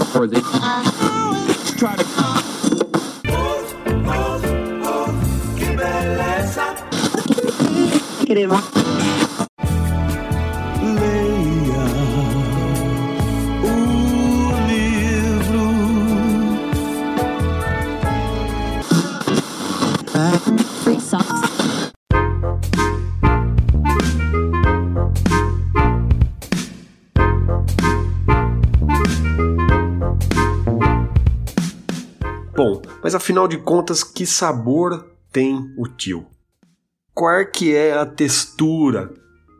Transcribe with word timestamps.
for 0.00 0.26
the 0.26 0.40
try 1.76 1.96
to 1.96 2.04
Queremos. 8.24 8.91
Afinal 33.22 33.46
de 33.46 33.56
contas, 33.56 34.02
que 34.02 34.26
sabor 34.26 35.08
tem 35.30 35.72
o 35.78 35.86
tio? 35.86 36.26
Qual 37.14 37.32
é 37.32 37.44
que 37.44 37.72
é 37.72 37.92
a 37.92 38.04
textura? 38.04 39.14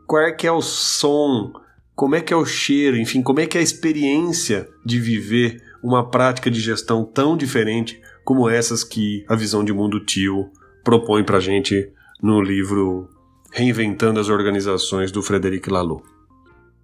Qual 0.05 0.21
é 0.21 0.33
que 0.33 0.45
é 0.45 0.51
o 0.51 0.61
som? 0.61 1.53
Como 1.95 2.13
é 2.13 2.19
que 2.19 2.33
é 2.33 2.35
o 2.35 2.45
cheiro? 2.45 2.97
Enfim, 2.97 3.21
como 3.21 3.39
é 3.39 3.45
que 3.45 3.57
é 3.57 3.61
a 3.61 3.63
experiência 3.63 4.67
de 4.85 4.99
viver 4.99 5.63
uma 5.81 6.09
prática 6.09 6.51
de 6.51 6.59
gestão 6.59 7.05
tão 7.05 7.37
diferente 7.37 8.01
como 8.25 8.49
essas 8.49 8.83
que 8.83 9.23
a 9.29 9.35
visão 9.35 9.63
de 9.63 9.71
mundo 9.71 10.03
tio 10.03 10.51
propõe 10.83 11.23
pra 11.23 11.39
gente 11.39 11.89
no 12.21 12.41
livro 12.41 13.09
Reinventando 13.49 14.19
as 14.19 14.27
Organizações 14.27 15.09
do 15.09 15.21
Frederic 15.21 15.69
Laloux. 15.69 16.03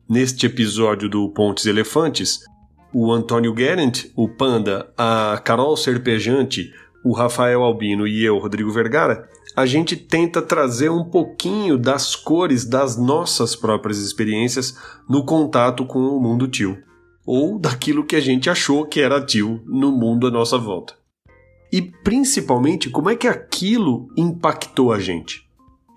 Neste 0.08 0.46
episódio 0.46 1.10
do 1.10 1.30
Pontes 1.30 1.66
Elefantes, 1.66 2.40
o 2.94 3.12
Antônio 3.12 3.54
Guerent, 3.54 4.06
o 4.16 4.28
Panda, 4.28 4.92
a 4.98 5.40
Carol 5.44 5.76
Serpejante, 5.78 6.74
o 7.04 7.14
Rafael 7.14 7.64
Albino 7.64 8.08
e 8.08 8.24
eu, 8.24 8.38
Rodrigo 8.38 8.72
Vergara, 8.72 9.30
a 9.56 9.66
gente 9.66 9.96
tenta 9.96 10.42
trazer 10.42 10.90
um 10.90 11.04
pouquinho 11.04 11.78
das 11.78 12.16
cores 12.16 12.66
das 12.66 12.98
nossas 12.98 13.56
próprias 13.56 14.00
experiências 14.00 14.78
no 15.08 15.26
contato 15.26 15.86
com 15.86 16.00
o 16.00 16.20
mundo 16.20 16.48
tio, 16.48 16.78
ou 17.26 17.60
daquilo 17.60 18.06
que 18.06 18.16
a 18.16 18.22
gente 18.22 18.50
achou 18.50 18.86
que 18.86 19.02
era 19.02 19.24
tio 19.24 19.62
no 19.66 19.92
mundo 19.92 20.28
à 20.28 20.32
nossa 20.32 20.58
volta. 20.58 20.94
E 21.72 21.82
principalmente, 21.82 22.90
como 22.90 23.10
é 23.10 23.16
que 23.16 23.28
aquilo 23.28 24.08
impactou 24.18 24.92
a 24.92 25.00
gente? 25.00 25.49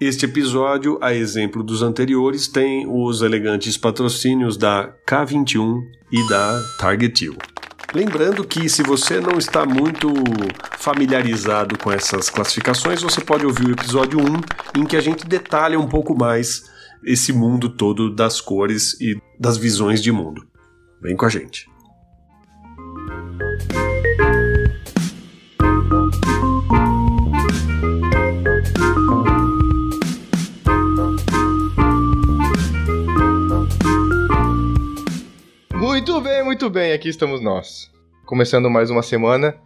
Este 0.05 0.25
episódio, 0.25 0.99
a 1.01 1.15
exemplo 1.15 1.63
dos 1.63 1.81
anteriores, 1.81 2.49
tem 2.49 2.85
os 2.89 3.23
elegantes 3.23 3.77
patrocínios 3.77 4.57
da 4.57 4.93
K21 5.09 5.81
e 6.11 6.29
da 6.29 6.61
Target 6.77 7.27
You. 7.27 7.37
Lembrando 7.95 8.45
que 8.45 8.69
se 8.69 8.83
você 8.83 9.21
não 9.21 9.39
está 9.39 9.65
muito 9.65 10.09
familiarizado 10.77 11.79
com 11.79 11.93
essas 11.93 12.29
classificações, 12.29 13.01
você 13.01 13.21
pode 13.21 13.47
ouvir 13.47 13.69
o 13.69 13.71
episódio 13.71 14.19
1, 14.19 14.81
em 14.81 14.85
que 14.85 14.97
a 14.97 15.01
gente 15.01 15.25
detalha 15.25 15.79
um 15.79 15.87
pouco 15.87 16.19
mais 16.19 16.65
esse 17.05 17.33
mundo 17.33 17.69
todo 17.69 18.13
das 18.13 18.41
cores 18.41 19.01
e 19.01 19.17
das 19.39 19.57
visões 19.57 20.03
de 20.03 20.11
mundo. 20.11 20.45
Vem 21.01 21.15
com 21.15 21.27
a 21.27 21.29
gente. 21.29 21.71
Muito 36.05 36.21
bem, 36.21 36.43
muito 36.43 36.69
bem, 36.69 36.91
aqui 36.93 37.09
estamos 37.09 37.41
nós. 37.41 37.89
Começando 38.27 38.69
mais 38.69 38.91
uma 38.91 39.05
semana 39.05 39.57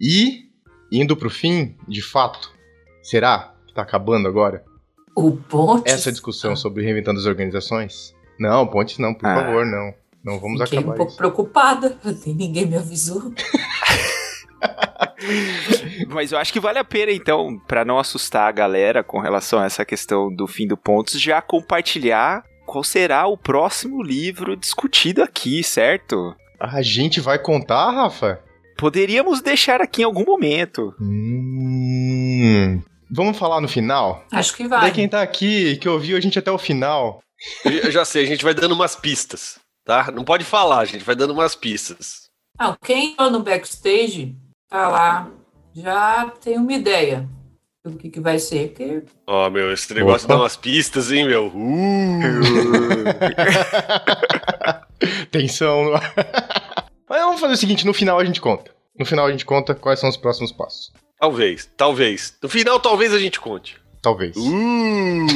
e 0.00 0.46
indo 0.90 1.14
pro 1.14 1.28
fim, 1.28 1.76
de 1.86 2.00
fato. 2.00 2.50
Será 3.02 3.52
que 3.66 3.74
tá 3.74 3.82
acabando 3.82 4.26
agora? 4.26 4.64
O 5.14 5.32
ponte. 5.36 5.90
Essa 5.90 6.10
discussão 6.10 6.56
sobre 6.56 6.82
reinventando 6.82 7.20
as 7.20 7.26
organizações? 7.26 8.14
Não, 8.40 8.66
Pontes 8.66 8.96
não, 8.96 9.12
por 9.12 9.26
Ah. 9.28 9.34
favor, 9.44 9.66
não. 9.66 9.92
Não 10.24 10.40
vamos 10.40 10.62
Fiquei 10.62 10.78
acabar 10.78 10.94
um 10.94 10.96
pouco 10.96 11.10
isso. 11.10 11.18
preocupada. 11.18 11.98
Ninguém 12.24 12.64
me 12.64 12.78
avisou. 12.78 13.30
Mas 16.08 16.32
eu 16.32 16.38
acho 16.38 16.54
que 16.54 16.60
vale 16.60 16.78
a 16.78 16.84
pena, 16.84 17.12
então, 17.12 17.58
pra 17.68 17.84
não 17.84 17.98
assustar 17.98 18.48
a 18.48 18.52
galera 18.52 19.04
com 19.04 19.20
relação 19.20 19.58
a 19.58 19.66
essa 19.66 19.84
questão 19.84 20.34
do 20.34 20.46
fim 20.46 20.66
do 20.66 20.78
pontos, 20.78 21.20
já 21.20 21.42
compartilhar 21.42 22.42
qual 22.66 22.82
será 22.84 23.26
o 23.26 23.36
próximo 23.36 24.02
livro 24.02 24.56
discutido 24.56 25.22
aqui, 25.22 25.62
certo? 25.62 26.34
A 26.58 26.80
gente 26.82 27.20
vai 27.20 27.38
contar, 27.38 27.90
Rafa? 27.90 28.40
Poderíamos 28.78 29.40
deixar 29.40 29.80
aqui 29.80 30.02
em 30.02 30.04
algum 30.04 30.24
momento. 30.24 30.94
Hum. 31.00 32.82
Vamos 33.10 33.36
falar 33.36 33.60
no 33.60 33.68
final? 33.68 34.24
Acho 34.32 34.56
que 34.56 34.66
Daí 34.66 34.80
vai. 34.80 34.92
quem 34.92 35.08
tá 35.08 35.20
aqui, 35.20 35.76
que 35.76 35.88
ouviu 35.88 36.16
a 36.16 36.20
gente 36.20 36.38
até 36.38 36.50
o 36.50 36.58
final. 36.58 37.20
Eu 37.64 37.90
já 37.90 38.04
sei, 38.04 38.24
a 38.24 38.26
gente 38.26 38.44
vai 38.44 38.54
dando 38.54 38.72
umas 38.74 38.96
pistas, 38.96 39.58
tá? 39.84 40.10
Não 40.12 40.24
pode 40.24 40.44
falar, 40.44 40.78
a 40.78 40.84
gente 40.84 41.04
vai 41.04 41.14
dando 41.14 41.32
umas 41.32 41.54
pistas. 41.54 42.28
Não, 42.58 42.76
quem 42.84 43.14
tá 43.16 43.28
no 43.28 43.42
backstage 43.42 44.34
tá 44.68 44.88
lá, 44.88 45.28
já 45.74 46.32
tem 46.42 46.56
uma 46.56 46.72
ideia 46.72 47.28
do 47.84 47.96
que, 47.96 48.10
que 48.10 48.20
vai 48.20 48.38
ser. 48.38 48.68
Porque 48.68 49.02
Ó, 49.26 49.50
meu, 49.50 49.72
esse 49.72 49.92
negócio 49.92 50.26
Opa. 50.26 50.34
dá 50.34 50.40
umas 50.40 50.56
pistas, 50.56 51.10
hein, 51.10 51.26
meu? 51.26 51.48
Uh! 51.48 52.22
Tensão. 55.30 55.84
no 55.84 55.94
ar. 55.94 56.14
Mas 57.08 57.20
vamos 57.20 57.40
fazer 57.40 57.54
o 57.54 57.56
seguinte, 57.56 57.84
no 57.84 57.92
final 57.92 58.18
a 58.18 58.24
gente 58.24 58.40
conta. 58.40 58.70
No 58.98 59.04
final 59.04 59.26
a 59.26 59.30
gente 59.30 59.44
conta 59.44 59.74
quais 59.74 59.98
são 59.98 60.08
os 60.08 60.16
próximos 60.16 60.52
passos. 60.52 60.92
Talvez, 61.18 61.68
talvez. 61.76 62.36
No 62.42 62.48
final, 62.48 62.78
talvez 62.78 63.12
a 63.12 63.18
gente 63.18 63.40
conte. 63.40 63.80
Talvez. 64.00 64.36
Uh! 64.36 65.26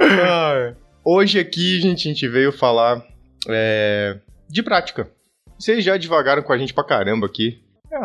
Ah, 0.00 0.74
Hoje 1.04 1.38
aqui, 1.38 1.80
gente, 1.80 2.08
a 2.08 2.12
gente 2.12 2.28
veio 2.28 2.50
falar 2.50 3.00
é, 3.48 4.18
de 4.48 4.62
prática. 4.62 5.08
Vocês 5.56 5.84
já 5.84 5.96
devagaram 5.96 6.42
com 6.42 6.52
a 6.52 6.58
gente 6.58 6.74
pra 6.74 6.82
caramba 6.82 7.26
aqui. 7.26 7.62
É 7.90 7.98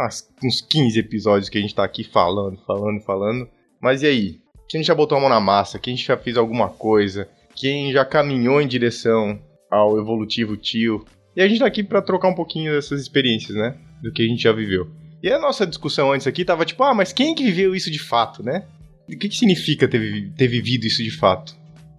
uns 0.43 0.61
15 0.61 0.99
episódios 0.99 1.49
que 1.49 1.57
a 1.57 1.61
gente 1.61 1.75
tá 1.75 1.83
aqui 1.83 2.03
falando, 2.03 2.57
falando, 2.65 3.01
falando. 3.01 3.49
Mas 3.81 4.03
e 4.03 4.07
aí? 4.07 4.41
Quem 4.69 4.83
já 4.83 4.95
botou 4.95 5.17
a 5.17 5.21
mão 5.21 5.29
na 5.29 5.39
massa? 5.39 5.79
Quem 5.79 5.97
já 5.97 6.15
fez 6.15 6.37
alguma 6.37 6.69
coisa? 6.69 7.27
Quem 7.55 7.91
já 7.91 8.05
caminhou 8.05 8.61
em 8.61 8.67
direção 8.67 9.39
ao 9.69 9.99
evolutivo 9.99 10.55
tio? 10.55 11.05
E 11.35 11.41
a 11.41 11.47
gente 11.47 11.59
tá 11.59 11.65
aqui 11.65 11.83
pra 11.83 12.01
trocar 12.01 12.29
um 12.29 12.35
pouquinho 12.35 12.71
dessas 12.71 13.01
experiências, 13.01 13.55
né? 13.55 13.77
Do 14.01 14.11
que 14.11 14.21
a 14.21 14.25
gente 14.25 14.43
já 14.43 14.51
viveu. 14.51 14.89
E 15.21 15.29
a 15.31 15.39
nossa 15.39 15.67
discussão 15.67 16.11
antes 16.11 16.25
aqui 16.25 16.45
tava 16.45 16.65
tipo, 16.65 16.83
ah, 16.83 16.93
mas 16.93 17.13
quem 17.13 17.35
que 17.35 17.43
viveu 17.43 17.75
isso 17.75 17.91
de 17.91 17.99
fato, 17.99 18.41
né? 18.43 18.65
O 19.07 19.17
que, 19.17 19.29
que 19.29 19.35
significa 19.35 19.87
ter, 19.87 20.31
ter 20.37 20.47
vivido 20.47 20.85
isso 20.85 21.03
de 21.03 21.11
fato? 21.11 21.55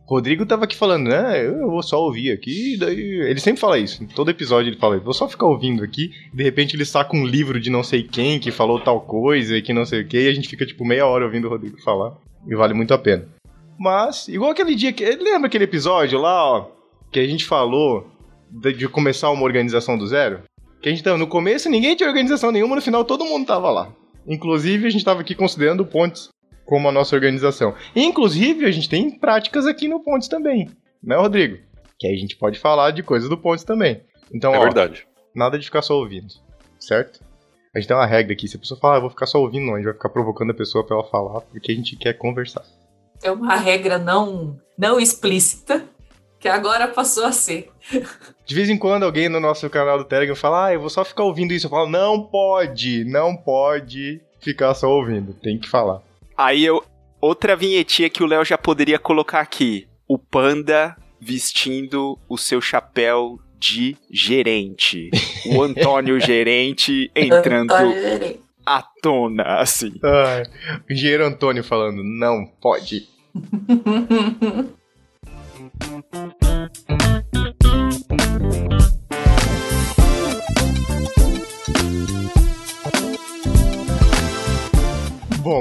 Rodrigo 0.06 0.44
tava 0.44 0.64
aqui 0.64 0.76
falando, 0.76 1.08
né? 1.08 1.46
Eu 1.46 1.70
vou 1.70 1.82
só 1.82 2.00
ouvir 2.00 2.32
aqui, 2.32 2.76
daí. 2.78 2.98
Ele 2.98 3.40
sempre 3.40 3.60
fala 3.60 3.78
isso. 3.78 4.02
Em 4.02 4.06
todo 4.06 4.30
episódio 4.30 4.70
ele 4.70 4.78
fala, 4.78 4.98
vou 4.98 5.14
só 5.14 5.28
ficar 5.28 5.46
ouvindo 5.46 5.82
aqui. 5.82 6.10
De 6.32 6.42
repente 6.42 6.74
ele 6.76 6.84
saca 6.84 7.16
um 7.16 7.24
livro 7.24 7.60
de 7.60 7.70
não 7.70 7.82
sei 7.82 8.02
quem 8.02 8.38
que 8.38 8.50
falou 8.50 8.80
tal 8.80 9.00
coisa 9.00 9.56
e 9.56 9.62
que 9.62 9.72
não 9.72 9.86
sei 9.86 10.02
o 10.02 10.06
que, 10.06 10.18
e 10.18 10.28
a 10.28 10.34
gente 10.34 10.48
fica 10.48 10.66
tipo 10.66 10.84
meia 10.84 11.06
hora 11.06 11.24
ouvindo 11.24 11.46
o 11.46 11.50
Rodrigo 11.50 11.80
falar. 11.80 12.14
E 12.46 12.54
vale 12.54 12.74
muito 12.74 12.92
a 12.92 12.98
pena. 12.98 13.26
Mas, 13.78 14.28
igual 14.28 14.50
aquele 14.50 14.74
dia 14.74 14.92
que. 14.92 15.04
Lembra 15.04 15.46
aquele 15.46 15.64
episódio 15.64 16.20
lá, 16.20 16.44
ó? 16.44 16.68
Que 17.10 17.20
a 17.20 17.26
gente 17.26 17.44
falou 17.44 18.06
de, 18.50 18.72
de 18.72 18.88
começar 18.88 19.30
uma 19.30 19.44
organização 19.44 19.96
do 19.96 20.06
zero? 20.06 20.42
Que 20.80 20.88
a 20.88 20.92
gente 20.92 21.02
tava 21.02 21.16
no 21.16 21.28
começo, 21.28 21.70
ninguém 21.70 21.94
tinha 21.94 22.08
organização 22.08 22.50
nenhuma, 22.50 22.74
no 22.74 22.82
final 22.82 23.04
todo 23.04 23.24
mundo 23.24 23.46
tava 23.46 23.70
lá. 23.70 23.92
Inclusive, 24.26 24.86
a 24.86 24.90
gente 24.90 25.04
tava 25.04 25.20
aqui 25.20 25.34
considerando 25.34 25.86
Pontes 25.86 26.28
como 26.64 26.88
a 26.88 26.92
nossa 26.92 27.14
organização. 27.16 27.74
Inclusive, 27.94 28.64
a 28.66 28.70
gente 28.70 28.88
tem 28.88 29.10
práticas 29.10 29.66
aqui 29.66 29.88
no 29.88 30.00
Pontes 30.02 30.28
também, 30.28 30.70
né, 31.02 31.16
Rodrigo? 31.16 31.58
Que 31.98 32.06
aí 32.08 32.14
a 32.14 32.18
gente 32.18 32.36
pode 32.36 32.58
falar 32.58 32.90
de 32.90 33.02
coisas 33.02 33.28
do 33.28 33.36
Pontes 33.38 33.64
também. 33.64 34.02
Então, 34.34 34.54
É 34.54 34.58
ó, 34.58 34.62
verdade. 34.62 35.06
nada 35.34 35.58
de 35.58 35.64
ficar 35.64 35.82
só 35.82 35.94
ouvindo, 35.98 36.32
certo? 36.78 37.20
A 37.74 37.78
gente 37.78 37.88
tem 37.88 37.96
uma 37.96 38.06
regra 38.06 38.32
aqui, 38.32 38.46
se 38.48 38.56
a 38.56 38.58
pessoa 38.58 38.78
falar, 38.78 38.94
ah, 38.94 38.96
eu 38.98 39.00
vou 39.02 39.10
ficar 39.10 39.26
só 39.26 39.38
ouvindo, 39.40 39.64
não, 39.66 39.74
a 39.74 39.76
gente 39.76 39.86
vai 39.86 39.94
ficar 39.94 40.08
provocando 40.10 40.50
a 40.50 40.54
pessoa 40.54 40.84
pra 40.86 40.96
ela 40.96 41.04
falar, 41.08 41.40
porque 41.40 41.72
a 41.72 41.74
gente 41.74 41.96
quer 41.96 42.12
conversar. 42.14 42.62
é 43.22 43.30
uma 43.30 43.56
regra 43.56 43.98
não, 43.98 44.58
não 44.76 44.98
explícita, 45.00 45.84
que 46.38 46.48
agora 46.48 46.88
passou 46.88 47.24
a 47.24 47.32
ser. 47.32 47.70
De 48.44 48.54
vez 48.54 48.68
em 48.68 48.76
quando 48.76 49.04
alguém 49.04 49.28
no 49.28 49.38
nosso 49.40 49.70
canal 49.70 49.96
do 49.96 50.04
Telegram 50.04 50.34
fala, 50.36 50.66
ah, 50.66 50.74
eu 50.74 50.80
vou 50.80 50.90
só 50.90 51.04
ficar 51.04 51.22
ouvindo 51.22 51.52
isso. 51.54 51.66
Eu 51.66 51.70
falo, 51.70 51.88
não 51.88 52.24
pode, 52.24 53.04
não 53.04 53.36
pode 53.36 54.20
ficar 54.40 54.74
só 54.74 54.90
ouvindo, 54.90 55.32
tem 55.34 55.56
que 55.58 55.68
falar. 55.68 56.02
Aí 56.36 56.64
eu. 56.64 56.84
Outra 57.20 57.54
vinhetinha 57.54 58.10
que 58.10 58.22
o 58.22 58.26
Léo 58.26 58.44
já 58.44 58.58
poderia 58.58 58.98
colocar 58.98 59.40
aqui. 59.40 59.86
O 60.08 60.18
panda 60.18 60.96
vestindo 61.20 62.18
o 62.28 62.36
seu 62.36 62.60
chapéu 62.60 63.38
de 63.58 63.96
gerente. 64.10 65.10
O 65.46 65.62
Antônio 65.62 66.18
gerente 66.18 67.10
entrando 67.14 67.72
à 68.66 68.82
tona, 69.00 69.60
assim. 69.60 69.92
Ai, 70.02 70.42
o 70.88 70.92
engenheiro 70.92 71.24
Antônio 71.24 71.62
falando, 71.62 72.02
não 72.02 72.44
pode. 72.60 73.08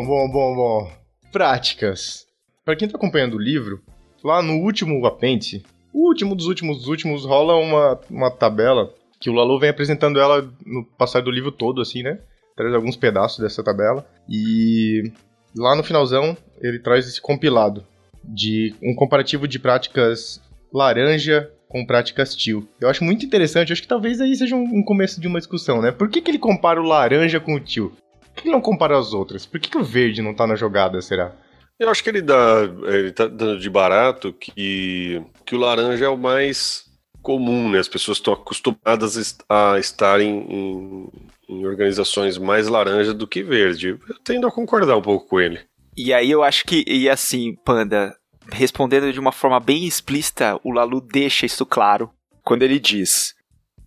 bom, 0.06 0.30
bom, 0.30 0.56
bom. 0.56 0.92
Práticas. 1.32 2.28
Pra 2.64 2.76
quem 2.76 2.88
tá 2.88 2.98
acompanhando 2.98 3.36
o 3.36 3.42
livro, 3.42 3.82
lá 4.24 4.42
no 4.42 4.58
último 4.58 5.04
apêndice, 5.06 5.64
o 5.92 6.08
último 6.08 6.36
dos 6.36 6.46
últimos 6.46 6.78
dos 6.78 6.88
últimos, 6.88 7.26
rola 7.26 7.56
uma, 7.56 8.00
uma 8.10 8.32
tabela 8.32 8.94
que 9.20 9.30
o 9.30 9.34
Lalu 9.34 9.60
vem 9.60 9.70
apresentando 9.70 10.20
ela 10.20 10.48
no 10.66 10.86
passar 10.86 11.22
do 11.22 11.32
livro 11.32 11.52
todo, 11.52 11.82
assim, 11.82 12.04
né? 12.04 12.20
Traz 12.56 12.74
alguns 12.74 12.96
pedaços 12.96 13.40
dessa 13.40 13.64
tabela. 13.64 14.06
E 14.30 15.12
lá 15.56 15.76
no 15.76 15.84
finalzão, 15.84 16.38
ele 16.60 16.80
traz 16.80 17.08
esse 17.08 17.22
compilado 17.22 17.84
de 18.24 18.76
um 18.84 18.94
comparativo 18.94 19.48
de 19.48 19.58
práticas 19.58 20.42
laranja 20.72 21.52
com 21.68 21.86
práticas 21.86 22.36
tio. 22.36 22.68
Eu 22.80 22.90
acho 22.90 23.04
muito 23.04 23.26
interessante, 23.26 23.74
acho 23.74 23.82
que 23.82 23.88
talvez 23.88 24.22
aí 24.22 24.36
seja 24.36 24.56
um, 24.56 24.64
um 24.64 24.84
começo 24.84 25.20
de 25.20 25.28
uma 25.28 25.40
discussão, 25.40 25.82
né? 25.82 25.92
Por 25.92 26.10
que, 26.10 26.22
que 26.22 26.30
ele 26.30 26.40
compara 26.40 26.82
o 26.82 26.86
laranja 26.86 27.40
com 27.40 27.56
o 27.56 27.60
tio? 27.60 27.94
Por 28.34 28.42
que 28.42 28.48
ele 28.48 28.56
não 28.56 28.62
compara 28.62 28.98
as 28.98 29.14
outras? 29.14 29.46
Por 29.46 29.60
que, 29.60 29.70
que 29.70 29.78
o 29.78 29.84
verde 29.84 30.22
não 30.22 30.34
tá 30.34 30.48
na 30.48 30.56
jogada, 30.56 31.02
será? 31.02 31.36
Eu 31.80 31.90
acho 31.90 32.04
que 32.04 32.10
ele 32.10 32.22
dá. 32.22 32.62
Ele 32.84 33.12
tá 33.12 33.28
dando 33.28 33.60
de 33.60 33.70
barato 33.70 34.32
que, 34.34 35.22
que 35.46 35.56
o 35.56 35.60
laranja 35.60 36.06
é 36.06 36.10
o 36.10 36.18
mais 36.18 36.86
comum, 37.22 37.70
né? 37.70 37.80
As 37.80 37.88
pessoas 37.88 38.18
estão 38.18 38.34
acostumadas 38.34 39.38
a 39.50 39.80
estarem 39.80 40.46
em, 40.50 41.10
em 41.50 41.66
organizações 41.66 42.38
mais 42.38 42.68
laranja 42.68 43.14
do 43.14 43.28
que 43.28 43.44
verde. 43.44 44.00
Eu 44.08 44.16
tendo 44.24 44.48
a 44.48 44.52
concordar 44.52 44.96
um 44.96 45.02
pouco 45.02 45.28
com 45.28 45.40
ele. 45.40 45.60
E 45.96 46.14
aí 46.14 46.32
eu 46.32 46.44
acho 46.44 46.66
que, 46.66 46.84
e 46.88 47.10
assim, 47.10 47.56
Panda, 47.66 48.16
respondendo 48.52 49.12
de 49.12 49.20
uma 49.20 49.32
forma 49.32 49.60
bem 49.60 49.86
explícita, 49.86 50.60
o 50.64 50.72
Lalu 50.72 51.02
deixa 51.02 51.46
isso 51.46 51.66
claro 51.66 52.10
quando 52.44 52.64
ele 52.64 52.80
diz: 52.80 53.36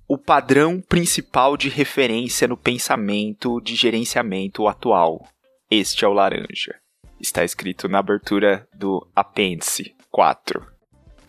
o 0.09 0.19
padrão 0.19 0.81
principal 0.81 1.57
de 1.57 1.69
referência 1.69 2.47
no 2.47 2.57
pensamento 2.57 3.61
de 3.61 3.75
gerenciamento 3.75 4.69
atual. 4.69 5.27
Este 5.71 6.05
é 6.05 6.09
o 6.09 6.13
laranja. 6.13 6.75
Está 7.21 7.45
escrito 7.45 7.89
na 7.89 7.99
abertura 7.99 8.67
do 8.75 9.07
apêndice 9.15 9.95
4. 10.11 10.65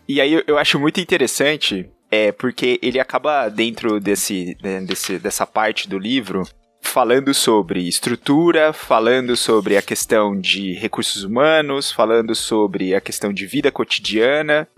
E 0.08 0.20
aí 0.20 0.42
eu 0.46 0.58
acho 0.58 0.78
muito 0.78 1.00
interessante, 1.00 1.90
é 2.10 2.30
porque 2.30 2.78
ele 2.82 3.00
acaba 3.00 3.48
dentro 3.48 3.98
desse, 3.98 4.56
né, 4.62 4.80
desse 4.80 5.18
dessa 5.18 5.46
parte 5.46 5.88
do 5.88 5.98
livro 5.98 6.44
falando 6.86 7.34
sobre 7.34 7.86
estrutura, 7.86 8.72
falando 8.72 9.36
sobre 9.36 9.76
a 9.76 9.82
questão 9.82 10.38
de 10.40 10.72
recursos 10.74 11.24
humanos, 11.24 11.90
falando 11.90 12.34
sobre 12.34 12.94
a 12.94 13.00
questão 13.00 13.32
de 13.32 13.44
vida 13.44 13.70
cotidiana, 13.70 14.68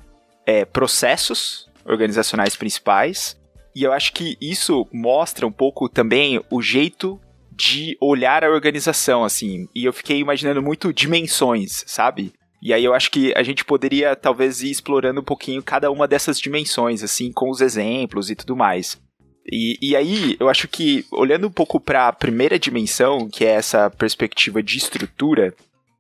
é, 0.47 0.65
processos 0.65 1.69
organizacionais 1.85 2.57
principais. 2.57 3.38
E 3.79 3.85
eu 3.85 3.93
acho 3.93 4.13
que 4.13 4.37
isso 4.41 4.89
mostra 4.93 5.47
um 5.47 5.53
pouco 5.53 5.89
também 5.89 6.43
o 6.51 6.61
jeito 6.61 7.21
de 7.53 7.97
olhar 8.01 8.43
a 8.43 8.51
organização, 8.51 9.23
assim. 9.23 9.69
E 9.73 9.85
eu 9.85 9.93
fiquei 9.93 10.19
imaginando 10.19 10.61
muito 10.61 10.93
dimensões, 10.93 11.85
sabe? 11.87 12.33
E 12.61 12.75
aí 12.75 12.85
eu 12.85 12.93
acho 12.93 13.09
que 13.09 13.33
a 13.37 13.43
gente 13.45 13.65
poderia 13.65 14.17
talvez 14.17 14.65
ir 14.65 14.73
explorando 14.73 15.21
um 15.21 15.25
pouquinho 15.25 15.63
cada 15.63 15.93
uma 15.93 16.09
dessas 16.09 16.41
dimensões, 16.41 17.05
assim, 17.05 17.31
com 17.31 17.51
os 17.51 17.61
exemplos 17.61 18.31
e 18.31 18.35
tudo 18.35 18.57
mais. 18.57 19.01
E, 19.47 19.79
e 19.81 19.95
aí, 19.95 20.37
eu 20.41 20.49
acho 20.49 20.67
que, 20.67 21.07
olhando 21.13 21.47
um 21.47 21.53
pouco 21.53 21.79
para 21.79 22.09
a 22.09 22.13
primeira 22.13 22.59
dimensão, 22.59 23.29
que 23.29 23.45
é 23.45 23.51
essa 23.51 23.89
perspectiva 23.91 24.61
de 24.61 24.77
estrutura, 24.77 25.55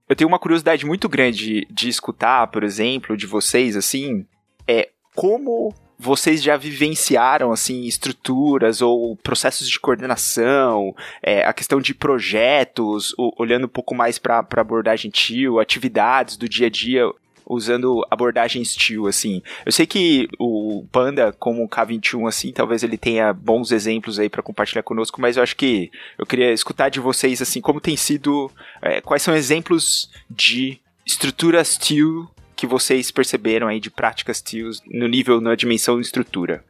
eu 0.08 0.16
tenho 0.16 0.26
uma 0.26 0.40
curiosidade 0.40 0.84
muito 0.84 1.08
grande 1.08 1.64
de 1.70 1.88
escutar, 1.88 2.48
por 2.48 2.64
exemplo, 2.64 3.16
de 3.16 3.24
vocês, 3.24 3.76
assim, 3.76 4.26
é 4.66 4.88
como 5.14 5.72
vocês 5.98 6.42
já 6.42 6.56
vivenciaram 6.56 7.50
assim 7.50 7.84
estruturas 7.84 8.80
ou 8.80 9.16
processos 9.16 9.68
de 9.68 9.80
coordenação, 9.80 10.94
é, 11.22 11.44
a 11.44 11.52
questão 11.52 11.80
de 11.80 11.92
projetos, 11.92 13.12
o, 13.18 13.32
olhando 13.36 13.64
um 13.64 13.70
pouco 13.70 13.94
mais 13.94 14.18
para 14.18 14.46
abordagem 14.56 15.10
TIL, 15.10 15.58
atividades 15.58 16.36
do 16.36 16.48
dia 16.48 16.68
a 16.68 16.70
dia 16.70 17.10
usando 17.48 18.06
abordagem 18.10 18.62
steel, 18.62 19.06
assim. 19.06 19.42
Eu 19.64 19.72
sei 19.72 19.86
que 19.86 20.28
o 20.38 20.84
Panda, 20.92 21.32
como 21.32 21.64
o 21.64 21.68
K21, 21.68 22.28
assim, 22.28 22.52
talvez 22.52 22.82
ele 22.82 22.98
tenha 22.98 23.32
bons 23.32 23.72
exemplos 23.72 24.18
aí 24.18 24.28
para 24.28 24.42
compartilhar 24.42 24.82
conosco, 24.82 25.20
mas 25.20 25.36
eu 25.36 25.42
acho 25.42 25.56
que 25.56 25.90
eu 26.18 26.26
queria 26.26 26.52
escutar 26.52 26.90
de 26.90 27.00
vocês, 27.00 27.40
assim, 27.40 27.60
como 27.62 27.80
tem 27.80 27.96
sido, 27.96 28.50
é, 28.82 29.00
quais 29.00 29.22
são 29.22 29.34
exemplos 29.34 30.10
de 30.28 30.78
estruturas 31.06 31.68
steel 31.68 32.28
que 32.58 32.66
vocês 32.66 33.12
perceberam 33.12 33.68
aí 33.68 33.78
de 33.78 33.88
práticas 33.88 34.38
steel 34.38 34.70
no 34.90 35.06
nível, 35.06 35.40
na 35.40 35.54
dimensão 35.54 36.00
estrutura. 36.00 36.64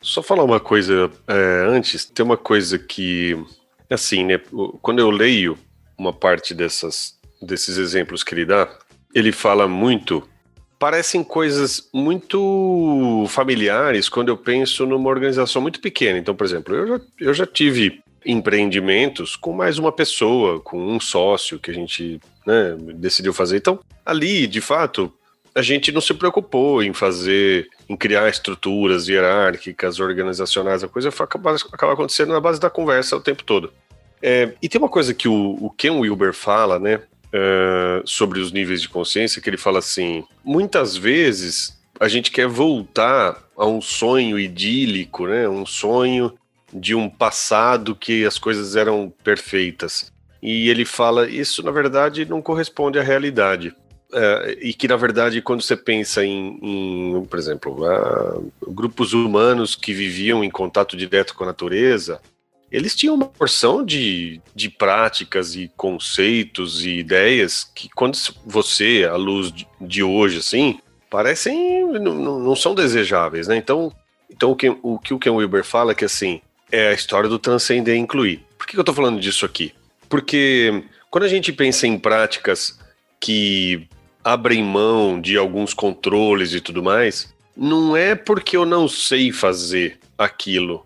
Só 0.00 0.20
falar 0.20 0.42
uma 0.42 0.58
coisa 0.58 1.08
é, 1.28 1.64
antes, 1.68 2.04
tem 2.04 2.24
uma 2.26 2.36
coisa 2.36 2.76
que, 2.76 3.38
assim, 3.88 4.24
né, 4.24 4.40
quando 4.82 4.98
eu 4.98 5.10
leio 5.10 5.56
uma 5.96 6.12
parte 6.12 6.52
dessas, 6.52 7.16
desses 7.40 7.78
exemplos 7.78 8.24
que 8.24 8.34
ele 8.34 8.44
dá, 8.44 8.68
ele 9.14 9.30
fala 9.30 9.68
muito. 9.68 10.28
Parecem 10.76 11.22
coisas 11.22 11.88
muito 11.94 13.24
familiares 13.28 14.08
quando 14.08 14.28
eu 14.28 14.36
penso 14.36 14.84
numa 14.84 15.08
organização 15.08 15.62
muito 15.62 15.80
pequena. 15.80 16.18
Então, 16.18 16.34
por 16.34 16.44
exemplo, 16.44 16.74
eu 16.74 16.88
já, 16.88 17.00
eu 17.20 17.34
já 17.34 17.46
tive 17.46 18.02
empreendimentos 18.24 19.36
com 19.36 19.52
mais 19.52 19.78
uma 19.78 19.92
pessoa, 19.92 20.60
com 20.60 20.78
um 20.78 21.00
sócio 21.00 21.58
que 21.58 21.70
a 21.70 21.74
gente 21.74 22.20
né, 22.46 22.76
decidiu 22.94 23.32
fazer. 23.32 23.56
Então, 23.56 23.80
ali, 24.04 24.46
de 24.46 24.60
fato, 24.60 25.12
a 25.54 25.62
gente 25.62 25.92
não 25.92 26.00
se 26.00 26.14
preocupou 26.14 26.82
em 26.82 26.92
fazer, 26.92 27.68
em 27.88 27.96
criar 27.96 28.28
estruturas 28.28 29.08
hierárquicas, 29.08 30.00
organizacionais, 30.00 30.82
a 30.82 30.88
coisa 30.88 31.08
acaba, 31.08 31.54
acaba 31.54 31.92
acontecendo 31.92 32.32
na 32.32 32.40
base 32.40 32.60
da 32.60 32.70
conversa 32.70 33.16
o 33.16 33.20
tempo 33.20 33.44
todo. 33.44 33.72
É, 34.22 34.54
e 34.62 34.68
tem 34.68 34.80
uma 34.80 34.88
coisa 34.88 35.12
que 35.12 35.28
o, 35.28 35.58
o 35.60 35.70
Ken 35.70 35.90
Wilber 35.90 36.32
fala, 36.32 36.78
né, 36.78 36.96
uh, 36.96 38.02
sobre 38.04 38.40
os 38.40 38.52
níveis 38.52 38.80
de 38.80 38.88
consciência, 38.88 39.42
que 39.42 39.50
ele 39.50 39.56
fala 39.56 39.78
assim: 39.78 40.24
muitas 40.44 40.96
vezes 40.96 41.80
a 41.98 42.08
gente 42.08 42.30
quer 42.30 42.46
voltar 42.46 43.42
a 43.56 43.66
um 43.66 43.80
sonho 43.80 44.38
idílico, 44.38 45.26
né? 45.26 45.48
Um 45.48 45.64
sonho 45.64 46.32
de 46.72 46.94
um 46.94 47.08
passado 47.08 47.94
que 47.94 48.24
as 48.24 48.38
coisas 48.38 48.76
eram 48.76 49.12
perfeitas. 49.22 50.12
E 50.42 50.68
ele 50.68 50.84
fala: 50.84 51.28
isso 51.28 51.62
na 51.62 51.70
verdade 51.70 52.24
não 52.24 52.42
corresponde 52.42 52.98
à 52.98 53.02
realidade. 53.02 53.74
Uh, 54.12 54.52
e 54.60 54.74
que, 54.74 54.86
na 54.86 54.96
verdade, 54.96 55.40
quando 55.40 55.62
você 55.62 55.74
pensa 55.74 56.22
em, 56.22 56.58
em 56.62 57.24
por 57.24 57.38
exemplo, 57.38 58.52
grupos 58.68 59.14
humanos 59.14 59.74
que 59.74 59.94
viviam 59.94 60.44
em 60.44 60.50
contato 60.50 60.98
direto 60.98 61.34
com 61.34 61.44
a 61.44 61.46
natureza, 61.46 62.20
eles 62.70 62.94
tinham 62.94 63.14
uma 63.14 63.26
porção 63.26 63.82
de, 63.84 64.40
de 64.54 64.68
práticas 64.68 65.54
e 65.54 65.70
conceitos 65.76 66.84
e 66.84 66.98
ideias 66.98 67.64
que 67.64 67.88
quando 67.94 68.18
você, 68.44 69.08
à 69.10 69.16
luz 69.16 69.52
de 69.80 70.02
hoje, 70.02 70.38
assim, 70.38 70.78
parecem, 71.10 71.84
não, 71.98 72.38
não 72.38 72.56
são 72.56 72.74
desejáveis, 72.74 73.48
né? 73.48 73.56
Então, 73.56 73.90
então 74.30 74.50
o, 74.50 74.56
que, 74.56 74.76
o 74.82 74.98
que 74.98 75.14
o 75.14 75.18
Ken 75.18 75.30
Wilber 75.30 75.64
fala 75.64 75.92
é 75.92 75.94
que, 75.94 76.04
assim, 76.04 76.40
é 76.72 76.88
a 76.88 76.92
história 76.92 77.28
do 77.28 77.38
transcender 77.38 77.94
e 77.94 77.98
incluir. 77.98 78.44
Por 78.58 78.66
que 78.66 78.76
eu 78.76 78.82
tô 78.82 78.92
falando 78.92 79.20
disso 79.20 79.46
aqui? 79.46 79.72
Porque 80.08 80.82
quando 81.10 81.24
a 81.24 81.28
gente 81.28 81.52
pensa 81.52 81.86
em 81.86 81.98
práticas 81.98 82.78
que 83.20 83.86
abrem 84.24 84.64
mão 84.64 85.20
de 85.20 85.36
alguns 85.36 85.74
controles 85.74 86.54
e 86.54 86.60
tudo 86.60 86.82
mais, 86.82 87.32
não 87.56 87.96
é 87.96 88.14
porque 88.14 88.56
eu 88.56 88.64
não 88.64 88.88
sei 88.88 89.30
fazer 89.30 90.00
aquilo 90.18 90.84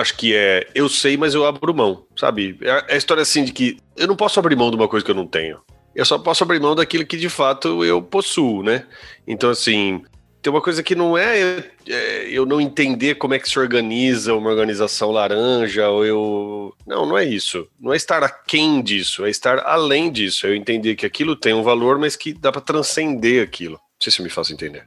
acho 0.00 0.16
que 0.16 0.34
é 0.34 0.68
eu 0.74 0.88
sei, 0.88 1.16
mas 1.16 1.34
eu 1.34 1.46
abro 1.46 1.74
mão, 1.74 2.04
sabe? 2.16 2.58
É, 2.60 2.84
é 2.88 2.94
a 2.94 2.96
história 2.96 3.22
assim 3.22 3.44
de 3.44 3.52
que 3.52 3.78
eu 3.96 4.06
não 4.06 4.16
posso 4.16 4.38
abrir 4.38 4.56
mão 4.56 4.70
de 4.70 4.76
uma 4.76 4.88
coisa 4.88 5.04
que 5.04 5.10
eu 5.10 5.14
não 5.14 5.26
tenho. 5.26 5.60
Eu 5.94 6.04
só 6.04 6.18
posso 6.18 6.44
abrir 6.44 6.60
mão 6.60 6.74
daquilo 6.74 7.06
que 7.06 7.16
de 7.16 7.28
fato 7.28 7.84
eu 7.84 8.02
possuo, 8.02 8.62
né? 8.62 8.84
Então, 9.26 9.50
assim, 9.50 10.02
tem 10.46 10.52
uma 10.52 10.62
coisa 10.62 10.80
que 10.80 10.94
não 10.94 11.18
é, 11.18 11.58
é, 11.88 12.28
eu 12.30 12.46
não 12.46 12.60
entender 12.60 13.16
como 13.16 13.34
é 13.34 13.38
que 13.40 13.48
se 13.48 13.58
organiza 13.58 14.32
uma 14.32 14.48
organização 14.48 15.10
laranja, 15.10 15.88
ou 15.88 16.06
eu. 16.06 16.74
Não, 16.86 17.04
não 17.04 17.18
é 17.18 17.24
isso. 17.24 17.66
Não 17.80 17.92
é 17.92 17.96
estar 17.96 18.22
aquém 18.22 18.80
disso, 18.80 19.26
é 19.26 19.30
estar 19.30 19.58
além 19.66 20.08
disso. 20.08 20.46
É 20.46 20.50
eu 20.50 20.54
entender 20.54 20.94
que 20.94 21.04
aquilo 21.04 21.34
tem 21.34 21.52
um 21.52 21.64
valor, 21.64 21.98
mas 21.98 22.14
que 22.14 22.32
dá 22.32 22.52
para 22.52 22.60
transcender 22.60 23.42
aquilo. 23.42 23.72
Não 23.72 24.00
sei 24.00 24.12
se 24.12 24.22
me 24.22 24.30
faço 24.30 24.52
entender. 24.52 24.84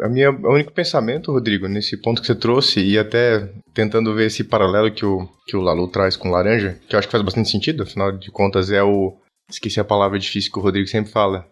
A 0.00 0.08
minha, 0.08 0.32
o 0.32 0.52
único 0.52 0.72
pensamento, 0.72 1.30
Rodrigo, 1.30 1.68
nesse 1.68 1.96
ponto 1.96 2.20
que 2.20 2.26
você 2.26 2.34
trouxe, 2.34 2.80
e 2.80 2.98
até 2.98 3.52
tentando 3.72 4.12
ver 4.16 4.26
esse 4.26 4.42
paralelo 4.42 4.90
que 4.90 5.06
o, 5.06 5.28
que 5.46 5.56
o 5.56 5.60
Lalu 5.60 5.86
traz 5.86 6.16
com 6.16 6.28
laranja, 6.28 6.76
que 6.88 6.96
eu 6.96 6.98
acho 6.98 7.06
que 7.06 7.12
faz 7.12 7.22
bastante 7.22 7.50
sentido, 7.50 7.84
afinal 7.84 8.10
de 8.10 8.32
contas 8.32 8.68
é 8.72 8.82
o. 8.82 9.16
Esqueci 9.48 9.78
a 9.78 9.84
palavra 9.84 10.18
difícil 10.18 10.50
que 10.50 10.58
o 10.58 10.62
Rodrigo 10.62 10.88
sempre 10.88 11.12
fala. 11.12 11.46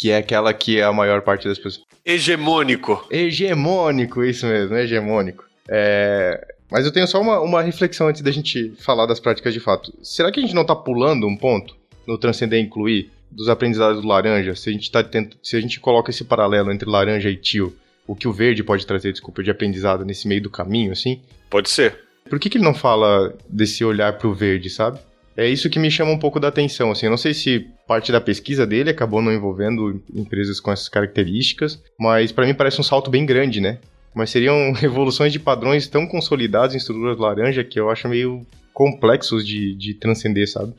Que 0.00 0.10
é 0.10 0.16
aquela 0.16 0.54
que 0.54 0.78
é 0.78 0.84
a 0.84 0.92
maior 0.92 1.22
parte 1.22 1.46
das 1.46 1.58
pessoas. 1.58 1.84
Hegemônico. 2.04 3.06
Hegemônico, 3.10 4.24
isso 4.24 4.46
mesmo, 4.46 4.76
hegemônico. 4.76 5.44
É, 5.68 6.54
mas 6.70 6.86
eu 6.86 6.92
tenho 6.92 7.06
só 7.06 7.20
uma, 7.20 7.40
uma 7.40 7.60
reflexão 7.60 8.08
antes 8.08 8.22
da 8.22 8.30
gente 8.30 8.72
falar 8.78 9.06
das 9.06 9.20
práticas 9.20 9.52
de 9.52 9.60
fato. 9.60 9.92
Será 10.02 10.32
que 10.32 10.40
a 10.40 10.42
gente 10.42 10.54
não 10.54 10.64
tá 10.64 10.74
pulando 10.74 11.26
um 11.26 11.36
ponto 11.36 11.76
no 12.06 12.16
transcender 12.16 12.58
e 12.58 12.62
incluir? 12.62 13.10
dos 13.30 13.48
aprendizados 13.48 14.02
do 14.02 14.08
laranja, 14.08 14.54
se 14.56 14.68
a 14.68 14.72
gente 14.72 14.90
tá 14.90 15.02
tento, 15.04 15.36
se 15.42 15.56
a 15.56 15.60
gente 15.60 15.78
coloca 15.78 16.10
esse 16.10 16.24
paralelo 16.24 16.72
entre 16.72 16.88
laranja 16.88 17.30
e 17.30 17.36
tio, 17.36 17.74
o 18.06 18.16
que 18.16 18.26
o 18.26 18.32
verde 18.32 18.64
pode 18.64 18.84
trazer, 18.84 19.12
desculpa, 19.12 19.42
de 19.42 19.50
aprendizado 19.50 20.04
nesse 20.04 20.26
meio 20.26 20.42
do 20.42 20.50
caminho, 20.50 20.90
assim? 20.90 21.20
Pode 21.48 21.70
ser. 21.70 21.96
Por 22.28 22.38
que, 22.40 22.50
que 22.50 22.58
ele 22.58 22.64
não 22.64 22.74
fala 22.74 23.32
desse 23.48 23.84
olhar 23.84 24.14
pro 24.18 24.34
verde, 24.34 24.68
sabe? 24.68 24.98
É 25.36 25.48
isso 25.48 25.70
que 25.70 25.78
me 25.78 25.90
chama 25.90 26.10
um 26.10 26.18
pouco 26.18 26.40
da 26.40 26.48
atenção, 26.48 26.90
assim, 26.90 27.06
eu 27.06 27.10
não 27.10 27.16
sei 27.16 27.32
se 27.32 27.66
parte 27.86 28.12
da 28.12 28.20
pesquisa 28.20 28.66
dele 28.66 28.90
acabou 28.90 29.22
não 29.22 29.32
envolvendo 29.32 30.02
empresas 30.14 30.60
com 30.60 30.70
essas 30.70 30.88
características, 30.88 31.82
mas 31.98 32.32
para 32.32 32.46
mim 32.46 32.54
parece 32.54 32.80
um 32.80 32.84
salto 32.84 33.10
bem 33.10 33.24
grande, 33.24 33.60
né? 33.60 33.78
Mas 34.14 34.30
seriam 34.30 34.74
evoluções 34.82 35.32
de 35.32 35.38
padrões 35.38 35.88
tão 35.88 36.06
consolidados 36.06 36.74
em 36.74 36.78
estruturas 36.78 37.18
laranja 37.18 37.64
que 37.64 37.78
eu 37.78 37.88
acho 37.90 38.08
meio 38.08 38.44
complexos 38.72 39.46
de, 39.46 39.74
de 39.74 39.94
transcender, 39.94 40.48
sabe? 40.48 40.74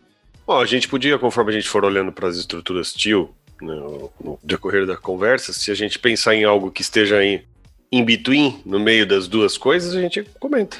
Bom, 0.45 0.59
a 0.59 0.65
gente 0.65 0.87
podia, 0.87 1.17
conforme 1.17 1.51
a 1.51 1.53
gente 1.53 1.69
for 1.69 1.85
olhando 1.85 2.11
para 2.11 2.27
as 2.27 2.35
estruturas 2.35 2.93
TIL, 2.93 3.33
né, 3.61 3.75
no, 4.19 4.39
decorrer 4.43 4.85
da 4.85 4.97
conversa, 4.97 5.53
se 5.53 5.71
a 5.71 5.75
gente 5.75 5.99
pensar 5.99 6.35
em 6.35 6.43
algo 6.43 6.71
que 6.71 6.81
esteja 6.81 7.23
em, 7.23 7.43
in 7.91 8.03
between, 8.03 8.59
no 8.65 8.79
meio 8.79 9.05
das 9.05 9.27
duas 9.27 9.57
coisas, 9.57 9.95
a 9.95 10.01
gente 10.01 10.23
comenta. 10.39 10.77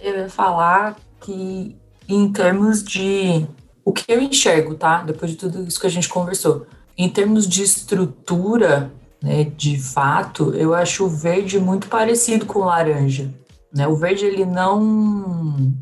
Eu 0.00 0.16
ia 0.16 0.28
falar 0.28 0.96
que, 1.20 1.76
em 2.08 2.30
termos 2.30 2.82
de. 2.82 3.46
O 3.84 3.92
que 3.92 4.10
eu 4.10 4.20
enxergo, 4.20 4.74
tá? 4.74 5.02
Depois 5.02 5.30
de 5.30 5.36
tudo 5.36 5.62
isso 5.62 5.80
que 5.80 5.86
a 5.86 5.90
gente 5.90 6.08
conversou. 6.08 6.66
Em 6.96 7.08
termos 7.08 7.46
de 7.46 7.62
estrutura, 7.62 8.90
né, 9.22 9.44
de 9.44 9.78
fato, 9.78 10.54
eu 10.54 10.74
acho 10.74 11.04
o 11.04 11.08
verde 11.08 11.58
muito 11.58 11.88
parecido 11.88 12.46
com 12.46 12.60
o 12.60 12.64
laranja. 12.64 13.28
Né? 13.74 13.86
O 13.86 13.96
verde, 13.96 14.24
ele 14.24 14.44
não 14.44 15.74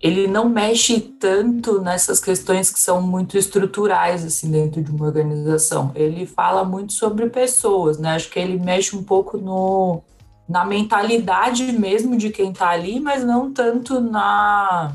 ele 0.00 0.26
não 0.26 0.48
mexe 0.48 0.98
tanto 0.98 1.80
nessas 1.80 2.20
questões 2.20 2.70
que 2.70 2.80
são 2.80 3.02
muito 3.02 3.36
estruturais 3.36 4.24
assim 4.24 4.50
dentro 4.50 4.82
de 4.82 4.90
uma 4.90 5.06
organização. 5.06 5.92
Ele 5.94 6.24
fala 6.24 6.64
muito 6.64 6.94
sobre 6.94 7.28
pessoas, 7.28 7.98
né? 7.98 8.14
Acho 8.14 8.30
que 8.30 8.38
ele 8.38 8.58
mexe 8.58 8.96
um 8.96 9.02
pouco 9.02 9.36
no 9.36 10.02
na 10.48 10.64
mentalidade 10.64 11.70
mesmo 11.70 12.16
de 12.16 12.30
quem 12.30 12.50
está 12.50 12.70
ali, 12.70 12.98
mas 12.98 13.22
não 13.22 13.52
tanto 13.52 14.00
na 14.00 14.92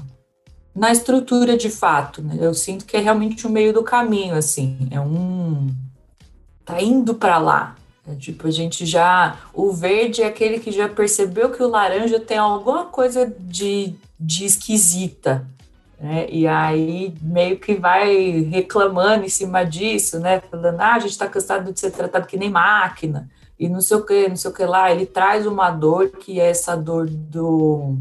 na 0.75 0.91
estrutura 0.91 1.55
de 1.57 1.69
fato, 1.69 2.21
né? 2.21 2.37
Eu 2.39 2.53
sinto 2.53 2.85
que 2.85 2.97
é 2.97 2.99
realmente 2.99 3.47
o 3.47 3.49
meio 3.49 3.73
do 3.73 3.83
caminho 3.83 4.35
assim, 4.35 4.87
é 4.91 4.99
um 4.99 5.73
tá 6.65 6.81
indo 6.81 7.15
para 7.15 7.37
lá. 7.37 7.75
É, 8.07 8.13
tipo, 8.15 8.47
a 8.47 8.51
gente 8.51 8.85
já. 8.85 9.37
O 9.53 9.71
verde 9.71 10.21
é 10.21 10.27
aquele 10.27 10.59
que 10.59 10.71
já 10.71 10.87
percebeu 10.87 11.49
que 11.49 11.63
o 11.63 11.67
laranja 11.67 12.19
tem 12.19 12.37
alguma 12.37 12.85
coisa 12.85 13.33
de 13.39 13.95
de 14.19 14.45
esquisita. 14.45 15.45
Né? 15.99 16.27
E 16.29 16.47
aí 16.47 17.13
meio 17.21 17.59
que 17.59 17.75
vai 17.75 18.41
reclamando 18.51 19.25
em 19.25 19.29
cima 19.29 19.63
disso, 19.63 20.19
né? 20.19 20.41
Falando, 20.51 20.79
ah, 20.79 20.93
a 20.93 20.99
gente 20.99 21.11
está 21.11 21.27
cansado 21.27 21.71
de 21.71 21.79
ser 21.79 21.91
tratado 21.91 22.27
que 22.27 22.37
nem 22.37 22.49
máquina, 22.49 23.29
e 23.57 23.69
não 23.69 23.79
sei 23.79 23.97
o 23.97 24.05
que, 24.05 24.27
não 24.27 24.35
sei 24.35 24.51
o 24.51 24.53
que 24.53 24.65
lá. 24.65 24.91
Ele 24.91 25.05
traz 25.05 25.45
uma 25.45 25.71
dor 25.71 26.09
que 26.09 26.39
é 26.39 26.49
essa 26.49 26.75
dor 26.75 27.07
do. 27.09 27.97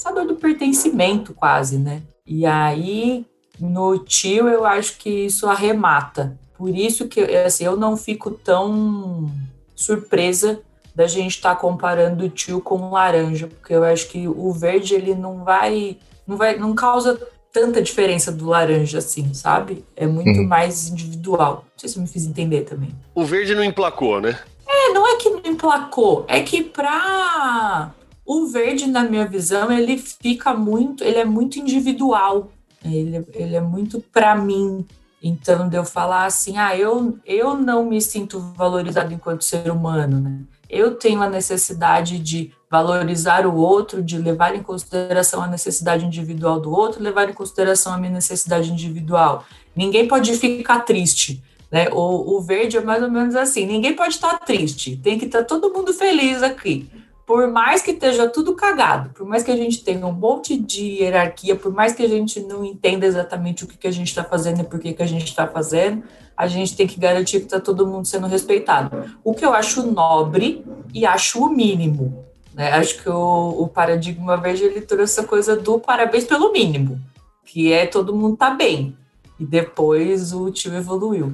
Essa 0.00 0.12
dor 0.12 0.26
do 0.26 0.34
pertencimento, 0.34 1.34
quase, 1.34 1.76
né? 1.76 2.00
E 2.26 2.46
aí, 2.46 3.26
no 3.58 3.98
tio, 3.98 4.48
eu 4.48 4.64
acho 4.64 4.96
que 4.96 5.10
isso 5.10 5.46
arremata. 5.46 6.38
Por 6.56 6.74
isso 6.74 7.06
que 7.06 7.20
assim, 7.20 7.64
eu 7.64 7.76
não 7.76 7.96
fico 7.96 8.30
tão 8.30 9.30
surpresa 9.76 10.60
da 10.94 11.06
gente 11.06 11.36
estar 11.36 11.54
tá 11.54 11.60
comparando 11.60 12.24
o 12.24 12.30
tio 12.30 12.60
com 12.60 12.76
o 12.76 12.90
laranja, 12.90 13.46
porque 13.46 13.74
eu 13.74 13.84
acho 13.84 14.08
que 14.08 14.26
o 14.26 14.52
verde 14.52 14.94
ele 14.94 15.14
não 15.14 15.44
vai, 15.44 15.98
não 16.26 16.36
vai, 16.36 16.58
não 16.58 16.74
causa 16.74 17.20
tanta 17.52 17.82
diferença 17.82 18.32
do 18.32 18.46
laranja 18.46 18.98
assim, 18.98 19.34
sabe? 19.34 19.84
É 19.96 20.06
muito 20.06 20.40
uhum. 20.40 20.46
mais 20.46 20.88
individual. 20.88 21.64
Não 21.64 21.78
sei 21.78 21.88
se 21.88 21.96
eu 21.96 22.02
me 22.02 22.08
fiz 22.08 22.26
entender 22.26 22.62
também. 22.62 22.94
O 23.14 23.24
verde 23.24 23.54
não 23.54 23.64
emplacou, 23.64 24.20
né? 24.20 24.38
É, 24.66 24.92
não 24.92 25.06
é 25.06 25.16
que 25.16 25.28
não 25.28 25.40
emplacou, 25.44 26.24
é 26.28 26.40
que 26.40 26.62
pra 26.62 27.92
o 28.32 28.46
verde, 28.46 28.86
na 28.86 29.02
minha 29.02 29.26
visão, 29.26 29.72
ele 29.72 29.98
fica 29.98 30.54
muito, 30.54 31.02
ele 31.02 31.18
é 31.18 31.24
muito 31.24 31.58
individual. 31.58 32.52
Ele, 32.84 33.26
ele 33.34 33.56
é 33.56 33.60
muito 33.60 34.00
para 34.00 34.36
mim. 34.36 34.86
Então, 35.20 35.68
de 35.68 35.76
eu 35.76 35.84
falar 35.84 36.26
assim, 36.26 36.56
ah, 36.56 36.76
eu, 36.76 37.18
eu 37.26 37.56
não 37.56 37.84
me 37.84 38.00
sinto 38.00 38.38
valorizado 38.56 39.12
enquanto 39.12 39.42
ser 39.42 39.68
humano, 39.68 40.20
né? 40.20 40.38
eu 40.68 40.94
tenho 40.94 41.20
a 41.20 41.28
necessidade 41.28 42.20
de 42.20 42.52
valorizar 42.70 43.44
o 43.44 43.56
outro, 43.56 44.00
de 44.00 44.16
levar 44.16 44.54
em 44.54 44.62
consideração 44.62 45.42
a 45.42 45.48
necessidade 45.48 46.06
individual 46.06 46.60
do 46.60 46.70
outro, 46.70 47.02
levar 47.02 47.28
em 47.28 47.34
consideração 47.34 47.92
a 47.92 47.98
minha 47.98 48.12
necessidade 48.12 48.70
individual. 48.70 49.44
Ninguém 49.74 50.06
pode 50.06 50.32
ficar 50.38 50.80
triste. 50.80 51.42
Né? 51.68 51.88
O, 51.90 52.36
o 52.36 52.40
verde 52.40 52.76
é 52.76 52.80
mais 52.80 53.02
ou 53.02 53.10
menos 53.10 53.34
assim: 53.34 53.66
ninguém 53.66 53.94
pode 53.94 54.14
estar 54.14 54.38
triste, 54.38 54.96
tem 54.96 55.18
que 55.18 55.24
estar 55.24 55.42
todo 55.42 55.72
mundo 55.72 55.92
feliz 55.92 56.44
aqui. 56.44 56.88
Por 57.30 57.46
mais 57.46 57.80
que 57.80 57.92
esteja 57.92 58.28
tudo 58.28 58.56
cagado, 58.56 59.10
por 59.10 59.24
mais 59.24 59.44
que 59.44 59.52
a 59.52 59.56
gente 59.56 59.84
tenha 59.84 60.04
um 60.04 60.10
monte 60.10 60.58
de 60.58 61.00
hierarquia, 61.00 61.54
por 61.54 61.72
mais 61.72 61.94
que 61.94 62.02
a 62.02 62.08
gente 62.08 62.40
não 62.40 62.64
entenda 62.64 63.06
exatamente 63.06 63.62
o 63.62 63.68
que, 63.68 63.78
que 63.78 63.86
a 63.86 63.90
gente 63.92 64.08
está 64.08 64.24
fazendo 64.24 64.62
e 64.62 64.64
por 64.64 64.80
que, 64.80 64.92
que 64.92 65.00
a 65.00 65.06
gente 65.06 65.26
está 65.26 65.46
fazendo, 65.46 66.02
a 66.36 66.48
gente 66.48 66.74
tem 66.74 66.88
que 66.88 66.98
garantir 66.98 67.38
que 67.38 67.44
está 67.44 67.60
todo 67.60 67.86
mundo 67.86 68.04
sendo 68.04 68.26
respeitado. 68.26 69.14
O 69.22 69.32
que 69.32 69.44
eu 69.44 69.54
acho 69.54 69.86
nobre 69.86 70.64
e 70.92 71.06
acho 71.06 71.44
o 71.44 71.48
mínimo. 71.48 72.24
Né? 72.52 72.72
Acho 72.72 73.00
que 73.00 73.08
o, 73.08 73.62
o 73.62 73.68
paradigma 73.68 74.36
verde 74.36 74.64
ele 74.64 74.80
trouxe 74.80 75.20
essa 75.20 75.22
coisa 75.22 75.54
do 75.54 75.78
parabéns 75.78 76.24
pelo 76.24 76.50
mínimo, 76.50 77.00
que 77.44 77.72
é 77.72 77.86
todo 77.86 78.12
mundo 78.12 78.36
tá 78.36 78.50
bem. 78.50 78.96
E 79.38 79.46
depois 79.46 80.32
o 80.32 80.50
tio 80.50 80.74
evoluiu. 80.74 81.30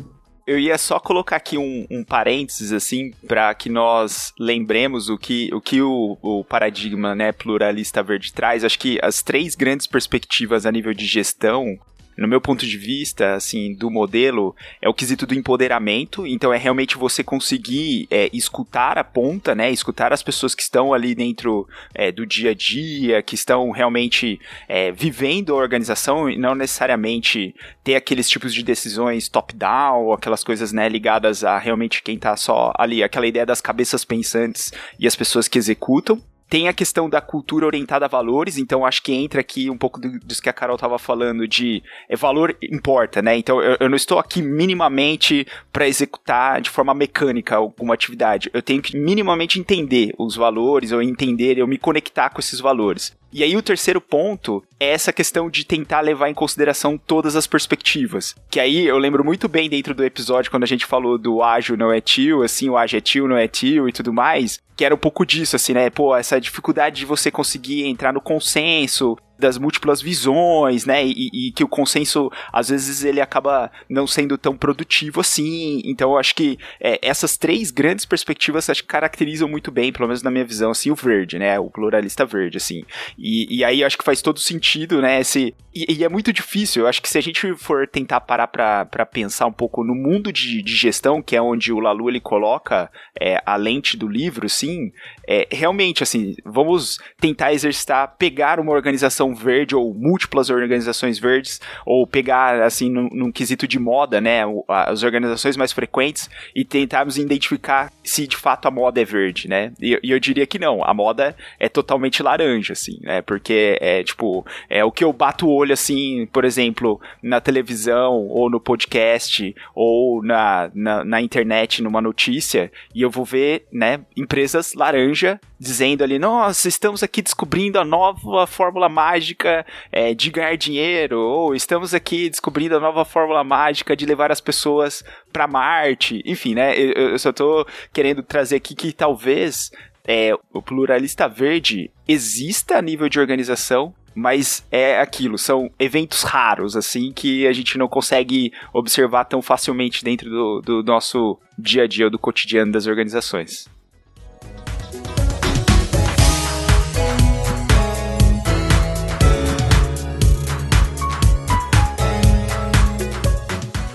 Eu 0.47 0.59
ia 0.59 0.79
só 0.79 1.01
colocar 1.01 1.37
aqui 1.37 1.59
um, 1.59 1.87
um 1.91 2.05
parênteses, 2.05 2.73
assim, 2.73 3.13
para 3.27 3.53
que 3.53 3.69
nós 3.69 4.33
lembremos 4.39 5.09
o 5.09 5.19
que 5.19 5.51
o, 5.53 5.61
que 5.61 5.83
o, 5.83 6.17
o 6.23 6.45
paradigma 6.45 7.17
né, 7.17 7.33
pluralista 7.33 8.03
verde 8.03 8.33
traz. 8.33 8.65
Acho 8.65 8.79
que 8.79 8.99
as 9.03 9.23
três 9.23 9.57
grandes 9.57 9.89
perspectivas 9.89 10.65
a 10.65 10.71
nível 10.71 10.95
de 10.95 11.05
gestão 11.05 11.77
no 12.17 12.29
meu 12.29 12.41
ponto 12.41 12.67
de 12.67 12.79
vista, 12.79 13.35
assim, 13.35 13.75
do 13.75 13.91
modelo, 13.91 14.55
é 14.81 14.89
o 14.89 14.95
quesito 14.95 15.27
do 15.27 15.35
empoderamento. 15.35 16.27
Então, 16.27 16.53
é 16.53 16.57
realmente 16.57 16.97
você 16.97 17.23
conseguir 17.23 18.07
é, 18.11 18.31
escutar 18.33 18.99
a 18.99 19.05
ponta, 19.05 19.55
né? 19.55 19.71
Escutar 19.71 20.13
as 20.13 20.23
pessoas 20.23 20.55
que 20.55 20.63
estão 20.63 20.95
ali 20.95 21.15
dentro 21.15 21.69
é, 21.95 22.11
do 22.11 22.25
dia 22.25 22.51
a 22.51 22.55
dia, 22.55 23.23
que 23.23 23.35
estão 23.35 23.71
realmente 23.71 24.41
é, 24.69 24.91
vivendo 24.93 25.53
a 25.53 25.57
organização 25.57 26.31
e 26.31 26.39
não 26.39 26.55
necessariamente 26.55 27.55
ter 27.85 27.95
aqueles 27.95 28.29
tipos 28.29 28.53
de 28.53 28.63
decisões 28.63 29.29
top-down, 29.29 30.13
aquelas 30.13 30.43
coisas, 30.43 30.73
né, 30.73 30.89
ligadas 30.89 31.45
a 31.45 31.59
realmente 31.59 32.03
quem 32.03 32.19
tá 32.19 32.37
só 32.37 32.73
ali, 32.79 33.03
aquela 33.03 33.27
ideia 33.27 33.47
das 33.47 33.61
cabeças 33.61 34.05
pensantes 34.05 34.73
e 34.99 35.07
as 35.07 35.17
pessoas 35.17 35.49
que 35.49 35.59
executam. 35.59 36.21
Tem 36.49 36.69
a 36.69 36.73
questão 36.73 37.11
da 37.11 37.21
cultura 37.21 37.67
orientada 37.67 38.05
a 38.05 38.09
valores, 38.09 38.57
então 38.57 38.87
acho 38.87 39.03
que 39.03 39.13
entra 39.13 39.41
aqui 39.41 39.69
um 39.69 39.77
pouco 39.77 40.01
do, 40.01 40.19
disso 40.21 40.43
que 40.43 40.49
a 40.49 40.53
Carol 40.53 40.77
estava 40.77 40.99
falando, 40.99 41.47
de 41.49 41.83
é, 42.09 42.15
valor 42.15 42.57
importa, 42.63 43.21
né? 43.21 43.37
Então 43.37 43.61
eu, 43.61 43.77
eu 43.81 43.89
não 43.89 43.97
estou 43.97 44.19
aqui 44.19 44.41
minimamente 44.41 45.47
para 45.73 45.89
executar 45.89 46.61
de 46.61 46.71
forma 46.71 46.95
mecânica 46.95 47.57
alguma 47.57 47.95
atividade. 47.95 48.51
Eu 48.55 48.63
tenho 48.63 48.81
que 48.81 48.97
minimamente 48.97 49.59
entender 49.59 50.15
os 50.19 50.37
valores, 50.37 50.93
ou 50.93 51.03
entender, 51.03 51.59
eu 51.59 51.67
me 51.67 51.79
conectar 51.79 52.31
com 52.31 52.41
esses 52.41 52.61
valores. 52.61 53.17
E 53.33 53.43
aí 53.43 53.57
o 53.57 53.63
terceiro 53.63 54.01
ponto 54.01 54.63
é 54.79 54.91
essa 54.91 55.13
questão 55.13 55.51
de 55.51 55.65
tentar 55.65 56.01
levar 56.01 56.31
em 56.31 56.35
consideração 56.35 56.97
todas 56.97 57.37
as 57.37 57.47
perspectivas. 57.47 58.35
Que 58.51 58.61
aí 58.61 58.87
eu 58.87 58.99
lembro 58.99 59.25
muito 59.25 59.49
bem 59.49 59.69
dentro 59.69 59.95
do 59.95 60.05
episódio 60.05 60.51
quando 60.51 60.63
a 60.63 60.67
gente 60.67 60.87
falou 60.87 61.19
do 61.19 61.43
ágil 61.43 61.77
não 61.77 61.93
é 61.93 62.01
tio, 62.01 62.43
assim, 62.43 62.69
o 62.71 62.77
ágil 62.77 62.99
é 62.99 63.01
tio, 63.01 63.29
não 63.29 63.37
é 63.37 63.49
tio 63.49 63.89
e 63.89 63.93
tudo 63.93 64.13
mais, 64.13 64.61
que 64.77 64.85
era 64.85 64.95
um 64.95 64.99
pouco 64.99 65.27
disso, 65.27 65.57
assim, 65.57 65.73
né? 65.73 65.91
Pô, 65.91 66.15
essa 66.17 66.41
dificuldade 66.41 66.97
de 66.97 67.07
você 67.07 67.31
conseguir 67.31 67.85
entrar 67.85 68.13
no 68.13 68.21
consenso, 68.21 69.17
das 69.39 69.59
múltiplas 69.59 70.01
visões, 70.01 70.85
né? 70.85 71.05
E, 71.05 71.31
e, 71.33 71.53
que 71.53 71.65
o 71.65 71.69
consenso, 71.69 72.31
às 72.53 72.69
vezes, 72.69 73.05
ele 73.05 73.21
acaba 73.21 73.71
não 73.89 74.07
sendo 74.07 74.39
tão 74.39 74.57
produtivo 74.57 75.21
assim. 75.21 75.83
Então, 75.85 76.13
eu 76.13 76.19
acho 76.19 76.35
que 76.35 76.59
é, 76.81 76.99
essas 77.03 77.37
três 77.37 77.71
grandes 77.71 78.05
perspectivas 78.05 78.69
acho 78.69 78.83
que 78.83 78.89
caracterizam 78.89 79.49
muito 79.49 79.71
bem, 79.71 79.93
pelo 79.93 80.09
menos 80.09 80.23
na 80.23 80.31
minha 80.31 80.45
visão, 80.45 80.71
assim, 80.71 80.91
o 80.91 80.95
verde, 80.95 81.39
né? 81.39 81.59
O 81.59 81.71
pluralista 81.71 82.25
verde, 82.25 82.57
assim. 82.57 82.85
E, 83.19 83.59
e 83.59 83.65
aí 83.65 83.85
acho 83.85 83.99
que 83.99 84.05
faz 84.05 84.23
todo 84.23 84.39
sentido, 84.39 85.01
né? 85.01 85.21
Esse, 85.21 85.55
e, 85.75 85.99
e, 85.99 86.05
é 86.05 86.09
muito 86.09 86.33
difícil. 86.33 86.83
Eu 86.83 86.89
acho 86.89 87.03
que 87.03 87.09
se 87.09 87.19
a 87.19 87.21
gente 87.21 87.55
for 87.57 87.87
tentar 87.87 88.21
parar 88.21 88.47
para 88.47 89.07
pensar 89.07 89.47
um 89.47 89.53
pouco 89.53 89.85
no 89.85 89.95
mundo 89.95 90.33
de, 90.33 90.63
de, 90.63 90.75
gestão, 90.75 91.21
que 91.21 91.37
é 91.37 91.43
onde 91.43 91.73
o 91.73 91.81
Lalu 91.81 92.09
ele 92.09 92.21
coloca 92.21 92.91
é, 93.21 93.43
a 93.45 93.57
lente 93.57 93.97
do 93.97 94.09
livro, 94.09 94.49
sim, 94.49 94.91
é, 95.29 95.47
realmente, 95.51 96.03
assim, 96.03 96.35
vamos 96.45 96.99
tentar 97.21 97.53
exercitar, 97.53 98.17
pegar 98.17 98.59
uma 98.59 98.73
organização 98.73 99.26
organização 99.27 99.35
verde 99.35 99.75
ou 99.75 99.93
múltiplas 99.93 100.51
organizações 100.51 101.19
verdes, 101.19 101.61
ou 101.85 102.07
pegar, 102.07 102.63
assim, 102.63 102.91
num, 102.91 103.09
num 103.13 103.33
quesito 103.33 103.67
de 103.67 103.79
moda, 103.79 104.21
né, 104.21 104.43
as 104.69 105.03
organizações 105.03 105.57
mais 105.57 105.73
frequentes 105.73 106.31
e 106.55 106.65
tentarmos 106.65 107.19
identificar 107.19 107.93
se 108.05 108.27
de 108.27 108.37
fato 108.37 108.67
a 108.67 108.71
moda 108.71 109.01
é 109.01 109.05
verde, 109.05 109.49
né? 109.49 109.73
E, 109.81 109.99
e 110.03 110.11
eu 110.11 110.21
diria 110.21 110.47
que 110.47 110.59
não, 110.59 110.85
a 110.85 110.95
moda 110.95 111.35
é 111.59 111.69
totalmente 111.69 112.23
laranja, 112.23 112.73
assim, 112.73 112.99
né? 113.03 113.23
Porque 113.23 113.79
é 113.81 114.03
tipo, 114.03 114.47
é 114.69 114.85
o 114.85 114.93
que 114.93 115.05
eu 115.05 115.13
bato 115.13 115.47
o 115.47 115.53
olho, 115.53 115.73
assim, 115.73 116.29
por 116.33 116.45
exemplo, 116.45 117.01
na 117.23 117.41
televisão 117.41 118.27
ou 118.29 118.51
no 118.51 118.61
podcast 118.61 119.55
ou 119.75 120.23
na, 120.23 120.71
na, 120.75 121.05
na 121.05 121.21
internet, 121.21 121.83
numa 121.83 122.01
notícia, 122.01 122.71
e 122.95 123.03
eu 123.03 123.11
vou 123.11 123.25
ver, 123.25 123.67
né, 123.73 124.01
empresas 124.17 124.75
laranja 124.75 125.41
dizendo 125.59 126.05
ali, 126.05 126.19
nossa, 126.19 126.69
estamos 126.69 127.03
aqui 127.03 127.23
descobrindo 127.23 127.79
a 127.79 127.85
nova 127.85 128.47
fórmula 128.47 128.89
mágica 128.89 129.65
é, 129.91 130.15
de 130.15 130.31
ganhar 130.31 130.57
dinheiro, 130.57 131.19
ou 131.19 131.55
estamos 131.55 131.95
aqui 131.95 132.29
descobrindo 132.29 132.77
a 132.77 132.81
nova 132.81 133.05
fórmula 133.05 133.43
mágica 133.43 133.97
de 133.97 134.07
levar 134.07 134.31
as 134.31 134.41
pessoas 134.41 135.03
para 135.33 135.47
Marte, 135.47 136.23
enfim, 136.25 136.55
né? 136.55 136.79
Eu, 136.79 137.11
eu 137.11 137.19
só 137.19 137.33
tô 137.33 137.67
querendo 137.93 138.23
trazer 138.23 138.57
aqui 138.57 138.75
que 138.75 138.93
talvez 138.93 139.71
é, 140.07 140.33
o 140.53 140.63
pluralista 140.63 141.29
verde 141.29 141.91
exista 142.07 142.79
a 142.79 142.83
nível 142.83 143.09
de 143.09 143.19
organização, 143.19 143.95
mas 144.15 144.67
é 144.71 144.99
aquilo, 144.99 145.37
são 145.37 145.71
eventos 145.79 146.23
raros, 146.23 146.75
assim, 146.75 147.13
que 147.13 147.47
a 147.47 147.53
gente 147.53 147.77
não 147.77 147.87
consegue 147.87 148.51
observar 148.73 149.25
tão 149.25 149.43
facilmente 149.43 150.03
dentro 150.03 150.31
do, 150.31 150.61
do 150.63 150.83
nosso 150.83 151.39
dia 151.59 151.83
a 151.83 151.87
dia, 151.87 152.09
do 152.09 152.19
cotidiano 152.19 152.73
das 152.73 152.87
organizações. 152.87 153.69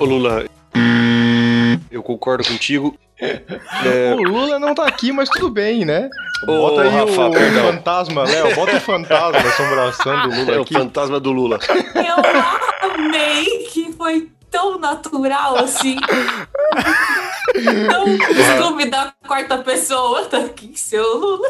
Ô 0.01 0.05
Lula, 0.05 0.46
eu 1.91 2.01
concordo 2.03 2.43
contigo. 2.46 2.98
É... 3.86 4.15
O 4.15 4.24
Lula 4.24 4.58
não 4.58 4.74
tá 4.74 4.88
aqui, 4.88 5.12
mas 5.12 5.29
tudo 5.29 5.48
bem, 5.51 5.86
né? 5.86 6.10
Bota 6.43 6.77
Ô, 6.77 6.79
aí 6.79 6.89
Rafa, 6.89 7.27
o, 7.27 7.31
perdão. 7.31 7.72
fantasma, 7.72 8.24
Léo. 8.24 8.55
Bota 8.55 8.77
o 8.77 8.81
fantasma 8.81 9.31
da 9.34 9.48
assombração 9.48 10.22
do 10.24 10.36
Lula 10.36 10.53
É 10.53 10.58
o 10.58 10.62
aqui. 10.63 10.74
fantasma 10.74 11.20
do 11.20 11.31
Lula. 11.31 11.60
Eu 11.96 12.89
amei 12.89 13.46
que 13.72 13.93
foi 13.93 14.27
tão 14.50 14.79
natural 14.79 15.55
assim. 15.58 15.98
Não 17.88 18.17
costume 18.17 18.86
da 18.89 19.13
quarta 19.27 19.60
pessoa, 19.60 20.25
tá 20.25 20.38
aqui, 20.39 20.72
seu 20.75 21.03
Lula. 21.20 21.48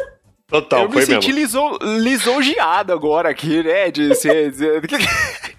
Total, 0.48 0.82
eu 0.82 0.88
me 0.88 0.92
foi 0.92 1.06
senti 1.06 1.32
mesmo. 1.32 1.70
liso, 1.78 1.78
lisonjeado 2.02 2.92
agora 2.92 3.30
aqui, 3.30 3.62
né? 3.62 3.90
De 3.90 4.14
ser. 4.14 4.50
de- 4.52 4.82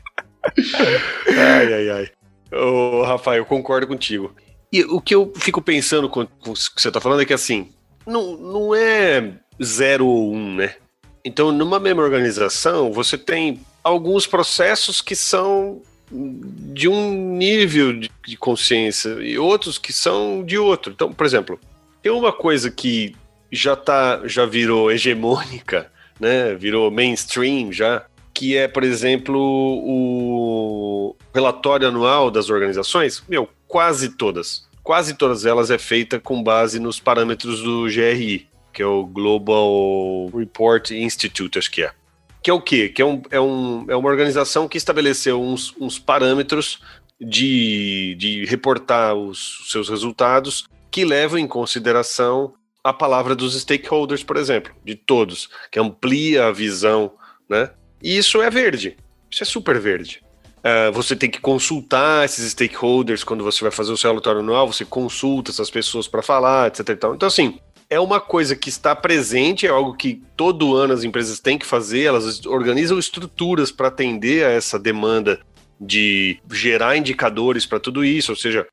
Ai, 1.36 1.74
ai, 1.74 1.90
ai. 1.90 2.08
Ô, 2.53 3.03
Rafael, 3.03 3.39
eu 3.39 3.45
concordo 3.45 3.88
contigo. 3.88 4.36
E 4.72 4.83
o 4.83 5.00
que 5.01 5.13
eu 5.13 5.31
fico 5.36 5.62
pensando 5.62 6.10
com, 6.10 6.25
com 6.25 6.51
o 6.51 6.53
que 6.53 6.81
você 6.81 6.91
tá 6.91 7.00
falando 7.00 7.22
é 7.22 7.25
que, 7.25 7.33
assim, 7.33 7.69
não, 8.05 8.36
não 8.38 8.75
é 8.75 9.33
zero 9.63 10.07
ou 10.07 10.33
um, 10.33 10.55
né? 10.55 10.75
Então, 11.25 11.51
numa 11.51 11.79
mesma 11.79 12.01
organização, 12.01 12.91
você 12.91 13.17
tem 13.17 13.62
alguns 13.83 14.27
processos 14.27 15.01
que 15.01 15.15
são 15.15 15.81
de 16.12 16.88
um 16.88 17.36
nível 17.38 17.93
de, 17.93 18.12
de 18.25 18.38
consciência 18.38 19.10
e 19.22 19.38
outros 19.38 19.77
que 19.77 19.93
são 19.93 20.43
de 20.43 20.57
outro. 20.57 20.91
Então, 20.93 21.12
por 21.12 21.25
exemplo, 21.25 21.60
tem 22.01 22.12
uma 22.12 22.31
coisa 22.31 22.69
que 22.69 23.15
já 23.51 23.75
tá, 23.75 24.22
já 24.25 24.45
virou 24.45 24.91
hegemônica, 24.91 25.91
né? 26.19 26.53
Virou 26.55 26.91
mainstream 26.91 27.72
já, 27.72 28.05
que 28.44 28.58
é, 28.58 28.68
por 28.68 28.84
exemplo, 28.84 29.40
o 29.40 31.16
relatório 31.34 31.88
anual 31.88 32.30
das 32.30 32.50
organizações. 32.50 33.24
Meu, 33.30 33.48
quase 33.66 34.18
todas. 34.18 34.68
Quase 34.84 35.14
todas 35.14 35.46
elas 35.46 35.72
é 35.72 35.78
feita 35.78 36.20
com 36.20 36.44
base 36.44 36.78
nos 36.78 37.00
parâmetros 37.00 37.62
do 37.62 37.86
GRI, 37.86 38.50
que 38.74 38.84
é 38.84 38.86
o 38.86 39.06
Global 39.06 40.30
Report 40.38 40.92
Institute, 40.92 41.58
acho 41.58 41.72
que 41.72 41.84
é. 41.84 41.92
Que 42.44 42.50
é 42.50 42.54
o 42.54 42.60
quê? 42.60 42.90
Que 42.90 43.02
é, 43.02 43.06
um, 43.06 43.22
é, 43.32 43.40
um, 43.40 43.86
é 43.88 43.96
uma 43.96 44.10
organização 44.10 44.68
que 44.68 44.78
estabeleceu 44.78 45.42
uns, 45.42 45.74
uns 45.80 45.98
parâmetros 45.98 46.82
de, 47.22 48.14
de 48.20 48.44
reportar 48.44 49.16
os 49.16 49.70
seus 49.72 49.88
resultados 49.88 50.66
que 50.92 51.06
levam 51.06 51.40
em 51.40 51.48
consideração 51.48 52.54
a 52.84 52.92
palavra 52.92 53.34
dos 53.34 53.58
stakeholders, 53.58 54.22
por 54.22 54.36
exemplo, 54.36 54.74
de 54.84 54.96
todos, 54.96 55.50
que 55.72 55.80
amplia 55.80 56.48
a 56.48 56.52
visão, 56.52 57.14
né? 57.50 57.70
E 58.03 58.17
isso 58.17 58.41
é 58.41 58.50
verde. 58.50 58.98
Isso 59.31 59.42
é 59.42 59.46
super 59.46 59.79
verde. 59.79 60.22
Uh, 60.59 60.92
você 60.94 61.16
tem 61.16 61.29
que 61.29 61.42
consultar 61.42 62.24
esses 62.24 62.51
stakeholders 62.51 63.24
quando 63.24 63.44
você 63.44 63.61
vai 63.61 63.72
fazer 63.72 63.92
o 63.92 63.98
seu 63.98 64.11
relatório 64.11 64.39
anual, 64.42 64.72
você 64.72 64.85
consulta 64.85 65.51
essas 65.51 65.70
pessoas 65.70 66.07
para 66.07 66.22
falar, 66.22 66.68
etc. 66.68 66.89
Então, 66.89 67.27
assim, 67.27 67.59
é 67.89 68.00
uma 68.00 68.22
coisa 68.22 68.55
que 68.55 68.70
está 68.70 68.96
presente, 68.96 69.68
é 69.68 69.70
algo 69.70 69.94
que 69.94 70.22
todo 70.37 70.75
ano 70.75 70.94
as 70.94 71.03
empresas 71.03 71.39
têm 71.39 71.57
que 71.57 71.66
fazer, 71.66 72.03
elas 72.03 72.46
organizam 72.46 72.98
estruturas 72.98 73.72
para 73.72 73.89
atender 73.89 74.46
a 74.46 74.51
essa 74.51 74.79
demanda 74.79 75.42
de 75.79 76.39
gerar 76.51 76.96
indicadores 76.96 77.66
para 77.66 77.79
tudo 77.79 78.05
isso, 78.05 78.31
ou 78.31 78.35
seja, 78.35 78.66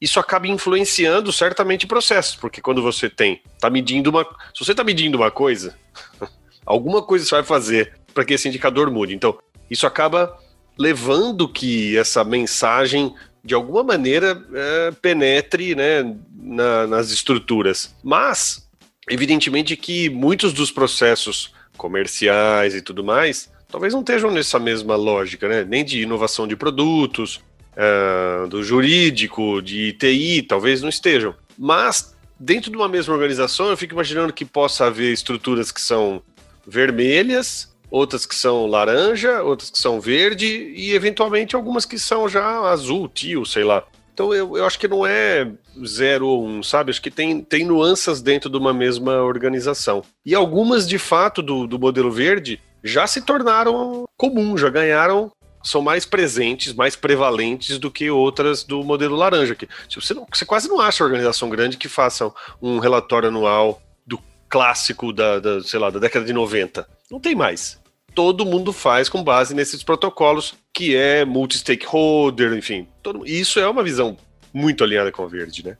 isso 0.00 0.18
acaba 0.18 0.48
influenciando 0.48 1.32
certamente 1.32 1.86
processos, 1.86 2.36
porque 2.36 2.60
quando 2.60 2.82
você 2.82 3.08
tem, 3.08 3.42
tá 3.60 3.68
medindo 3.68 4.10
uma, 4.10 4.24
se 4.54 4.64
você 4.64 4.72
está 4.72 4.82
medindo 4.82 5.18
uma 5.18 5.30
coisa, 5.30 5.76
alguma 6.64 7.02
coisa 7.02 7.24
você 7.24 7.34
vai 7.34 7.44
fazer 7.44 7.92
para 8.14 8.24
que 8.24 8.34
esse 8.34 8.48
indicador 8.48 8.90
mude. 8.90 9.14
Então, 9.14 9.36
isso 9.70 9.86
acaba 9.86 10.38
levando 10.78 11.48
que 11.48 11.96
essa 11.96 12.24
mensagem 12.24 13.14
de 13.44 13.54
alguma 13.54 13.82
maneira 13.82 14.42
é, 14.54 14.90
penetre 14.90 15.74
né, 15.74 16.16
na, 16.34 16.86
nas 16.86 17.10
estruturas. 17.10 17.94
Mas, 18.02 18.66
evidentemente 19.10 19.76
que 19.76 20.08
muitos 20.08 20.52
dos 20.52 20.70
processos 20.70 21.52
comerciais 21.76 22.74
e 22.74 22.80
tudo 22.80 23.04
mais, 23.04 23.52
talvez 23.68 23.92
não 23.92 24.00
estejam 24.00 24.30
nessa 24.30 24.58
mesma 24.58 24.96
lógica, 24.96 25.48
né? 25.48 25.64
Nem 25.64 25.84
de 25.84 26.00
inovação 26.00 26.46
de 26.46 26.56
produtos, 26.56 27.40
uh, 27.74 28.48
do 28.48 28.62
jurídico, 28.62 29.60
de 29.60 29.92
TI, 29.94 30.42
talvez 30.42 30.80
não 30.80 30.88
estejam. 30.88 31.34
Mas, 31.58 32.14
dentro 32.38 32.70
de 32.70 32.76
uma 32.76 32.88
mesma 32.88 33.12
organização, 33.12 33.68
eu 33.68 33.76
fico 33.76 33.94
imaginando 33.94 34.32
que 34.32 34.44
possa 34.44 34.86
haver 34.86 35.12
estruturas 35.12 35.70
que 35.70 35.80
são 35.80 36.22
vermelhas, 36.66 37.73
outras 37.94 38.26
que 38.26 38.34
são 38.34 38.66
laranja, 38.66 39.40
outras 39.40 39.70
que 39.70 39.78
são 39.78 40.00
verde 40.00 40.46
e 40.74 40.92
eventualmente 40.92 41.54
algumas 41.54 41.84
que 41.84 41.96
são 41.96 42.28
já 42.28 42.44
azul, 42.62 43.06
tio, 43.06 43.46
sei 43.46 43.62
lá. 43.62 43.84
Então 44.12 44.34
eu, 44.34 44.56
eu 44.56 44.66
acho 44.66 44.80
que 44.80 44.88
não 44.88 45.06
é 45.06 45.48
zero 45.86 46.26
ou 46.26 46.44
um, 46.44 46.60
sabe? 46.60 46.90
Acho 46.90 47.00
que 47.00 47.10
tem, 47.10 47.40
tem 47.40 47.64
nuances 47.64 48.20
dentro 48.20 48.50
de 48.50 48.56
uma 48.56 48.74
mesma 48.74 49.22
organização. 49.22 50.02
E 50.26 50.34
algumas, 50.34 50.88
de 50.88 50.98
fato, 50.98 51.40
do, 51.40 51.68
do 51.68 51.78
modelo 51.78 52.10
verde 52.10 52.60
já 52.82 53.06
se 53.06 53.20
tornaram 53.22 54.06
comum, 54.16 54.58
já 54.58 54.68
ganharam, 54.68 55.30
são 55.62 55.80
mais 55.80 56.04
presentes, 56.04 56.72
mais 56.72 56.96
prevalentes 56.96 57.78
do 57.78 57.92
que 57.92 58.10
outras 58.10 58.64
do 58.64 58.82
modelo 58.82 59.14
laranja. 59.14 59.54
Que, 59.54 59.68
tipo, 59.86 60.04
você, 60.04 60.14
não, 60.14 60.26
você 60.32 60.44
quase 60.44 60.68
não 60.68 60.80
acha 60.80 61.04
organização 61.04 61.48
grande 61.48 61.76
que 61.76 61.88
faça 61.88 62.28
um 62.60 62.80
relatório 62.80 63.28
anual 63.28 63.80
do 64.04 64.18
clássico 64.48 65.12
da, 65.12 65.38
da, 65.38 65.60
sei 65.60 65.78
lá, 65.78 65.90
da 65.90 66.00
década 66.00 66.26
de 66.26 66.32
90. 66.32 66.88
Não 67.08 67.20
tem 67.20 67.36
mais 67.36 67.83
todo 68.14 68.46
mundo 68.46 68.72
faz 68.72 69.08
com 69.08 69.22
base 69.22 69.54
nesses 69.54 69.82
protocolos, 69.82 70.54
que 70.72 70.94
é 70.96 71.24
multi-stakeholder, 71.24 72.52
enfim. 72.54 72.86
Todo, 73.02 73.26
isso 73.26 73.58
é 73.58 73.68
uma 73.68 73.82
visão 73.82 74.16
muito 74.52 74.84
alinhada 74.84 75.10
com 75.10 75.22
a 75.22 75.26
verde, 75.26 75.64
né? 75.64 75.76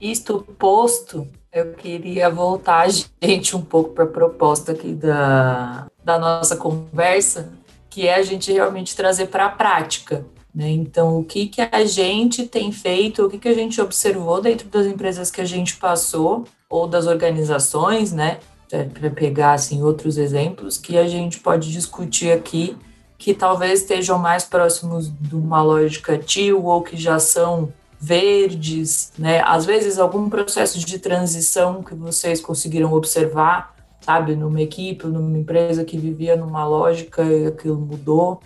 Isto 0.00 0.40
posto, 0.58 1.26
eu 1.52 1.72
queria 1.72 2.28
voltar 2.28 2.86
a 2.86 2.88
gente 3.26 3.56
um 3.56 3.62
pouco 3.62 3.94
para 3.94 4.04
a 4.04 4.08
proposta 4.08 4.72
aqui 4.72 4.92
da, 4.92 5.86
da 6.04 6.18
nossa 6.18 6.56
conversa, 6.56 7.52
que 7.88 8.06
é 8.06 8.16
a 8.16 8.22
gente 8.22 8.52
realmente 8.52 8.94
trazer 8.94 9.28
para 9.28 9.46
a 9.46 9.50
prática. 9.50 10.26
Né? 10.54 10.70
Então, 10.70 11.18
o 11.18 11.24
que, 11.24 11.46
que 11.46 11.60
a 11.60 11.84
gente 11.84 12.46
tem 12.46 12.70
feito, 12.70 13.24
o 13.24 13.30
que, 13.30 13.38
que 13.38 13.48
a 13.48 13.54
gente 13.54 13.80
observou 13.80 14.40
dentro 14.40 14.68
das 14.68 14.86
empresas 14.86 15.30
que 15.30 15.40
a 15.40 15.44
gente 15.44 15.76
passou, 15.76 16.44
ou 16.68 16.86
das 16.86 17.06
organizações, 17.06 18.12
né? 18.12 18.40
Para 18.68 19.10
pegar 19.10 19.52
assim 19.52 19.82
outros 19.82 20.18
exemplos 20.18 20.76
que 20.78 20.96
a 20.98 21.06
gente 21.06 21.40
pode 21.40 21.70
discutir 21.70 22.32
aqui 22.32 22.76
que 23.16 23.32
talvez 23.32 23.80
estejam 23.80 24.18
mais 24.18 24.44
próximos 24.44 25.10
de 25.20 25.34
uma 25.34 25.62
lógica 25.62 26.18
tio 26.18 26.64
ou 26.64 26.82
que 26.82 26.96
já 26.96 27.18
são 27.18 27.72
verdes, 27.98 29.12
né? 29.18 29.40
Às 29.44 29.64
vezes 29.64 29.98
algum 29.98 30.28
processo 30.28 30.78
de 30.78 30.98
transição 30.98 31.82
que 31.82 31.94
vocês 31.94 32.40
conseguiram 32.40 32.92
observar, 32.92 33.74
sabe, 34.00 34.36
numa 34.36 34.60
equipe, 34.60 35.06
numa 35.06 35.38
empresa 35.38 35.84
que 35.84 35.96
vivia 35.96 36.36
numa 36.36 36.66
lógica 36.66 37.22
e 37.24 37.46
aquilo 37.46 37.78
mudou. 37.78 38.42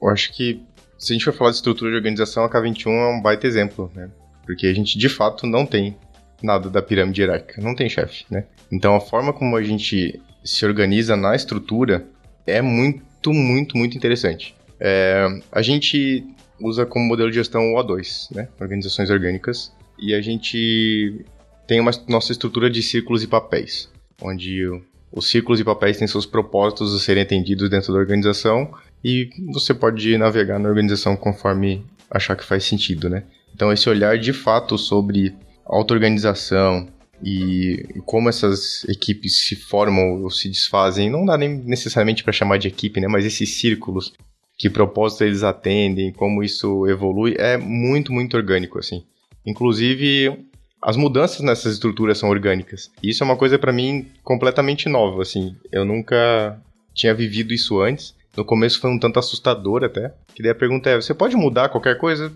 Eu 0.00 0.08
acho 0.08 0.32
que 0.32 0.62
se 0.96 1.12
a 1.12 1.14
gente 1.14 1.24
for 1.24 1.34
falar 1.34 1.50
de 1.50 1.56
estrutura 1.56 1.90
de 1.90 1.96
organização, 1.96 2.44
a 2.44 2.50
K21 2.50 2.86
é 2.86 3.18
um 3.18 3.20
baita 3.20 3.46
exemplo, 3.46 3.90
né? 3.94 4.10
Porque 4.46 4.66
a 4.66 4.74
gente 4.74 4.96
de 4.96 5.08
fato 5.08 5.46
não 5.46 5.66
tem 5.66 5.96
nada 6.44 6.68
da 6.68 6.82
pirâmide 6.82 7.22
hierárquica, 7.22 7.62
não 7.62 7.74
tem 7.74 7.88
chefe, 7.88 8.24
né? 8.30 8.44
Então 8.70 8.94
a 8.94 9.00
forma 9.00 9.32
como 9.32 9.56
a 9.56 9.62
gente 9.62 10.20
se 10.44 10.64
organiza 10.66 11.16
na 11.16 11.34
estrutura 11.34 12.06
é 12.46 12.60
muito, 12.60 13.32
muito, 13.32 13.76
muito 13.76 13.96
interessante. 13.96 14.54
É, 14.78 15.26
a 15.50 15.62
gente 15.62 16.24
usa 16.60 16.84
como 16.84 17.06
modelo 17.06 17.30
de 17.30 17.36
gestão 17.36 17.74
o 17.74 17.76
O2, 17.76 18.34
né? 18.34 18.48
Organizações 18.60 19.10
orgânicas. 19.10 19.72
E 19.98 20.14
a 20.14 20.20
gente 20.20 21.24
tem 21.66 21.80
uma 21.80 21.92
nossa 22.08 22.32
estrutura 22.32 22.68
de 22.68 22.82
círculos 22.82 23.22
e 23.22 23.26
papéis, 23.26 23.88
onde 24.20 24.68
os 25.10 25.28
círculos 25.28 25.60
e 25.60 25.64
papéis 25.64 25.96
têm 25.96 26.08
seus 26.08 26.26
propósitos 26.26 26.94
a 26.94 26.98
serem 26.98 27.22
atendidos 27.22 27.70
dentro 27.70 27.92
da 27.92 27.98
organização 27.98 28.72
e 29.02 29.30
você 29.52 29.72
pode 29.72 30.18
navegar 30.18 30.58
na 30.58 30.68
organização 30.68 31.16
conforme 31.16 31.84
achar 32.10 32.36
que 32.36 32.44
faz 32.44 32.64
sentido, 32.64 33.08
né? 33.08 33.22
Então 33.54 33.72
esse 33.72 33.88
olhar 33.88 34.18
de 34.18 34.32
fato 34.32 34.76
sobre 34.76 35.34
auto-organização, 35.66 36.88
e 37.22 37.86
como 38.04 38.28
essas 38.28 38.84
equipes 38.84 39.46
se 39.46 39.56
formam 39.56 40.22
ou 40.22 40.30
se 40.30 40.48
desfazem, 40.48 41.10
não 41.10 41.24
dá 41.24 41.38
nem 41.38 41.56
necessariamente 41.58 42.22
para 42.22 42.32
chamar 42.32 42.58
de 42.58 42.68
equipe, 42.68 43.00
né? 43.00 43.08
Mas 43.08 43.24
esses 43.24 43.58
círculos, 43.58 44.12
que 44.58 44.68
propósito 44.68 45.24
eles 45.24 45.42
atendem, 45.42 46.12
como 46.12 46.42
isso 46.42 46.86
evolui, 46.86 47.34
é 47.38 47.56
muito, 47.56 48.12
muito 48.12 48.36
orgânico, 48.36 48.78
assim. 48.78 49.04
Inclusive, 49.46 50.46
as 50.82 50.96
mudanças 50.96 51.40
nessas 51.40 51.74
estruturas 51.74 52.18
são 52.18 52.28
orgânicas. 52.28 52.90
E 53.02 53.10
isso 53.10 53.22
é 53.22 53.26
uma 53.26 53.36
coisa 53.36 53.58
para 53.58 53.72
mim 53.72 54.06
completamente 54.22 54.88
nova, 54.88 55.22
assim. 55.22 55.56
Eu 55.72 55.84
nunca 55.84 56.60
tinha 56.94 57.14
vivido 57.14 57.54
isso 57.54 57.80
antes. 57.80 58.14
No 58.36 58.44
começo 58.44 58.80
foi 58.80 58.90
um 58.90 58.98
tanto 58.98 59.18
assustador 59.18 59.84
até. 59.84 60.12
Que 60.34 60.42
daí 60.42 60.52
a 60.52 60.54
pergunta 60.54 60.90
é: 60.90 60.96
você 60.96 61.14
pode 61.14 61.36
mudar 61.36 61.70
qualquer 61.70 61.96
coisa? 61.96 62.32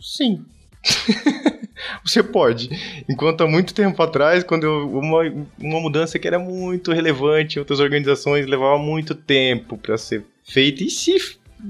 Sim. 0.00 0.44
você 2.04 2.22
pode. 2.22 2.70
Enquanto 3.08 3.42
há 3.42 3.46
muito 3.46 3.74
tempo 3.74 4.02
atrás, 4.02 4.44
quando 4.44 4.64
eu, 4.64 4.90
uma, 4.90 5.22
uma 5.58 5.80
mudança 5.80 6.18
que 6.18 6.26
era 6.26 6.38
muito 6.38 6.92
relevante 6.92 7.56
em 7.56 7.60
outras 7.60 7.80
organizações 7.80 8.46
levava 8.46 8.78
muito 8.78 9.14
tempo 9.14 9.76
para 9.76 9.96
ser 9.98 10.24
feita, 10.44 10.82
e 10.82 10.90
se, 10.90 11.16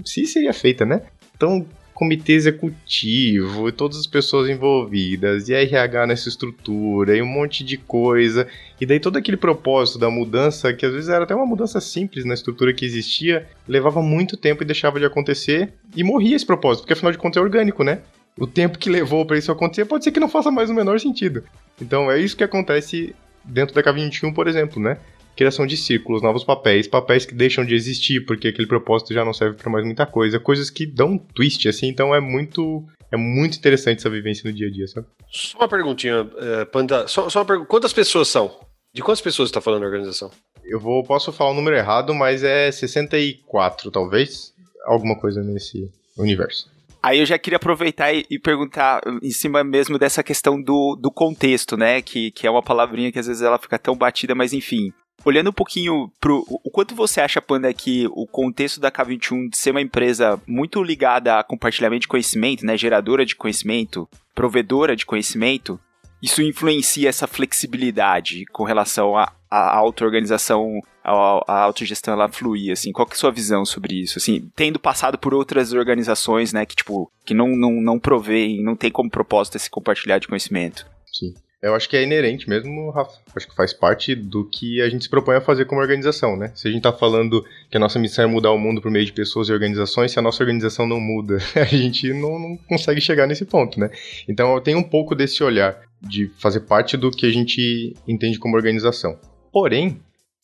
se 0.05 0.27
seria 0.27 0.53
feita, 0.53 0.85
né? 0.85 1.03
Então, 1.35 1.67
comitê 1.97 2.35
executivo, 2.35 3.73
todas 3.73 3.97
as 3.97 4.07
pessoas 4.07 4.51
envolvidas, 4.51 5.49
e 5.49 5.55
RH 5.55 6.07
nessa 6.07 6.29
estrutura, 6.29 7.17
e 7.17 7.23
um 7.23 7.27
monte 7.27 7.65
de 7.65 7.79
coisa. 7.79 8.47
E 8.79 8.85
daí 8.85 9.01
todo 9.01 9.17
aquele 9.17 9.39
propósito 9.39 9.99
da 9.99 10.11
mudança, 10.11 10.75
que 10.75 10.85
às 10.85 10.93
vezes 10.93 11.09
era 11.09 11.25
até 11.25 11.35
uma 11.35 11.47
mudança 11.47 11.81
simples 11.81 12.27
na 12.27 12.35
estrutura 12.35 12.75
que 12.75 12.85
existia, 12.85 13.47
levava 13.67 14.03
muito 14.03 14.37
tempo 14.37 14.63
e 14.63 14.67
deixava 14.67 14.99
de 15.01 15.07
acontecer, 15.07 15.73
e 15.97 16.05
morria 16.05 16.37
esse 16.37 16.45
propósito, 16.45 16.83
porque 16.83 16.93
afinal 16.93 17.13
de 17.13 17.19
contas 17.19 17.41
é 17.41 17.43
orgânico, 17.43 17.83
né? 17.83 18.03
O 18.38 18.46
tempo 18.46 18.79
que 18.79 18.90
levou 18.90 19.25
para 19.25 19.38
isso 19.38 19.51
acontecer 19.51 19.85
pode 19.87 20.05
ser 20.05 20.12
que 20.12 20.20
não 20.20 20.29
faça 20.29 20.51
mais 20.51 20.68
o 20.68 20.75
menor 20.75 21.01
sentido. 21.01 21.42
Então 21.81 22.11
é 22.11 22.20
isso 22.20 22.37
que 22.37 22.44
acontece 22.44 23.14
dentro 23.44 23.75
da 23.75 23.83
K21, 23.83 24.35
por 24.35 24.46
exemplo, 24.46 24.81
né? 24.81 24.99
criação 25.37 25.66
de 25.66 25.77
círculos, 25.77 26.22
novos 26.22 26.42
papéis, 26.42 26.88
papéis 26.88 27.27
que 27.27 27.35
deixam 27.35 27.64
de 27.64 27.75
existir 27.75 28.25
porque 28.25 28.49
aquele 28.49 28.66
propósito 28.66 29.12
já 29.12 29.25
não 29.25 29.35
serve 29.35 29.57
para 29.57 29.70
mais 29.70 29.85
muita 29.85 30.07
coisa, 30.07 30.40
coisas 30.40 30.70
que 30.70 30.87
dão 30.87 31.11
um 31.11 31.18
twist 31.18 31.68
assim, 31.68 31.88
então 31.88 32.14
é 32.14 32.20
muito 32.20 32.83
é 33.12 33.16
muito 33.16 33.57
interessante 33.57 33.99
essa 33.99 34.11
vivência 34.11 34.51
no 34.51 34.57
dia 34.57 34.66
a 34.66 34.70
dia, 34.70 34.87
sabe? 34.88 35.07
Só 35.31 35.59
uma 35.59 35.68
perguntinha, 35.68 36.22
uh, 36.22 36.66
Panda, 36.72 37.07
só, 37.07 37.29
só 37.29 37.40
uma 37.40 37.44
pergunta, 37.44 37.68
quantas 37.68 37.92
pessoas 37.92 38.29
são? 38.29 38.59
De 38.92 39.03
quantas 39.03 39.20
pessoas 39.20 39.51
está 39.51 39.61
falando 39.61 39.83
a 39.83 39.87
organização? 39.87 40.31
Eu 40.64 40.81
vou 40.81 41.05
posso 41.05 41.31
falar 41.31 41.51
o 41.51 41.55
número 41.55 41.77
errado, 41.77 42.14
mas 42.14 42.42
é 42.42 42.72
64 42.72 43.90
talvez, 43.90 44.55
alguma 44.87 45.16
coisa 45.20 45.42
nesse 45.42 45.88
universo. 46.16 46.68
Aí 47.03 47.21
eu 47.21 47.27
já 47.27 47.39
queria 47.39 47.57
aproveitar 47.57 48.13
e, 48.13 48.27
e, 48.31 48.39
perguntar 48.39 49.01
em 49.23 49.31
cima 49.31 49.63
mesmo 49.63 49.99
dessa 49.99 50.23
questão 50.23 50.61
do, 50.61 50.97
do 50.97 51.11
contexto, 51.11 51.77
né? 51.77 52.03
Que, 52.03 52.31
que 52.31 52.47
é 52.47 52.51
uma 52.51 52.63
palavrinha 52.63 53.13
que 53.13 53.19
às 53.19 53.27
vezes 53.27 53.43
ela 53.43 53.59
fica 53.59 53.79
tão 53.79 53.97
batida, 53.97 54.35
mas 54.35 54.53
enfim 54.53 54.93
olhando 55.25 55.51
um 55.51 55.53
pouquinho 55.53 56.11
pro. 56.21 56.45
O 56.49 56.71
quanto 56.71 56.95
você 56.95 57.21
acha, 57.21 57.43
Panda, 57.43 57.73
que 57.75 58.07
o 58.13 58.27
contexto 58.27 58.81
da 58.81 58.93
K21 58.93 59.49
de 59.51 59.57
ser 59.57 59.73
uma 59.73 59.81
empresa 59.81 60.41
muito 60.47 60.83
ligada 60.83 61.39
a 61.39 61.45
compartilhamento 61.45 62.03
de 62.03 62.09
conhecimento, 62.09 62.65
né? 62.65 62.77
Geradora 62.77 63.27
de 63.27 63.35
conhecimento, 63.35 64.09
provedora 64.35 64.95
de 64.95 65.05
conhecimento, 65.05 65.81
isso 66.23 66.43
influencia 66.43 67.09
essa 67.09 67.27
flexibilidade 67.27 68.47
com 68.47 68.65
relação 68.65 69.17
à 69.17 69.33
auto-organização, 69.51 70.81
a 71.12 71.62
autogestão 71.62 72.14
ela 72.14 72.29
fluir, 72.29 72.73
assim, 72.73 72.92
qual 72.92 73.07
que 73.07 73.12
é 73.12 73.16
a 73.16 73.19
sua 73.19 73.31
visão 73.31 73.64
sobre 73.64 73.95
isso, 74.01 74.19
assim, 74.19 74.51
tendo 74.57 74.79
passado 74.79 75.16
por 75.16 75.33
outras 75.33 75.73
organizações, 75.73 76.53
né, 76.53 76.66
que, 76.66 76.77
tipo, 76.77 77.11
que 77.25 77.35
não, 77.35 77.49
não, 77.49 77.73
não 77.81 77.99
provém, 77.99 78.62
não 78.62 78.75
tem 78.75 78.90
como 78.90 79.11
propósito 79.11 79.57
esse 79.57 79.71
compartilhar 79.71 80.19
de 80.19 80.29
conhecimento. 80.29 80.87
Sim. 81.12 81.35
Eu 81.62 81.75
acho 81.75 81.88
que 81.88 81.97
é 81.97 82.03
inerente 82.03 82.49
mesmo, 82.49 82.90
Rafa. 82.90 83.19
Acho 83.35 83.49
que 83.49 83.55
faz 83.55 83.73
parte 83.73 84.14
do 84.14 84.45
que 84.45 84.81
a 84.83 84.88
gente 84.88 85.05
se 85.05 85.11
propõe 85.11 85.37
a 85.37 85.40
fazer 85.40 85.64
como 85.64 85.81
organização, 85.81 86.37
né? 86.37 86.53
Se 86.55 86.69
a 86.69 86.71
gente 86.71 86.83
tá 86.83 86.92
falando 86.92 87.45
que 87.71 87.77
a 87.77 87.81
nossa 87.81 87.99
missão 87.99 88.25
é 88.25 88.29
mudar 88.29 88.53
o 88.53 88.59
mundo 88.59 88.81
por 88.81 88.90
meio 88.90 89.07
de 89.07 89.12
pessoas 89.12 89.49
e 89.49 89.53
organizações, 89.53 90.12
se 90.12 90.19
a 90.19 90.23
nossa 90.23 90.42
organização 90.42 90.87
não 90.87 91.01
muda, 91.01 91.38
a 91.57 91.64
gente 91.64 92.12
não, 92.12 92.38
não 92.38 92.57
consegue 92.69 93.01
chegar 93.01 93.27
nesse 93.27 93.45
ponto, 93.45 93.81
né? 93.81 93.90
Então 94.29 94.55
eu 94.55 94.61
tenho 94.61 94.79
um 94.79 94.83
pouco 94.83 95.14
desse 95.14 95.42
olhar 95.42 95.81
de 96.01 96.31
fazer 96.38 96.61
parte 96.61 96.97
do 96.97 97.11
que 97.11 97.25
a 97.25 97.31
gente 97.31 97.95
entende 98.07 98.38
como 98.38 98.55
organização. 98.55 99.19
Porém, 99.51 99.99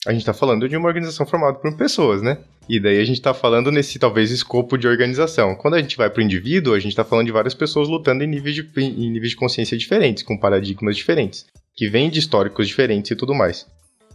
a 0.07 0.13
gente 0.13 0.25
tá 0.25 0.35
falando 0.35 0.69
de 0.69 0.77
uma 0.77 0.89
organização 0.89 1.25
formada 1.25 1.59
por 1.59 1.77
pessoas, 1.77 2.23
né? 2.23 2.39
E 2.69 2.81
daí 2.81 2.99
a 2.99 3.05
gente 3.05 3.19
está 3.19 3.33
falando 3.33 3.71
nesse 3.71 3.99
talvez 3.99 4.31
escopo 4.31 4.77
de 4.77 4.87
organização. 4.87 5.55
Quando 5.55 5.75
a 5.75 5.81
gente 5.81 5.97
vai 5.97 6.11
para 6.11 6.21
o 6.21 6.25
indivíduo, 6.25 6.75
a 6.75 6.79
gente 6.79 6.93
está 6.93 7.05
falando 7.05 7.27
de 7.27 7.33
várias 7.33 7.55
pessoas 7.55 7.89
lutando 7.89 8.25
em 8.25 8.27
níveis, 8.27 8.55
de, 8.55 8.69
em 8.77 9.11
níveis 9.11 9.31
de 9.31 9.37
consciência 9.37 9.77
diferentes, 9.77 10.23
com 10.23 10.39
paradigmas 10.39 10.97
diferentes, 10.97 11.47
que 11.77 11.89
vêm 11.89 12.11
de 12.11 12.19
históricos 12.19 12.67
diferentes 12.67 13.11
e 13.11 13.17
tudo 13.17 13.35
mais. 13.35 13.67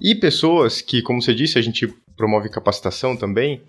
E 0.01 0.13
pessoas 0.13 0.81
que, 0.81 1.01
como 1.01 1.21
você 1.21 1.33
disse, 1.33 1.57
a 1.57 1.61
gente 1.61 1.87
promove 2.15 2.49
capacitação 2.49 3.15
também, 3.15 3.61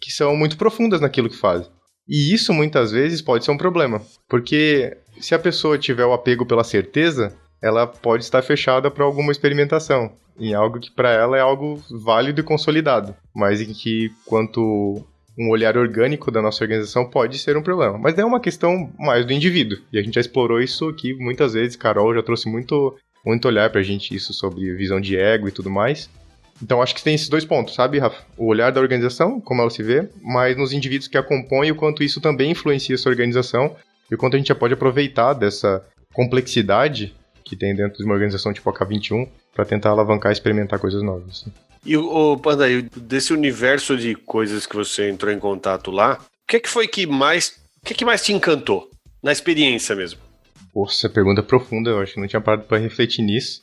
que 0.00 0.10
são 0.10 0.36
muito 0.36 0.56
profundas 0.56 1.00
naquilo 1.00 1.28
que 1.28 1.36
fazem. 1.36 1.70
E 2.08 2.34
isso 2.34 2.52
muitas 2.52 2.90
vezes 2.90 3.22
pode 3.22 3.44
ser 3.44 3.50
um 3.50 3.56
problema, 3.56 4.02
porque 4.28 4.96
se 5.20 5.34
a 5.34 5.38
pessoa 5.38 5.78
tiver 5.78 6.04
o 6.04 6.12
apego 6.12 6.44
pela 6.44 6.64
certeza, 6.64 7.36
ela 7.62 7.86
pode 7.86 8.24
estar 8.24 8.42
fechada 8.42 8.90
para 8.90 9.04
alguma 9.04 9.32
experimentação 9.32 10.10
em 10.38 10.54
algo 10.54 10.80
que 10.80 10.90
para 10.90 11.10
ela 11.10 11.36
é 11.36 11.40
algo 11.40 11.82
válido 11.90 12.40
e 12.40 12.44
consolidado, 12.44 13.14
mas 13.34 13.60
em 13.60 13.72
que 13.72 14.10
quanto 14.26 15.04
um 15.38 15.50
olhar 15.50 15.76
orgânico 15.76 16.30
da 16.30 16.42
nossa 16.42 16.62
organização 16.62 17.08
pode 17.08 17.38
ser 17.38 17.56
um 17.56 17.62
problema. 17.62 17.96
Mas 17.98 18.18
é 18.18 18.24
uma 18.24 18.40
questão 18.40 18.92
mais 18.98 19.24
do 19.24 19.32
indivíduo. 19.32 19.78
E 19.92 19.98
a 19.98 20.02
gente 20.02 20.14
já 20.14 20.20
explorou 20.20 20.60
isso 20.60 20.88
aqui 20.88 21.14
muitas 21.14 21.54
vezes. 21.54 21.76
Carol 21.76 22.14
já 22.14 22.22
trouxe 22.22 22.48
muito, 22.48 22.94
muito 23.24 23.48
olhar 23.48 23.70
pra 23.70 23.82
gente 23.82 24.14
isso 24.14 24.34
sobre 24.34 24.74
visão 24.74 25.00
de 25.00 25.16
ego 25.16 25.48
e 25.48 25.52
tudo 25.52 25.70
mais. 25.70 26.10
Então 26.62 26.82
acho 26.82 26.94
que 26.94 27.02
tem 27.02 27.14
esses 27.14 27.28
dois 27.28 27.44
pontos, 27.44 27.74
sabe, 27.74 27.98
Rafa? 27.98 28.22
O 28.36 28.46
olhar 28.46 28.70
da 28.70 28.80
organização, 28.80 29.40
como 29.40 29.62
ela 29.62 29.70
se 29.70 29.82
vê, 29.82 30.08
mas 30.22 30.56
nos 30.56 30.72
indivíduos 30.72 31.08
que 31.08 31.16
a 31.16 31.22
compõem, 31.22 31.72
o 31.72 31.74
quanto 31.74 32.04
isso 32.04 32.20
também 32.20 32.50
influencia 32.50 32.94
essa 32.94 33.08
organização 33.08 33.74
e 34.10 34.14
o 34.14 34.18
quanto 34.18 34.34
a 34.34 34.38
gente 34.38 34.48
já 34.48 34.54
pode 34.54 34.74
aproveitar 34.74 35.32
dessa 35.32 35.82
complexidade 36.12 37.14
que 37.52 37.56
tem 37.56 37.74
dentro 37.74 37.98
de 37.98 38.04
uma 38.04 38.14
organização 38.14 38.50
tipo 38.50 38.68
a 38.70 38.72
K21 38.72 39.28
para 39.54 39.66
tentar 39.66 39.90
alavancar 39.90 40.32
e 40.32 40.32
experimentar 40.32 40.78
coisas 40.78 41.02
novas. 41.02 41.28
Assim. 41.28 41.52
E 41.84 41.96
o 41.96 42.38
Panda, 42.38 42.64
desse 42.96 43.32
universo 43.32 43.96
de 43.96 44.14
coisas 44.14 44.66
que 44.66 44.74
você 44.74 45.10
entrou 45.10 45.30
em 45.30 45.38
contato 45.38 45.90
lá, 45.90 46.14
o 46.14 46.48
que, 46.48 46.56
é 46.56 46.60
que 46.60 46.68
foi 46.68 46.88
que 46.88 47.06
mais, 47.06 47.60
o 47.82 47.86
que, 47.86 47.92
é 47.92 47.96
que 47.96 48.04
mais 48.06 48.22
te 48.22 48.32
encantou 48.32 48.88
na 49.22 49.32
experiência 49.32 49.94
mesmo? 49.94 50.18
Poxa, 50.72 51.10
pergunta 51.10 51.42
profunda, 51.42 51.90
eu 51.90 52.00
acho 52.00 52.14
que 52.14 52.20
não 52.20 52.26
tinha 52.26 52.40
parado 52.40 52.62
para 52.62 52.78
refletir 52.78 53.22
nisso. 53.22 53.62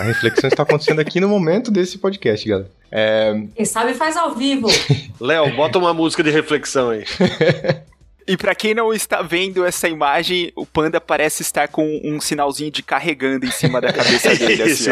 A 0.00 0.02
reflexão 0.02 0.48
está 0.48 0.64
acontecendo 0.64 1.00
aqui 1.00 1.20
no 1.20 1.28
momento 1.28 1.70
desse 1.70 1.98
podcast, 1.98 2.48
galera. 2.48 2.70
É... 2.90 3.40
Quem 3.54 3.64
sabe 3.64 3.94
faz 3.94 4.16
ao 4.16 4.34
vivo. 4.34 4.66
Léo, 5.20 5.54
bota 5.54 5.78
uma 5.78 5.94
música 5.94 6.24
de 6.24 6.30
reflexão 6.30 6.90
aí. 6.90 7.04
E 8.28 8.36
para 8.36 8.54
quem 8.54 8.74
não 8.74 8.92
está 8.92 9.22
vendo 9.22 9.64
essa 9.64 9.88
imagem, 9.88 10.52
o 10.54 10.66
panda 10.66 11.00
parece 11.00 11.40
estar 11.40 11.66
com 11.66 11.98
um 12.04 12.20
sinalzinho 12.20 12.70
de 12.70 12.82
carregando 12.82 13.46
em 13.46 13.50
cima 13.50 13.80
da 13.80 13.90
cabeça 13.90 14.28
dele. 14.36 14.64
assim, 14.64 14.72
isso. 14.72 14.90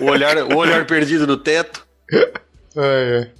O, 0.00 0.04
olhar, 0.04 0.36
o 0.38 0.56
olhar 0.56 0.86
perdido 0.86 1.26
no 1.26 1.36
teto. 1.36 1.84
É, 2.12 2.30
é. 2.76 3.30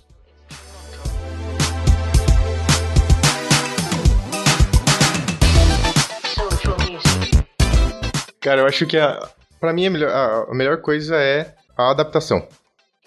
Cara, 8.40 8.62
eu 8.62 8.66
acho 8.66 8.84
que 8.84 8.98
a, 8.98 9.28
pra 9.60 9.72
mim 9.72 9.86
a 9.86 9.90
melhor, 9.90 10.10
a, 10.10 10.50
a 10.50 10.54
melhor 10.56 10.78
coisa 10.78 11.14
é 11.14 11.54
a 11.76 11.92
adaptação 11.92 12.48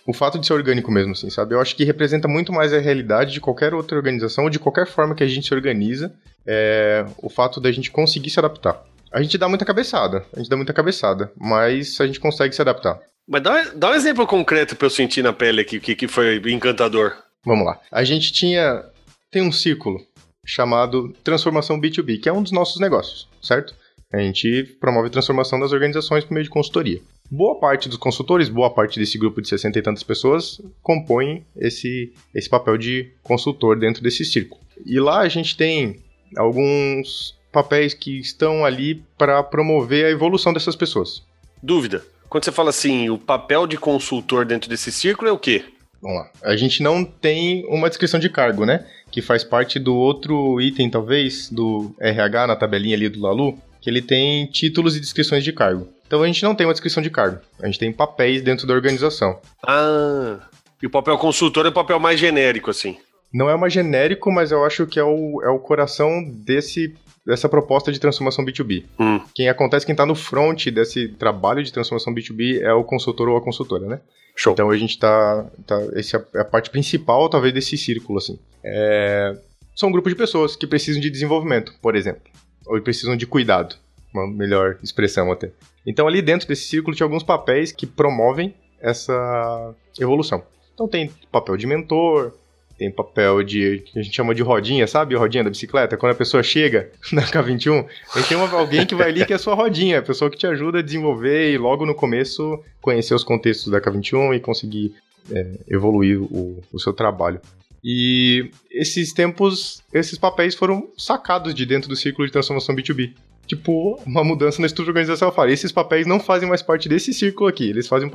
o 0.09 0.13
fato 0.13 0.39
de 0.39 0.47
ser 0.47 0.53
orgânico 0.53 0.91
mesmo, 0.91 1.11
assim, 1.11 1.29
sabe? 1.29 1.53
Eu 1.53 1.61
acho 1.61 1.75
que 1.75 1.83
representa 1.83 2.27
muito 2.27 2.51
mais 2.51 2.73
a 2.73 2.79
realidade 2.79 3.31
de 3.31 3.39
qualquer 3.39 3.75
outra 3.75 3.95
organização 3.95 4.45
ou 4.45 4.49
de 4.49 4.57
qualquer 4.57 4.87
forma 4.87 5.13
que 5.13 5.23
a 5.23 5.27
gente 5.27 5.47
se 5.47 5.53
organiza, 5.53 6.11
é, 6.47 7.05
o 7.19 7.29
fato 7.29 7.61
da 7.61 7.71
gente 7.71 7.91
conseguir 7.91 8.31
se 8.31 8.39
adaptar. 8.39 8.83
A 9.13 9.21
gente 9.21 9.37
dá 9.37 9.47
muita 9.47 9.63
cabeçada, 9.63 10.25
a 10.35 10.39
gente 10.39 10.49
dá 10.49 10.57
muita 10.57 10.73
cabeçada, 10.73 11.31
mas 11.37 12.01
a 12.01 12.07
gente 12.07 12.19
consegue 12.19 12.55
se 12.55 12.61
adaptar. 12.61 12.99
Mas 13.27 13.43
dá, 13.43 13.63
dá 13.75 13.91
um 13.91 13.93
exemplo 13.93 14.25
concreto 14.25 14.75
pra 14.75 14.87
eu 14.87 14.89
sentir 14.89 15.21
na 15.21 15.31
pele 15.31 15.61
aqui, 15.61 15.79
que, 15.79 15.95
que 15.95 16.07
foi 16.07 16.41
encantador. 16.51 17.15
Vamos 17.45 17.67
lá. 17.67 17.79
A 17.91 18.03
gente 18.03 18.33
tinha. 18.33 18.83
Tem 19.29 19.43
um 19.43 19.51
círculo 19.51 19.99
chamado 20.43 21.13
Transformação 21.23 21.79
B2B, 21.79 22.19
que 22.19 22.27
é 22.27 22.33
um 22.33 22.41
dos 22.41 22.51
nossos 22.51 22.81
negócios, 22.81 23.27
certo? 23.43 23.75
A 24.11 24.17
gente 24.17 24.63
promove 24.81 25.11
transformação 25.11 25.59
das 25.59 25.71
organizações 25.71 26.25
por 26.25 26.33
meio 26.33 26.45
de 26.45 26.49
consultoria. 26.49 26.99
Boa 27.31 27.59
parte 27.59 27.87
dos 27.87 27.97
consultores, 27.97 28.49
boa 28.49 28.71
parte 28.71 28.99
desse 28.99 29.17
grupo 29.17 29.39
de 29.39 29.47
60 29.47 29.77
e 29.77 29.81
tantas 29.81 30.01
pessoas, 30.01 30.59
compõem 30.81 31.45
esse, 31.55 32.11
esse 32.33 32.49
papel 32.49 32.75
de 32.75 33.11
consultor 33.21 33.77
dentro 33.77 34.01
desse 34.01 34.25
círculo. 34.25 34.59
E 34.83 34.99
lá 34.99 35.19
a 35.19 35.29
gente 35.29 35.55
tem 35.55 35.99
alguns 36.35 37.37
papéis 37.51 37.93
que 37.93 38.19
estão 38.19 38.65
ali 38.65 39.03
para 39.17 39.43
promover 39.43 40.05
a 40.05 40.09
evolução 40.09 40.51
dessas 40.51 40.75
pessoas. 40.75 41.23
Dúvida. 41.61 42.03
Quando 42.29 42.45
você 42.45 42.51
fala 42.51 42.71
assim, 42.71 43.09
o 43.09 43.17
papel 43.17 43.67
de 43.67 43.77
consultor 43.77 44.45
dentro 44.45 44.69
desse 44.69 44.91
círculo 44.91 45.29
é 45.29 45.31
o 45.31 45.37
quê? 45.37 45.65
Vamos 46.01 46.17
lá. 46.17 46.31
A 46.43 46.55
gente 46.55 46.81
não 46.81 47.03
tem 47.03 47.65
uma 47.67 47.89
descrição 47.89 48.19
de 48.19 48.29
cargo, 48.29 48.65
né? 48.65 48.87
Que 49.11 49.21
faz 49.21 49.43
parte 49.43 49.77
do 49.77 49.95
outro 49.95 50.61
item, 50.61 50.89
talvez, 50.89 51.49
do 51.49 51.93
RH 51.99 52.47
na 52.47 52.55
tabelinha 52.55 52.95
ali 52.95 53.09
do 53.09 53.21
Lalu, 53.21 53.57
que 53.81 53.89
ele 53.89 54.01
tem 54.01 54.45
títulos 54.47 54.95
e 54.95 54.99
descrições 54.99 55.43
de 55.43 55.51
cargo. 55.51 55.87
Então 56.09 56.23
a 56.23 56.25
gente 56.25 56.41
não 56.41 56.55
tem 56.55 56.65
uma 56.65 56.73
descrição 56.73 57.03
de 57.03 57.11
cargo, 57.11 57.37
a 57.61 57.67
gente 57.67 57.77
tem 57.77 57.93
papéis 57.93 58.41
dentro 58.41 58.65
da 58.65 58.73
organização. 58.73 59.39
Ah. 59.61 60.39
E 60.81 60.87
o 60.87 60.89
papel 60.89 61.15
consultor 61.19 61.67
é 61.67 61.69
o 61.69 61.71
papel 61.71 61.99
mais 61.99 62.19
genérico, 62.19 62.71
assim. 62.71 62.97
Não 63.31 63.47
é 63.47 63.55
mais 63.55 63.71
genérico, 63.71 64.31
mas 64.31 64.51
eu 64.51 64.65
acho 64.65 64.87
que 64.87 64.99
é 64.99 65.03
o, 65.03 65.39
é 65.43 65.49
o 65.49 65.59
coração 65.59 66.23
desse, 66.23 66.95
dessa 67.23 67.47
proposta 67.47 67.91
de 67.91 67.99
transformação 67.99 68.43
B2B. 68.43 68.85
Hum. 68.99 69.21
Quem 69.35 69.49
acontece, 69.49 69.85
quem 69.85 69.93
está 69.93 70.03
no 70.03 70.15
front 70.15 70.69
desse 70.69 71.09
trabalho 71.09 71.63
de 71.63 71.71
transformação 71.71 72.11
B2B 72.11 72.59
é 72.59 72.73
o 72.73 72.83
consultor 72.83 73.29
ou 73.29 73.37
a 73.37 73.41
consultora, 73.41 73.85
né? 73.85 73.99
Show. 74.35 74.53
Então 74.53 74.71
a 74.71 74.77
gente 74.77 74.97
tá. 74.97 75.45
tá 75.67 75.79
essa 75.93 76.25
é 76.33 76.39
a 76.39 76.45
parte 76.45 76.71
principal, 76.71 77.29
talvez, 77.29 77.53
desse 77.53 77.77
círculo, 77.77 78.17
assim. 78.17 78.39
É, 78.63 79.37
são 79.75 79.89
um 79.89 79.91
grupo 79.91 80.09
de 80.09 80.15
pessoas 80.15 80.55
que 80.55 80.65
precisam 80.65 80.99
de 80.99 81.09
desenvolvimento, 81.11 81.75
por 81.79 81.95
exemplo. 81.95 82.23
Ou 82.65 82.81
precisam 82.81 83.15
de 83.15 83.27
cuidado. 83.27 83.75
Uma 84.13 84.27
melhor 84.27 84.77
expressão 84.81 85.31
até. 85.31 85.51
Então 85.85 86.07
ali 86.07 86.21
dentro 86.21 86.47
desse 86.47 86.63
círculo 86.63 86.95
tinha 86.95 87.05
alguns 87.05 87.23
papéis 87.23 87.71
que 87.71 87.85
promovem 87.85 88.53
essa 88.79 89.75
evolução. 89.99 90.43
Então 90.73 90.87
tem 90.87 91.11
papel 91.31 91.57
de 91.57 91.67
mentor, 91.67 92.33
tem 92.79 92.89
papel 92.89 93.43
de. 93.43 93.83
que 93.85 93.99
a 93.99 94.01
gente 94.01 94.15
chama 94.15 94.33
de 94.33 94.41
rodinha, 94.41 94.87
sabe? 94.87 95.13
Rodinha 95.13 95.43
da 95.43 95.49
bicicleta. 95.49 95.97
Quando 95.97 96.13
a 96.13 96.15
pessoa 96.15 96.41
chega 96.41 96.89
na 97.11 97.23
K21, 97.23 97.85
a 98.15 98.19
gente 98.19 98.29
tem 98.29 98.37
uma, 98.37 98.49
alguém 98.57 98.85
que 98.85 98.95
vai 98.95 99.09
ali 99.09 99.25
que 99.25 99.33
é 99.33 99.35
a 99.35 99.39
sua 99.39 99.53
rodinha, 99.53 99.99
a 99.99 100.01
pessoa 100.01 100.31
que 100.31 100.37
te 100.37 100.47
ajuda 100.47 100.79
a 100.79 100.81
desenvolver 100.81 101.51
e 101.51 101.57
logo 101.57 101.85
no 101.85 101.93
começo 101.93 102.63
conhecer 102.81 103.13
os 103.13 103.23
contextos 103.23 103.69
da 103.69 103.81
K21 103.81 104.35
e 104.35 104.39
conseguir 104.39 104.95
é, 105.29 105.51
evoluir 105.67 106.21
o, 106.21 106.63
o 106.71 106.79
seu 106.79 106.93
trabalho. 106.93 107.41
E 107.83 108.49
esses 108.71 109.13
tempos, 109.13 109.83
esses 109.93 110.17
papéis 110.17 110.55
foram 110.55 110.89
sacados 110.97 111.53
de 111.53 111.65
dentro 111.65 111.89
do 111.89 111.95
círculo 111.95 112.25
de 112.25 112.31
transformação 112.31 112.75
B2B. 112.75 113.13
Tipo, 113.49 113.99
uma 114.05 114.23
mudança 114.23 114.61
na 114.61 114.67
estrutura 114.67 114.91
organizacional. 114.91 115.33
Fala, 115.33 115.51
esses 115.51 115.71
papéis 115.71 116.05
não 116.05 116.19
fazem 116.19 116.47
mais 116.47 116.61
parte 116.61 116.87
desse 116.87 117.11
círculo 117.11 117.49
aqui, 117.49 117.67
eles 117.67 117.87
fazem 117.87 118.07
um 118.07 118.11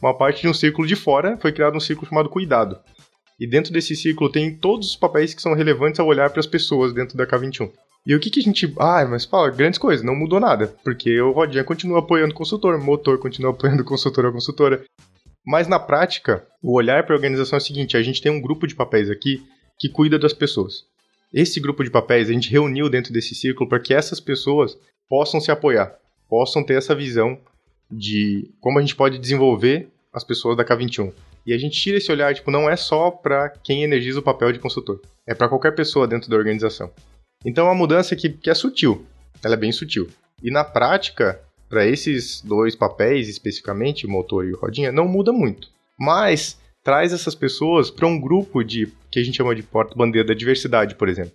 uma 0.00 0.16
parte 0.16 0.42
de 0.42 0.48
um 0.48 0.54
círculo 0.54 0.86
de 0.86 0.94
fora, 0.94 1.36
foi 1.38 1.50
criado 1.50 1.76
um 1.76 1.80
círculo 1.80 2.08
chamado 2.08 2.28
cuidado. 2.28 2.78
E 3.38 3.48
dentro 3.48 3.72
desse 3.72 3.96
círculo 3.96 4.30
tem 4.30 4.56
todos 4.56 4.90
os 4.90 4.96
papéis 4.96 5.34
que 5.34 5.42
são 5.42 5.54
relevantes 5.54 5.98
ao 5.98 6.06
olhar 6.06 6.30
para 6.30 6.38
as 6.38 6.46
pessoas 6.46 6.92
dentro 6.92 7.16
da 7.18 7.26
K21. 7.26 7.68
E 8.06 8.14
o 8.14 8.20
que, 8.20 8.30
que 8.30 8.38
a 8.38 8.42
gente. 8.44 8.72
Ah, 8.78 9.04
mas 9.04 9.24
fala, 9.24 9.50
grandes 9.50 9.80
coisas, 9.80 10.06
não 10.06 10.14
mudou 10.14 10.38
nada. 10.38 10.72
Porque 10.84 11.20
o 11.20 11.32
Rodinha 11.32 11.64
continua 11.64 11.98
apoiando 11.98 12.32
o 12.32 12.36
consultor, 12.36 12.76
o 12.76 12.82
motor 12.82 13.18
continua 13.18 13.50
apoiando 13.50 13.82
o 13.82 13.84
consultor 13.84 14.24
ou 14.24 14.30
a 14.30 14.34
consultora. 14.34 14.84
Mas 15.44 15.66
na 15.66 15.80
prática, 15.80 16.46
o 16.62 16.76
olhar 16.76 17.04
para 17.04 17.14
a 17.14 17.16
organização 17.16 17.56
é 17.56 17.60
o 17.60 17.64
seguinte: 17.64 17.96
a 17.96 18.02
gente 18.02 18.22
tem 18.22 18.30
um 18.30 18.40
grupo 18.40 18.68
de 18.68 18.76
papéis 18.76 19.10
aqui 19.10 19.42
que 19.80 19.88
cuida 19.88 20.16
das 20.16 20.32
pessoas. 20.32 20.84
Esse 21.32 21.60
grupo 21.60 21.82
de 21.82 21.90
papéis 21.90 22.28
a 22.28 22.32
gente 22.32 22.50
reuniu 22.50 22.88
dentro 22.88 23.12
desse 23.12 23.34
círculo 23.34 23.68
para 23.68 23.80
que 23.80 23.92
essas 23.92 24.20
pessoas 24.20 24.78
possam 25.08 25.40
se 25.40 25.50
apoiar, 25.50 25.96
possam 26.28 26.64
ter 26.64 26.74
essa 26.74 26.94
visão 26.94 27.38
de 27.90 28.50
como 28.60 28.78
a 28.78 28.80
gente 28.80 28.96
pode 28.96 29.18
desenvolver 29.18 29.88
as 30.12 30.24
pessoas 30.24 30.56
da 30.56 30.64
K21. 30.64 31.12
E 31.46 31.52
a 31.52 31.58
gente 31.58 31.78
tira 31.78 31.98
esse 31.98 32.10
olhar, 32.10 32.34
tipo, 32.34 32.50
não 32.50 32.68
é 32.68 32.74
só 32.74 33.10
para 33.10 33.48
quem 33.48 33.84
energiza 33.84 34.18
o 34.18 34.22
papel 34.22 34.52
de 34.52 34.58
consultor, 34.58 35.00
é 35.26 35.34
para 35.34 35.48
qualquer 35.48 35.74
pessoa 35.74 36.08
dentro 36.08 36.28
da 36.28 36.36
organização. 36.36 36.90
Então 37.44 37.66
é 37.66 37.68
uma 37.68 37.74
mudança 37.74 38.16
que, 38.16 38.30
que 38.30 38.50
é 38.50 38.54
sutil, 38.54 39.06
ela 39.42 39.54
é 39.54 39.58
bem 39.58 39.70
sutil. 39.70 40.08
E 40.42 40.50
na 40.50 40.64
prática, 40.64 41.40
para 41.68 41.86
esses 41.86 42.40
dois 42.42 42.74
papéis 42.74 43.28
especificamente, 43.28 44.06
o 44.06 44.10
motor 44.10 44.44
e 44.44 44.52
o 44.52 44.58
rodinha, 44.58 44.90
não 44.90 45.06
muda 45.06 45.32
muito. 45.32 45.68
Mas 45.98 46.58
traz 46.86 47.12
essas 47.12 47.34
pessoas 47.34 47.90
para 47.90 48.06
um 48.06 48.16
grupo 48.16 48.62
de 48.62 48.86
que 49.10 49.18
a 49.18 49.24
gente 49.24 49.36
chama 49.36 49.56
de 49.56 49.62
porta-bandeira 49.64 50.28
da 50.28 50.32
diversidade, 50.32 50.94
por 50.94 51.08
exemplo. 51.08 51.32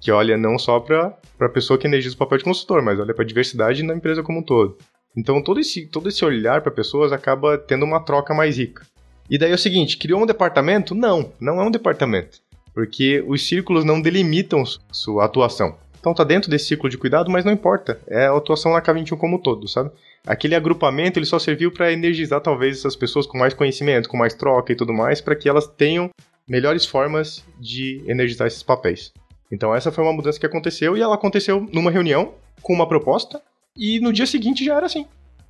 Que 0.00 0.12
olha 0.12 0.38
não 0.38 0.56
só 0.56 0.78
para 0.78 1.18
a 1.40 1.48
pessoa 1.48 1.76
que 1.76 1.84
energiza 1.84 2.14
o 2.14 2.18
papel 2.18 2.38
de 2.38 2.44
consultor, 2.44 2.80
mas 2.80 3.00
olha 3.00 3.12
para 3.12 3.24
a 3.24 3.26
diversidade 3.26 3.82
na 3.82 3.92
empresa 3.92 4.22
como 4.22 4.38
um 4.38 4.42
todo. 4.42 4.78
Então 5.16 5.42
todo 5.42 5.58
esse, 5.58 5.88
todo 5.88 6.08
esse 6.08 6.24
olhar 6.24 6.62
para 6.62 6.70
pessoas 6.70 7.10
acaba 7.10 7.58
tendo 7.58 7.84
uma 7.84 7.98
troca 7.98 8.32
mais 8.32 8.56
rica. 8.56 8.86
E 9.28 9.36
daí 9.36 9.50
é 9.50 9.54
o 9.56 9.58
seguinte, 9.58 9.98
criou 9.98 10.22
um 10.22 10.26
departamento? 10.26 10.94
Não, 10.94 11.32
não 11.40 11.60
é 11.60 11.64
um 11.64 11.72
departamento. 11.72 12.38
Porque 12.72 13.20
os 13.26 13.44
círculos 13.48 13.84
não 13.84 14.00
delimitam 14.00 14.62
sua 14.92 15.24
atuação. 15.24 15.76
Então 16.04 16.12
tá 16.12 16.22
dentro 16.22 16.50
desse 16.50 16.66
círculo 16.66 16.90
de 16.90 16.98
cuidado, 16.98 17.30
mas 17.30 17.46
não 17.46 17.52
importa. 17.52 17.98
É 18.06 18.26
a 18.26 18.36
atuação 18.36 18.74
na 18.74 18.82
K21 18.82 19.16
como 19.16 19.36
um 19.36 19.38
todo, 19.38 19.66
sabe? 19.66 19.90
Aquele 20.26 20.54
agrupamento 20.54 21.18
ele 21.18 21.24
só 21.24 21.38
serviu 21.38 21.72
para 21.72 21.90
energizar 21.94 22.42
talvez 22.42 22.76
essas 22.76 22.94
pessoas 22.94 23.26
com 23.26 23.38
mais 23.38 23.54
conhecimento, 23.54 24.06
com 24.06 24.18
mais 24.18 24.34
troca 24.34 24.70
e 24.70 24.76
tudo 24.76 24.92
mais, 24.92 25.22
para 25.22 25.34
que 25.34 25.48
elas 25.48 25.66
tenham 25.66 26.10
melhores 26.46 26.84
formas 26.84 27.42
de 27.58 28.02
energizar 28.06 28.46
esses 28.46 28.62
papéis. 28.62 29.14
Então 29.50 29.74
essa 29.74 29.90
foi 29.90 30.04
uma 30.04 30.12
mudança 30.12 30.38
que 30.38 30.44
aconteceu 30.44 30.94
e 30.94 31.00
ela 31.00 31.14
aconteceu 31.14 31.66
numa 31.72 31.90
reunião 31.90 32.34
com 32.60 32.74
uma 32.74 32.86
proposta 32.86 33.40
e 33.74 33.98
no 33.98 34.12
dia 34.12 34.26
seguinte 34.26 34.62
já 34.62 34.76
era 34.76 34.84
assim. 34.84 35.06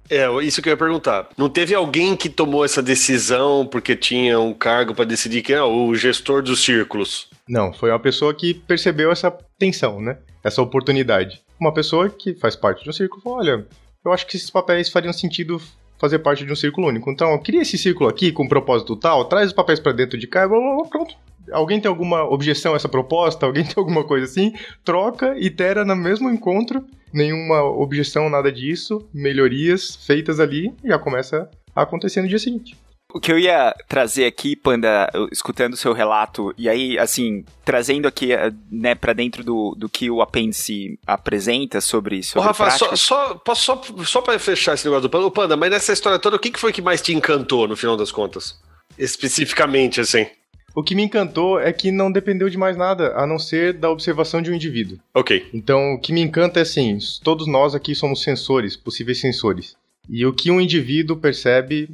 É, 0.09 0.29
isso 0.45 0.63
que 0.63 0.69
eu 0.69 0.73
ia 0.75 0.77
perguntar. 0.77 1.31
Não 1.37 1.49
teve 1.49 1.75
alguém 1.75 2.15
que 2.15 2.29
tomou 2.29 2.65
essa 2.65 2.81
decisão 2.81 3.67
porque 3.67 3.97
tinha 3.97 4.39
um 4.39 4.55
cargo 4.55 4.95
para 4.95 5.05
decidir 5.05 5.43
quem 5.43 5.57
é 5.57 5.63
o 5.65 5.93
gestor 5.97 6.43
dos 6.45 6.63
círculos? 6.63 7.27
Não, 7.49 7.73
foi 7.73 7.91
uma 7.91 7.99
pessoa 7.99 8.33
que 8.33 8.55
percebeu 8.55 9.11
essa 9.11 9.37
tensão, 9.59 10.01
né? 10.01 10.17
Essa 10.45 10.63
oportunidade. 10.63 11.41
Uma 11.59 11.73
pessoa 11.73 12.11
que 12.11 12.35
faz 12.35 12.55
parte 12.55 12.85
de 12.85 12.91
um 12.91 12.93
círculo 12.93 13.23
olha, 13.27 13.67
eu 14.05 14.13
acho 14.13 14.27
que 14.27 14.37
esses 14.37 14.51
papéis 14.51 14.91
fariam 14.91 15.13
sentido 15.13 15.61
fazer 15.99 16.19
parte 16.19 16.45
de 16.45 16.53
um 16.53 16.57
círculo 16.57 16.89
único. 16.89 17.11
Então, 17.11 17.37
queria 17.39 17.63
esse 17.63 17.79
círculo 17.79 18.11
aqui 18.11 18.31
com 18.31 18.45
um 18.45 18.49
propósito 18.49 18.95
tal, 18.95 19.25
traz 19.25 19.49
os 19.49 19.53
papéis 19.53 19.81
para 19.81 19.93
dentro 19.93 20.19
de 20.19 20.27
cá, 20.27 20.47
blá, 20.47 20.61
pronto. 20.91 21.17
Alguém 21.51 21.81
tem 21.81 21.89
alguma 21.89 22.25
objeção 22.25 22.73
a 22.73 22.77
essa 22.77 22.89
proposta? 22.89 23.47
Alguém 23.47 23.65
tem 23.65 23.75
alguma 23.77 24.05
coisa 24.05 24.27
assim? 24.27 24.53
Troca, 24.85 25.35
itera 25.39 25.85
no 25.85 25.97
mesmo 25.97 26.29
encontro, 26.31 26.85
nenhuma 27.13 27.63
objeção, 27.63 28.29
nada 28.29 28.53
disso, 28.53 29.09
melhorias 29.15 29.97
feitas 29.97 30.41
ali, 30.41 30.75
já 30.85 30.99
começa 30.99 31.49
a 31.75 31.83
acontecer 31.83 32.21
no 32.21 32.29
dia 32.29 32.39
seguinte. 32.39 32.77
O 33.15 33.21
que 33.21 33.31
eu 33.31 33.39
ia 33.39 33.73
trazer 33.89 34.27
aqui, 34.27 34.57
Panda, 34.57 35.09
escutando 35.31 35.75
o 35.75 35.77
seu 35.77 35.93
relato, 35.93 36.53
e 36.59 36.69
aí, 36.69 36.99
assim, 36.99 37.45
trazendo 37.65 38.09
aqui, 38.09 38.33
eh, 38.33 38.53
né, 38.69 38.97
pra 38.97 39.13
dentro 39.13 39.45
do, 39.45 39.73
do 39.79 39.89
que 39.89 40.11
o 40.11 40.21
apêndice 40.21 40.99
apresenta 41.07 41.81
sobre, 41.81 42.19
Ô, 42.19 42.23
sobre 42.25 42.49
Rafa, 42.49 42.71
só, 42.71 42.77
práticas. 42.89 43.01
só, 43.01 43.35
posso 43.37 43.63
só, 43.63 43.83
só 44.05 44.21
para 44.21 44.37
fechar 44.41 44.75
esse 44.75 44.85
negócio 44.85 45.03
do 45.03 45.11
Panda, 45.11 45.27
Ô, 45.27 45.31
Panda, 45.31 45.57
mas 45.57 45.71
nessa 45.71 45.93
história 45.93 46.19
toda, 46.19 46.35
o 46.35 46.41
que 46.41 46.51
que 46.51 46.59
foi 46.59 46.73
que 46.73 46.83
mais 46.83 47.01
te 47.01 47.15
encantou 47.15 47.69
no 47.69 47.77
final 47.77 47.97
das 47.97 48.11
contas? 48.11 48.59
Especificamente, 48.99 50.01
assim. 50.01 50.27
O 50.75 50.83
que 50.83 50.97
me 50.97 51.05
encantou 51.05 51.61
é 51.61 51.73
que 51.73 51.93
não 51.93 52.11
dependeu 52.11 52.51
de 52.51 52.59
mais 52.59 52.77
nada, 52.77 53.15
a 53.17 53.25
não 53.25 53.39
ser 53.39 53.75
da 53.75 53.89
observação 53.91 54.43
de 54.43 54.51
um 54.51 54.55
indivíduo. 54.55 54.99
Ok. 55.15 55.49
Então, 55.55 55.95
o 55.95 56.01
que 56.01 56.13
me 56.13 56.21
encanta 56.21 56.59
é 56.59 56.63
assim, 56.63 56.99
todos 57.23 57.47
nós 57.47 57.77
aqui 57.77 57.95
somos 57.95 58.25
sensores, 58.25 58.77
possíveis 58.77 59.21
sensores. 59.21 59.77
E 60.11 60.27
o 60.27 60.33
que 60.33 60.51
um 60.51 60.61
indivíduo 60.61 61.17
percebe 61.17 61.89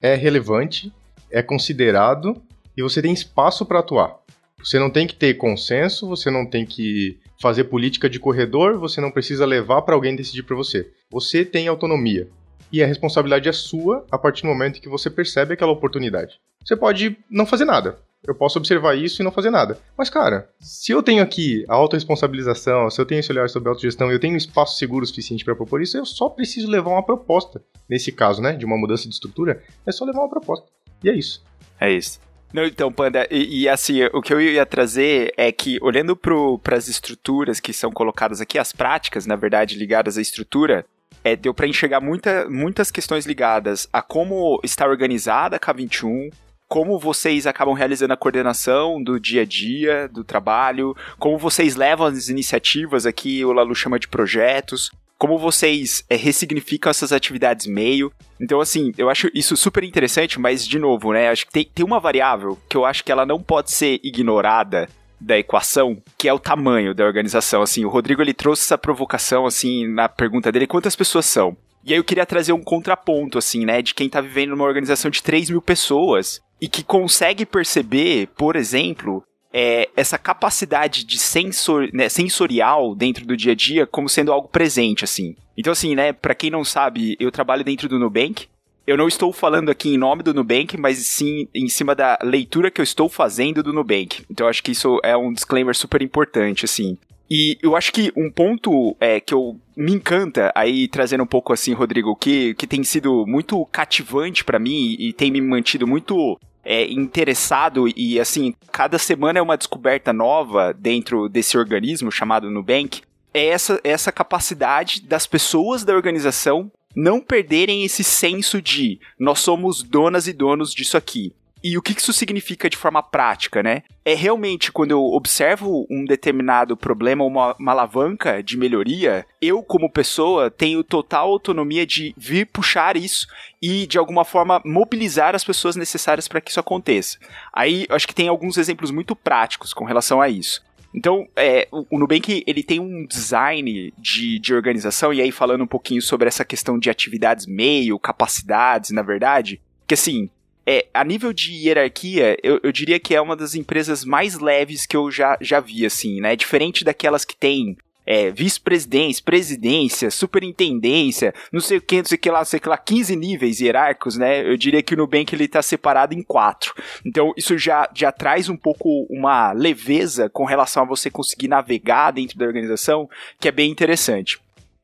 é 0.00 0.14
relevante, 0.14 0.92
é 1.30 1.42
considerado 1.42 2.42
e 2.76 2.82
você 2.82 3.02
tem 3.02 3.12
espaço 3.12 3.66
para 3.66 3.80
atuar. 3.80 4.18
Você 4.58 4.78
não 4.78 4.90
tem 4.90 5.06
que 5.06 5.14
ter 5.14 5.34
consenso, 5.34 6.06
você 6.06 6.30
não 6.30 6.44
tem 6.44 6.66
que 6.66 7.18
fazer 7.40 7.64
política 7.64 8.08
de 8.08 8.20
corredor, 8.20 8.78
você 8.78 9.00
não 9.00 9.10
precisa 9.10 9.46
levar 9.46 9.82
para 9.82 9.94
alguém 9.94 10.14
decidir 10.14 10.42
para 10.42 10.56
você. 10.56 10.90
Você 11.10 11.44
tem 11.44 11.66
autonomia. 11.66 12.28
E 12.72 12.82
a 12.82 12.86
responsabilidade 12.86 13.48
é 13.48 13.52
sua 13.52 14.06
a 14.10 14.18
partir 14.18 14.42
do 14.42 14.48
momento 14.48 14.80
que 14.80 14.88
você 14.88 15.10
percebe 15.10 15.54
aquela 15.54 15.72
oportunidade. 15.72 16.38
Você 16.64 16.76
pode 16.76 17.16
não 17.28 17.46
fazer 17.46 17.64
nada. 17.64 17.98
Eu 18.26 18.34
posso 18.34 18.58
observar 18.58 18.94
isso 18.96 19.22
e 19.22 19.24
não 19.24 19.32
fazer 19.32 19.50
nada. 19.50 19.78
Mas, 19.96 20.10
cara, 20.10 20.50
se 20.60 20.92
eu 20.92 21.02
tenho 21.02 21.22
aqui 21.22 21.64
a 21.68 21.74
autorresponsabilização, 21.74 22.90
se 22.90 23.00
eu 23.00 23.06
tenho 23.06 23.20
esse 23.20 23.32
olhar 23.32 23.48
sobre 23.48 23.68
autogestão 23.68 24.10
e 24.10 24.14
eu 24.14 24.20
tenho 24.20 24.34
um 24.34 24.36
espaço 24.36 24.76
seguro 24.76 25.06
suficiente 25.06 25.44
para 25.44 25.56
propor 25.56 25.80
isso, 25.80 25.96
eu 25.96 26.04
só 26.04 26.28
preciso 26.28 26.68
levar 26.68 26.90
uma 26.90 27.04
proposta. 27.04 27.62
Nesse 27.88 28.12
caso, 28.12 28.42
né, 28.42 28.52
de 28.52 28.64
uma 28.64 28.76
mudança 28.76 29.08
de 29.08 29.14
estrutura, 29.14 29.62
é 29.86 29.92
só 29.92 30.04
levar 30.04 30.20
uma 30.20 30.28
proposta. 30.28 30.66
E 31.02 31.08
é 31.08 31.14
isso. 31.14 31.42
É 31.80 31.90
isso. 31.90 32.20
Não, 32.52 32.64
então, 32.64 32.92
Panda, 32.92 33.26
e, 33.30 33.62
e, 33.62 33.68
assim, 33.68 34.02
o 34.12 34.20
que 34.20 34.34
eu 34.34 34.40
ia 34.40 34.66
trazer 34.66 35.32
é 35.36 35.52
que, 35.52 35.78
olhando 35.80 36.16
para 36.16 36.76
as 36.76 36.88
estruturas 36.88 37.60
que 37.60 37.72
são 37.72 37.92
colocadas 37.92 38.40
aqui, 38.40 38.58
as 38.58 38.72
práticas, 38.72 39.24
na 39.24 39.36
verdade, 39.36 39.78
ligadas 39.78 40.18
à 40.18 40.20
estrutura, 40.20 40.84
é, 41.22 41.36
deu 41.36 41.54
para 41.54 41.66
enxergar 41.66 42.00
muita, 42.00 42.48
muitas 42.48 42.90
questões 42.90 43.24
ligadas 43.24 43.88
a 43.92 44.02
como 44.02 44.60
está 44.64 44.86
organizada 44.86 45.56
a 45.56 45.60
K21, 45.60 46.32
como 46.70 47.00
vocês 47.00 47.48
acabam 47.48 47.74
realizando 47.74 48.12
a 48.12 48.16
coordenação 48.16 49.02
do 49.02 49.18
dia 49.18 49.42
a 49.42 49.44
dia, 49.44 50.06
do 50.06 50.22
trabalho, 50.22 50.96
como 51.18 51.36
vocês 51.36 51.74
levam 51.74 52.06
as 52.06 52.28
iniciativas 52.28 53.04
aqui, 53.06 53.44
o 53.44 53.52
Lalu 53.52 53.74
chama 53.74 53.98
de 53.98 54.06
projetos, 54.06 54.88
como 55.18 55.36
vocês 55.36 56.04
é, 56.08 56.14
ressignificam 56.14 56.88
essas 56.88 57.12
atividades 57.12 57.66
meio. 57.66 58.12
Então, 58.40 58.60
assim, 58.60 58.92
eu 58.96 59.10
acho 59.10 59.28
isso 59.34 59.56
super 59.56 59.82
interessante, 59.82 60.38
mas, 60.38 60.64
de 60.64 60.78
novo, 60.78 61.12
né, 61.12 61.28
acho 61.28 61.44
que 61.44 61.52
tem, 61.52 61.64
tem 61.64 61.84
uma 61.84 61.98
variável 61.98 62.56
que 62.68 62.76
eu 62.76 62.84
acho 62.84 63.02
que 63.02 63.10
ela 63.10 63.26
não 63.26 63.42
pode 63.42 63.72
ser 63.72 63.98
ignorada 64.04 64.88
da 65.20 65.36
equação, 65.36 66.00
que 66.16 66.28
é 66.28 66.32
o 66.32 66.38
tamanho 66.38 66.94
da 66.94 67.04
organização. 67.04 67.62
Assim, 67.62 67.84
o 67.84 67.90
Rodrigo 67.90 68.22
ele 68.22 68.32
trouxe 68.32 68.62
essa 68.62 68.78
provocação 68.78 69.44
assim 69.44 69.88
na 69.88 70.08
pergunta 70.08 70.52
dele, 70.52 70.68
quantas 70.68 70.94
pessoas 70.94 71.26
são? 71.26 71.56
E 71.84 71.92
aí 71.92 71.98
eu 71.98 72.04
queria 72.04 72.24
trazer 72.24 72.52
um 72.52 72.62
contraponto, 72.62 73.38
assim, 73.38 73.64
né, 73.66 73.82
de 73.82 73.92
quem 73.92 74.08
tá 74.08 74.20
vivendo 74.20 74.50
numa 74.50 74.64
organização 74.64 75.10
de 75.10 75.20
3 75.20 75.50
mil 75.50 75.60
pessoas 75.60 76.40
e 76.60 76.68
que 76.68 76.82
consegue 76.82 77.46
perceber, 77.46 78.28
por 78.36 78.54
exemplo, 78.56 79.24
é, 79.52 79.88
essa 79.96 80.18
capacidade 80.18 81.04
de 81.04 81.18
sensor, 81.18 81.88
né, 81.92 82.08
sensorial 82.08 82.94
dentro 82.94 83.24
do 83.26 83.36
dia 83.36 83.52
a 83.52 83.54
dia 83.54 83.86
como 83.86 84.08
sendo 84.08 84.32
algo 84.32 84.48
presente, 84.48 85.04
assim. 85.04 85.34
Então, 85.56 85.72
assim, 85.72 85.94
né, 85.94 86.12
para 86.12 86.34
quem 86.34 86.50
não 86.50 86.64
sabe, 86.64 87.16
eu 87.18 87.30
trabalho 87.30 87.64
dentro 87.64 87.88
do 87.88 87.98
Nubank. 87.98 88.46
Eu 88.86 88.96
não 88.96 89.08
estou 89.08 89.32
falando 89.32 89.70
aqui 89.70 89.94
em 89.94 89.98
nome 89.98 90.22
do 90.22 90.34
Nubank, 90.34 90.76
mas 90.76 90.98
sim 90.98 91.46
em 91.54 91.68
cima 91.68 91.94
da 91.94 92.18
leitura 92.22 92.70
que 92.70 92.80
eu 92.80 92.84
estou 92.84 93.08
fazendo 93.08 93.62
do 93.62 93.72
Nubank. 93.72 94.24
Então, 94.30 94.48
acho 94.48 94.62
que 94.62 94.72
isso 94.72 94.98
é 95.04 95.16
um 95.16 95.32
disclaimer 95.32 95.74
super 95.74 96.02
importante, 96.02 96.64
assim. 96.64 96.96
E 97.30 97.56
eu 97.62 97.76
acho 97.76 97.92
que 97.92 98.12
um 98.16 98.28
ponto 98.28 98.96
é, 98.98 99.20
que 99.20 99.32
eu 99.32 99.56
me 99.76 99.92
encanta, 99.92 100.50
aí 100.52 100.88
trazendo 100.88 101.22
um 101.22 101.26
pouco 101.26 101.52
assim, 101.52 101.72
Rodrigo, 101.72 102.16
que, 102.16 102.54
que 102.54 102.66
tem 102.66 102.82
sido 102.82 103.24
muito 103.24 103.64
cativante 103.66 104.44
para 104.44 104.58
mim 104.58 104.96
e 104.98 105.12
tem 105.12 105.30
me 105.30 105.40
mantido 105.40 105.86
muito 105.86 106.36
é, 106.64 106.90
interessado 106.90 107.86
e 107.96 108.20
assim, 108.20 108.54
cada 108.72 108.98
semana 108.98 109.38
é 109.38 109.42
uma 109.42 109.56
descoberta 109.56 110.12
nova 110.12 110.72
dentro 110.72 111.28
desse 111.28 111.56
organismo 111.56 112.10
chamado 112.10 112.50
Nubank, 112.50 113.02
é 113.32 113.46
essa, 113.46 113.80
essa 113.84 114.12
capacidade 114.12 115.02
das 115.02 115.26
pessoas 115.26 115.84
da 115.84 115.94
organização 115.94 116.70
não 116.94 117.20
perderem 117.20 117.84
esse 117.84 118.02
senso 118.02 118.60
de 118.60 118.98
nós 119.18 119.40
somos 119.40 119.82
donas 119.82 120.26
e 120.26 120.32
donos 120.32 120.74
disso 120.74 120.96
aqui. 120.96 121.32
E 121.62 121.76
o 121.76 121.82
que 121.82 121.92
isso 121.92 122.12
significa 122.12 122.70
de 122.70 122.76
forma 122.76 123.02
prática, 123.02 123.62
né? 123.62 123.82
É 124.04 124.14
realmente 124.14 124.72
quando 124.72 124.92
eu 124.92 125.02
observo 125.02 125.86
um 125.90 126.04
determinado 126.04 126.76
problema, 126.76 127.24
uma, 127.24 127.54
uma 127.58 127.72
alavanca 127.72 128.42
de 128.42 128.56
melhoria, 128.56 129.26
eu, 129.42 129.62
como 129.62 129.90
pessoa, 129.90 130.50
tenho 130.50 130.82
total 130.82 131.28
autonomia 131.28 131.86
de 131.86 132.14
vir 132.16 132.46
puxar 132.46 132.96
isso 132.96 133.26
e, 133.60 133.86
de 133.86 133.98
alguma 133.98 134.24
forma, 134.24 134.62
mobilizar 134.64 135.34
as 135.34 135.44
pessoas 135.44 135.76
necessárias 135.76 136.26
para 136.26 136.40
que 136.40 136.50
isso 136.50 136.60
aconteça. 136.60 137.18
Aí, 137.52 137.86
acho 137.90 138.08
que 138.08 138.14
tem 138.14 138.28
alguns 138.28 138.56
exemplos 138.56 138.90
muito 138.90 139.14
práticos 139.14 139.74
com 139.74 139.84
relação 139.84 140.20
a 140.20 140.28
isso. 140.28 140.62
Então, 140.94 141.28
é, 141.36 141.68
o 141.70 141.98
Nubank 141.98 142.42
ele 142.46 142.62
tem 142.62 142.80
um 142.80 143.06
design 143.06 143.92
de, 143.96 144.38
de 144.40 144.54
organização, 144.54 145.12
e 145.12 145.20
aí 145.20 145.30
falando 145.30 145.62
um 145.62 145.66
pouquinho 145.66 146.02
sobre 146.02 146.26
essa 146.26 146.44
questão 146.44 146.78
de 146.78 146.90
atividades 146.90 147.46
meio, 147.46 147.98
capacidades, 147.98 148.90
na 148.90 149.02
verdade, 149.02 149.60
que 149.86 149.94
assim, 149.94 150.28
é, 150.66 150.86
a 150.92 151.04
nível 151.04 151.32
de 151.32 151.52
hierarquia, 151.52 152.36
eu, 152.42 152.60
eu, 152.62 152.72
diria 152.72 153.00
que 153.00 153.14
é 153.14 153.20
uma 153.20 153.36
das 153.36 153.54
empresas 153.54 154.04
mais 154.04 154.38
leves 154.38 154.86
que 154.86 154.96
eu 154.96 155.10
já, 155.10 155.36
já 155.40 155.60
vi, 155.60 155.86
assim, 155.86 156.20
né? 156.20 156.36
Diferente 156.36 156.84
daquelas 156.84 157.24
que 157.24 157.36
tem 157.36 157.76
é, 158.06 158.30
vice-presidência, 158.30 159.22
presidência, 159.24 160.10
superintendência, 160.10 161.32
não 161.52 161.60
sei 161.60 161.78
o 161.78 161.80
que, 161.80 161.98
não 161.98 162.04
sei 162.04 162.16
o 162.16 162.20
que 162.20 162.30
lá, 162.30 162.38
não 162.38 162.44
sei 162.44 162.58
o 162.58 162.60
que 162.60 162.68
lá, 162.68 162.76
15 162.76 163.14
níveis 163.14 163.60
hierárquicos, 163.60 164.16
né? 164.16 164.44
Eu 164.44 164.56
diria 164.56 164.82
que 164.82 164.94
o 164.94 164.96
Nubank 164.96 165.34
ele 165.34 165.46
tá 165.46 165.62
separado 165.62 166.14
em 166.14 166.22
quatro. 166.22 166.74
Então, 167.04 167.32
isso 167.36 167.56
já, 167.56 167.88
já 167.94 168.10
traz 168.10 168.48
um 168.48 168.56
pouco 168.56 169.06
uma 169.08 169.52
leveza 169.52 170.28
com 170.28 170.44
relação 170.44 170.82
a 170.82 170.86
você 170.86 171.10
conseguir 171.10 171.48
navegar 171.48 172.10
dentro 172.10 172.38
da 172.38 172.46
organização, 172.46 173.08
que 173.38 173.48
é 173.48 173.52
bem 173.52 173.70
interessante. 173.70 174.40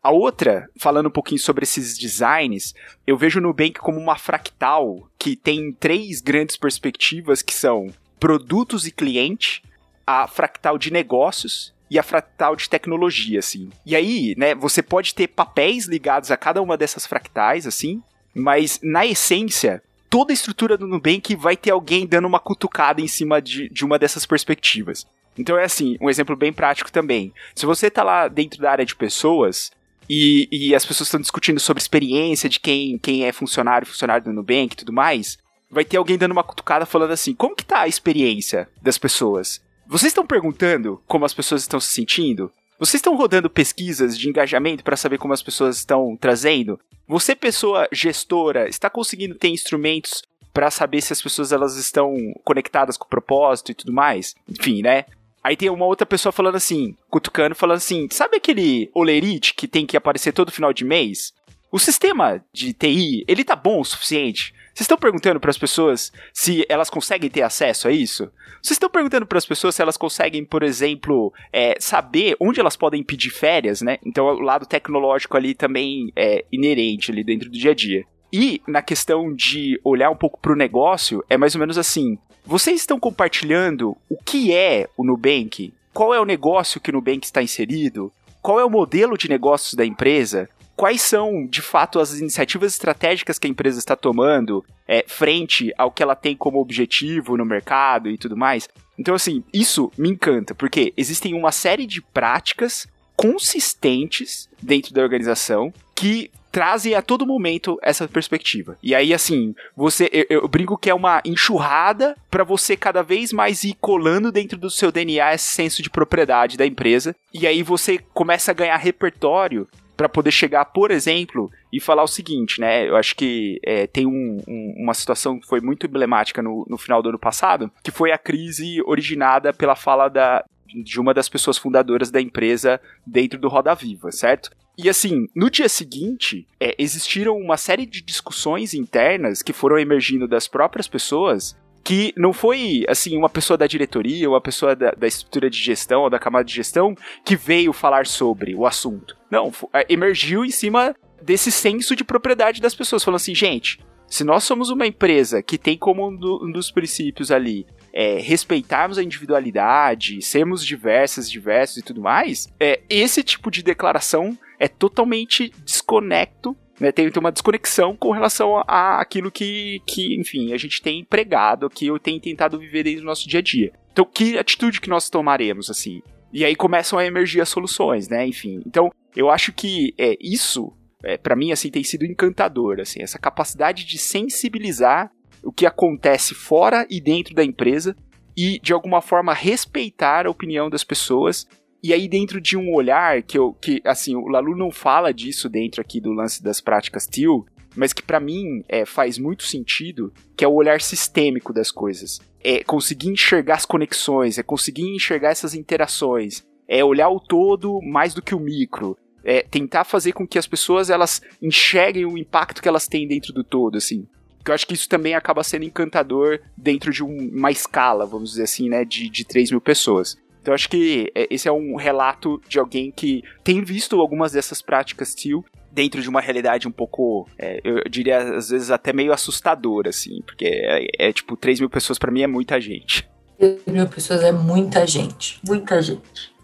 A 0.07 0.11
outra, 0.11 0.71
falando 0.79 1.07
um 1.07 1.11
pouquinho 1.11 1.40
sobre 1.40 1.64
esses 1.64 1.99
designs, 1.99 2.77
eu 3.05 3.16
vejo 3.16 3.40
o 3.40 3.42
Nubank 3.42 3.81
como 3.81 3.99
uma 3.99 4.16
fractal 4.16 5.11
que 5.19 5.35
tem 5.35 5.73
três 5.73 6.21
grandes 6.21 6.57
perspectivas 6.57 7.42
que 7.42 7.53
são 7.53 7.92
produtos 8.21 8.87
e 8.87 8.92
cliente, 8.92 9.64
a 10.07 10.29
fractal 10.29 10.79
de 10.79 10.92
negócios 10.92 11.75
e 11.90 11.99
a 11.99 12.05
fractal 12.05 12.55
de 12.55 12.71
tecnologia, 12.71 13.40
assim. 13.40 13.69
E 13.85 13.97
aí, 13.97 14.33
né, 14.38 14.55
você 14.55 14.81
pode 14.81 15.12
ter 15.12 15.27
papéis 15.27 15.87
ligados 15.87 16.31
a 16.31 16.37
cada 16.37 16.62
uma 16.62 16.77
dessas 16.77 17.05
fractais, 17.05 17.66
assim, 17.66 18.01
mas 18.33 18.79
na 18.85 19.05
essência, 19.05 19.83
toda 20.09 20.33
a 20.33 20.35
estrutura 20.35 20.79
do 20.79 20.87
Nubank 20.87 21.35
vai 21.35 21.57
ter 21.57 21.73
alguém 21.73 22.07
dando 22.07 22.29
uma 22.29 22.38
cutucada 22.38 23.01
em 23.01 23.09
cima 23.09 23.42
de, 23.42 23.69
de 23.71 23.85
uma 23.85 23.99
dessas 23.99 24.25
perspectivas. 24.25 25.05
Então 25.37 25.59
é 25.59 25.64
assim, 25.64 25.97
um 26.01 26.09
exemplo 26.09 26.37
bem 26.37 26.53
prático 26.53 26.92
também. 26.92 27.35
Se 27.57 27.66
você 27.66 27.90
tá 27.90 28.05
lá 28.05 28.29
dentro 28.29 28.62
da 28.62 28.71
área 28.71 28.87
de 28.87 28.95
pessoas, 28.95 29.73
e, 30.09 30.49
e 30.51 30.75
as 30.75 30.85
pessoas 30.85 31.09
estão 31.09 31.21
discutindo 31.21 31.61
sobre 31.61 31.81
experiência 31.81 32.49
de 32.49 32.61
quem, 32.61 32.99
quem 32.99 33.25
é 33.25 33.33
funcionário, 33.33 33.87
funcionário 33.87 34.25
do 34.25 34.33
Nubank 34.33 34.73
e 34.73 34.77
tudo 34.77 34.92
mais, 34.92 35.38
vai 35.71 35.85
ter 35.85 35.97
alguém 35.97 36.19
dando 36.19 36.33
uma 36.33 36.45
cutucada 36.45 36.87
falando 36.87 37.12
assim: 37.12 37.35
como 37.35 37.57
que 37.57 37.64
tá 37.64 37.81
a 37.81 37.88
experiência 37.88 38.69
das 38.81 38.99
pessoas? 38.99 39.61
Vocês 39.87 40.11
estão 40.11 40.27
perguntando 40.27 41.01
como 41.07 41.25
as 41.25 41.35
pessoas 41.35 41.62
estão 41.62 41.81
se 41.81 41.92
sentindo? 41.92 42.51
Vocês 42.79 42.99
estão 42.99 43.16
rodando 43.16 43.49
pesquisas 43.49 44.19
de 44.19 44.29
engajamento 44.29 44.85
para 44.85 44.97
saber 44.97 45.19
como 45.19 45.33
as 45.33 45.42
pessoas 45.42 45.79
estão 45.79 46.16
trazendo? 46.21 46.79
Você, 47.09 47.35
pessoa 47.35 47.88
gestora, 47.92 48.69
está 48.69 48.90
conseguindo 48.90 49.35
ter 49.35 49.49
instrumentos 49.49 50.23
para 50.53 50.71
saber 50.71 51.01
se 51.01 51.12
as 51.12 51.23
pessoas 51.23 51.53
elas 51.53 51.77
estão 51.77 52.16
conectadas 52.45 52.97
com 52.97 53.05
o 53.05 53.09
propósito 53.09 53.71
e 53.71 53.75
tudo 53.75 53.92
mais? 53.92 54.35
Enfim, 54.49 54.83
né? 54.83 55.05
Aí 55.46 55.56
tem 55.56 55.70
uma 55.70 55.87
outra 55.87 56.04
pessoa 56.04 56.32
falando 56.32 56.56
assim, 56.56 56.96
cutucando, 57.09 57.54
falando 57.54 57.76
assim: 57.76 58.09
sabe 58.11 58.37
aquele 58.37 58.90
olerite 58.92 59.54
que 59.54 59.68
tem 59.68 59.87
que 59.87 59.96
aparecer 59.96 60.32
todo 60.32 60.50
final 60.50 60.72
de 60.72 60.85
mês? 60.85 61.32
O 61.70 61.78
sistema 61.78 62.44
de 62.52 62.72
TI, 62.72 63.24
ele 63.28 63.44
tá 63.44 63.54
bom 63.54 63.80
o 63.80 63.85
suficiente? 63.85 64.52
Vocês 64.74 64.80
estão 64.87 64.98
perguntando 64.98 65.38
para 65.38 65.50
as 65.50 65.56
pessoas 65.56 66.12
se 66.35 66.66
elas 66.68 66.90
conseguem 66.90 67.30
ter 67.30 67.42
acesso 67.42 67.87
a 67.87 67.92
isso? 67.92 68.24
Vocês 68.61 68.72
estão 68.72 68.90
perguntando 68.90 69.24
para 69.24 69.38
as 69.38 69.46
pessoas 69.46 69.76
se 69.76 69.80
elas 69.80 69.96
conseguem, 69.96 70.44
por 70.44 70.64
exemplo, 70.64 71.32
é, 71.52 71.76
saber 71.78 72.35
onde 72.40 72.59
elas 72.59 72.76
podem 72.76 73.04
pedir 73.04 73.30
férias, 73.30 73.80
né? 73.80 73.98
Então 74.04 74.26
o 74.26 74.40
lado 74.40 74.66
tecnológico 74.66 75.37
ali 75.37 75.54
também 75.54 76.11
é 76.16 76.44
inerente 76.50 77.12
ali 77.12 77.22
dentro 77.22 77.48
do 77.48 77.56
dia 77.56 77.70
a 77.70 77.74
dia. 77.74 78.04
E 78.32 78.61
na 78.66 78.82
questão 78.82 79.32
de 79.32 79.80
olhar 79.85 80.11
um 80.11 80.16
pouco 80.16 80.40
para 80.40 80.52
o 80.52 80.56
negócio, 80.56 81.24
é 81.30 81.37
mais 81.37 81.54
ou 81.54 81.61
menos 81.61 81.78
assim: 81.78 82.18
vocês 82.46 82.80
estão 82.80 83.00
compartilhando 83.00 83.96
o 84.09 84.16
que 84.16 84.54
é 84.54 84.88
o 84.96 85.04
Nubank? 85.04 85.74
Qual 85.92 86.14
é 86.14 86.20
o 86.20 86.24
negócio 86.24 86.80
que 86.80 86.90
o 86.90 86.92
Nubank 86.92 87.26
está 87.26 87.42
inserido? 87.42 88.12
Qual 88.40 88.61
é 88.61 88.64
o 88.64 88.70
modelo 88.70 89.18
de 89.18 89.28
negócios 89.28 89.74
da 89.74 89.85
empresa? 89.85 90.48
Quais 90.76 91.02
são, 91.02 91.44
de 91.44 91.61
fato, 91.61 91.98
as 91.98 92.16
iniciativas 92.20 92.72
estratégicas 92.72 93.37
que 93.37 93.48
a 93.48 93.50
empresa 93.50 93.80
está 93.80 93.96
tomando 93.96 94.64
é, 94.87 95.04
frente 95.09 95.72
ao 95.76 95.90
que 95.90 96.02
ela 96.02 96.14
tem 96.14 96.37
como 96.37 96.61
objetivo 96.61 97.37
no 97.37 97.44
mercado 97.44 98.09
e 98.09 98.16
tudo 98.16 98.37
mais? 98.37 98.68
Então, 98.96 99.16
assim, 99.16 99.42
isso 99.52 99.90
me 99.98 100.09
encanta, 100.09 100.54
porque 100.54 100.92
existem 100.96 101.35
uma 101.35 101.50
série 101.50 101.85
de 101.85 102.00
práticas 102.00 102.87
consistentes 103.16 104.48
dentro 104.62 104.94
da 104.94 105.02
organização 105.02 105.72
que 105.96 106.30
trazem 106.57 106.95
a 106.95 107.03
todo 107.03 107.27
momento 107.27 107.79
essa 107.83 108.09
perspectiva. 108.09 108.79
E 108.83 108.95
aí, 108.95 109.12
assim, 109.12 109.55
você, 109.77 110.09
eu, 110.11 110.25
eu 110.40 110.49
brinco 110.49 110.79
que 110.79 110.88
é 110.88 110.95
uma 110.95 111.21
enxurrada 111.23 112.16
para 112.31 112.45
você 112.45 112.75
cada 112.75 113.03
vez 113.03 113.31
mais 113.31 113.62
ir 113.62 113.77
colando 113.79 114.33
dentro 114.33 114.57
do 114.57 114.71
seu 114.71 114.90
DNA 114.90 115.35
esse 115.35 115.53
senso 115.53 115.83
de 115.83 115.90
propriedade 115.90 116.57
da 116.57 116.64
empresa. 116.64 117.14
E 117.35 117.47
aí 117.47 117.62
você 117.62 117.99
começa 118.14 118.53
a 118.53 118.55
ganhar 118.55 118.79
repertório 118.79 119.69
para 119.99 120.09
poder 120.09 120.31
chegar, 120.31 120.64
por 120.64 120.90
exemplo, 120.90 121.51
e 121.71 121.79
falar 121.79 122.05
o 122.05 122.09
seguinte, 122.09 122.59
né? 122.59 122.88
Eu 122.88 122.97
acho 122.97 123.14
que 123.14 123.61
é, 123.62 123.87
tem 123.87 124.07
um, 124.07 124.40
um, 124.49 124.75
uma 124.79 124.95
situação 124.95 125.38
que 125.38 125.47
foi 125.47 125.61
muito 125.61 125.87
emblemática 125.87 126.40
no, 126.40 126.64
no 126.71 126.79
final 126.79 127.03
do 127.03 127.11
ano 127.11 127.19
passado, 127.19 127.71
que 127.85 127.90
foi 127.90 128.12
a 128.12 128.19
crise 128.19 128.83
originada 128.87 129.53
pela 129.53 129.77
fala 129.77 130.09
da, 130.09 130.42
de 130.83 130.99
uma 130.99 131.12
das 131.12 131.29
pessoas 131.29 131.59
fundadoras 131.59 132.11
da 132.11 132.21
empresa 132.21 132.81
dentro 133.07 133.38
do 133.38 133.49
Roda 133.49 133.75
Viva, 133.75 134.11
certo? 134.11 134.51
E 134.78 134.90
assim, 134.90 135.26
no 135.34 135.50
dia 135.50 135.68
seguinte, 135.68 136.46
é, 136.60 136.74
existiram 136.78 137.36
uma 137.38 137.56
série 137.56 137.86
de 137.86 138.02
discussões 138.02 138.74
internas 138.74 139.42
que 139.42 139.52
foram 139.52 139.78
emergindo 139.78 140.28
das 140.28 140.46
próprias 140.46 140.86
pessoas 140.86 141.56
que 141.82 142.12
não 142.16 142.32
foi, 142.32 142.84
assim, 142.88 143.16
uma 143.16 143.28
pessoa 143.28 143.56
da 143.56 143.66
diretoria, 143.66 144.28
uma 144.28 144.40
pessoa 144.40 144.74
da, 144.74 144.90
da, 144.90 145.06
estrutura 145.06 145.48
de 145.48 145.56
gestão 145.56 146.02
ou 146.02 146.10
da 146.10 146.18
camada 146.18 146.44
de 146.44 146.52
gestão 146.52 146.96
que 147.24 147.36
veio 147.36 147.72
falar 147.72 148.06
sobre 148.06 148.56
o 148.56 148.66
assunto. 148.66 149.16
Não, 149.30 149.52
é, 149.72 149.86
emergiu 149.88 150.44
em 150.44 150.50
cima 150.50 150.96
desse 151.22 151.52
senso 151.52 151.94
de 151.94 152.02
propriedade 152.02 152.60
das 152.60 152.74
pessoas, 152.74 153.04
falando 153.04 153.20
assim, 153.20 153.36
gente, 153.36 153.78
se 154.08 154.24
nós 154.24 154.42
somos 154.42 154.68
uma 154.68 154.84
empresa 154.84 155.42
que 155.42 155.56
tem 155.56 155.78
como 155.78 156.08
um, 156.08 156.16
do, 156.16 156.44
um 156.44 156.50
dos 156.50 156.72
princípios 156.72 157.30
ali 157.30 157.64
é, 157.98 158.18
respeitarmos 158.18 158.98
a 158.98 159.02
individualidade, 159.02 160.20
sermos 160.20 160.62
diversas, 160.62 161.30
diversos 161.30 161.78
e 161.78 161.82
tudo 161.82 162.02
mais, 162.02 162.46
é, 162.61 162.82
esse 162.90 163.22
tipo 163.22 163.50
de 163.50 163.62
declaração 163.62 164.37
é 164.61 164.68
totalmente 164.68 165.50
desconecto 165.64 166.54
né, 166.79 166.92
tem, 166.92 167.10
tem 167.10 167.21
uma 167.21 167.33
desconexão 167.33 167.96
com 167.96 168.10
relação 168.10 168.62
a, 168.66 169.00
aquilo 169.00 169.31
que, 169.31 169.81
que, 169.87 170.14
enfim, 170.21 170.52
a 170.52 170.58
gente 170.58 170.83
tem 170.83 171.00
empregado, 171.00 171.71
que 171.71 171.87
eu 171.87 171.98
tenho 171.98 172.21
tentado 172.21 172.58
viver 172.58 172.83
dentro 172.83 173.00
do 173.00 173.06
nosso 173.06 173.27
dia 173.27 173.40
a 173.40 173.42
dia. 173.42 173.73
Então, 173.90 174.04
que 174.04 174.37
atitude 174.37 174.79
que 174.79 174.90
nós 174.90 175.08
tomaremos, 175.08 175.71
assim? 175.71 176.02
E 176.31 176.44
aí 176.44 176.54
começam 176.54 176.98
a 176.98 177.06
emergir 177.06 177.40
as 177.40 177.48
soluções, 177.48 178.10
né? 178.10 178.27
Enfim, 178.27 178.60
então, 178.66 178.90
eu 179.16 179.31
acho 179.31 179.54
que 179.54 179.94
é, 179.96 180.18
isso, 180.21 180.71
é, 181.02 181.16
para 181.16 181.35
mim, 181.35 181.50
assim, 181.50 181.71
tem 181.71 181.83
sido 181.83 182.04
encantador, 182.04 182.79
assim, 182.79 183.00
essa 183.00 183.18
capacidade 183.18 183.87
de 183.87 183.96
sensibilizar 183.96 185.10
o 185.47 185.53
que 185.53 185.65
acontece 185.65 186.35
fora 186.35 186.87
e 186.90 187.01
dentro 187.01 187.35
da 187.35 187.44
empresa 187.44 187.97
e, 188.37 188.59
de 188.59 188.73
alguma 188.73 189.01
forma, 189.01 189.33
respeitar 189.33 190.27
a 190.27 190.31
opinião 190.31 190.69
das 190.69 190.83
pessoas. 190.83 191.47
E 191.83 191.92
aí, 191.92 192.09
dentro 192.09 192.40
de 192.40 192.57
um 192.57 192.75
olhar 192.75 193.23
que 193.23 193.38
eu, 193.38 193.55
que, 193.55 193.81
assim, 193.85 194.17
o 194.17 194.27
Lalu 194.27 194.57
não 194.57 194.71
fala 194.71 195.15
disso 195.15 195.49
dentro 195.49 195.81
aqui 195.81 196.01
do 196.01 196.13
lance 196.13 196.42
das 196.42 196.61
práticas 196.61 197.07
TIL, 197.07 197.47
mas 197.77 197.92
que 197.92 198.03
para 198.03 198.19
mim 198.19 198.65
é, 198.69 198.85
faz 198.85 199.19
muito 199.19 199.44
sentido, 199.44 200.13
que 200.37 200.44
é 200.44 200.49
o 200.49 200.55
olhar 200.55 200.81
sistêmico 200.81 201.53
das 201.53 201.71
coisas. 201.71 202.21
É 202.42 202.65
conseguir 202.65 203.09
enxergar 203.09 203.55
as 203.55 203.65
conexões, 203.65 204.38
é 204.38 204.42
conseguir 204.42 204.94
enxergar 204.94 205.31
essas 205.31 205.55
interações, 205.55 206.44
é 206.67 206.85
olhar 206.85 207.09
o 207.09 207.21
todo 207.21 207.81
mais 207.83 208.15
do 208.15 208.23
que 208.23 208.35
o 208.35 208.40
micro. 208.40 208.99
É 209.23 209.42
tentar 209.42 209.85
fazer 209.85 210.13
com 210.13 210.27
que 210.27 210.38
as 210.38 210.47
pessoas 210.47 210.88
elas 210.88 211.21
enxerguem 211.42 212.05
o 212.05 212.17
impacto 212.17 212.63
que 212.63 212.69
elas 212.69 212.87
têm 212.87 213.09
dentro 213.09 213.33
do 213.33 213.42
todo, 213.42 213.77
assim. 213.77 214.07
Que 214.47 214.53
eu 214.53 214.55
acho 214.55 214.65
que 214.65 214.75
isso 214.75 214.88
também 214.88 215.17
acaba 215.17 215.42
sendo 215.42 215.65
encantador 215.65 216.38
dentro 216.57 216.92
de 216.92 217.03
um, 217.03 217.31
uma 217.35 217.51
escala, 217.51 218.07
vamos 218.07 218.31
dizer 218.31 218.44
assim, 218.44 218.69
né, 218.69 218.85
de, 218.85 219.11
de 219.11 219.25
3 219.25 219.51
mil 219.51 219.61
pessoas. 219.61 220.17
Então 220.40 220.55
acho 220.55 220.69
que 220.69 221.11
é, 221.17 221.27
esse 221.29 221.49
é 221.49 221.53
um 221.53 221.75
relato 221.75 222.40
de 222.49 222.61
alguém 222.61 222.92
que 222.92 223.25
tem 223.42 223.61
visto 223.65 224.01
algumas 224.01 224.31
dessas 224.31 224.63
práticas 224.63 225.17
TIL 225.17 225.44
dentro 225.73 226.01
de 226.01 226.09
uma 226.09 226.21
realidade 226.21 226.69
um 226.69 226.71
pouco, 226.71 227.29
é, 227.37 227.61
eu 227.65 227.83
diria 227.90 228.37
às 228.37 228.51
vezes 228.51 228.71
até 228.71 228.92
meio 228.92 229.13
assustadora, 229.13 229.90
assim, 229.90 230.23
porque 230.25 230.47
é, 230.47 231.09
é 231.09 231.13
tipo 231.13 231.37
3 231.37 231.59
mil 231.59 231.69
pessoas 231.69 231.99
para 231.99 232.13
mim 232.13 232.23
é 232.23 232.29
muita 232.29 232.61
gente. 232.61 233.07
3 233.40 233.67
mil 233.67 233.88
pessoas 233.88 234.23
é 234.23 234.31
muita 234.31 234.87
gente, 234.87 235.40
muita 235.44 235.83
gente. 235.83 236.35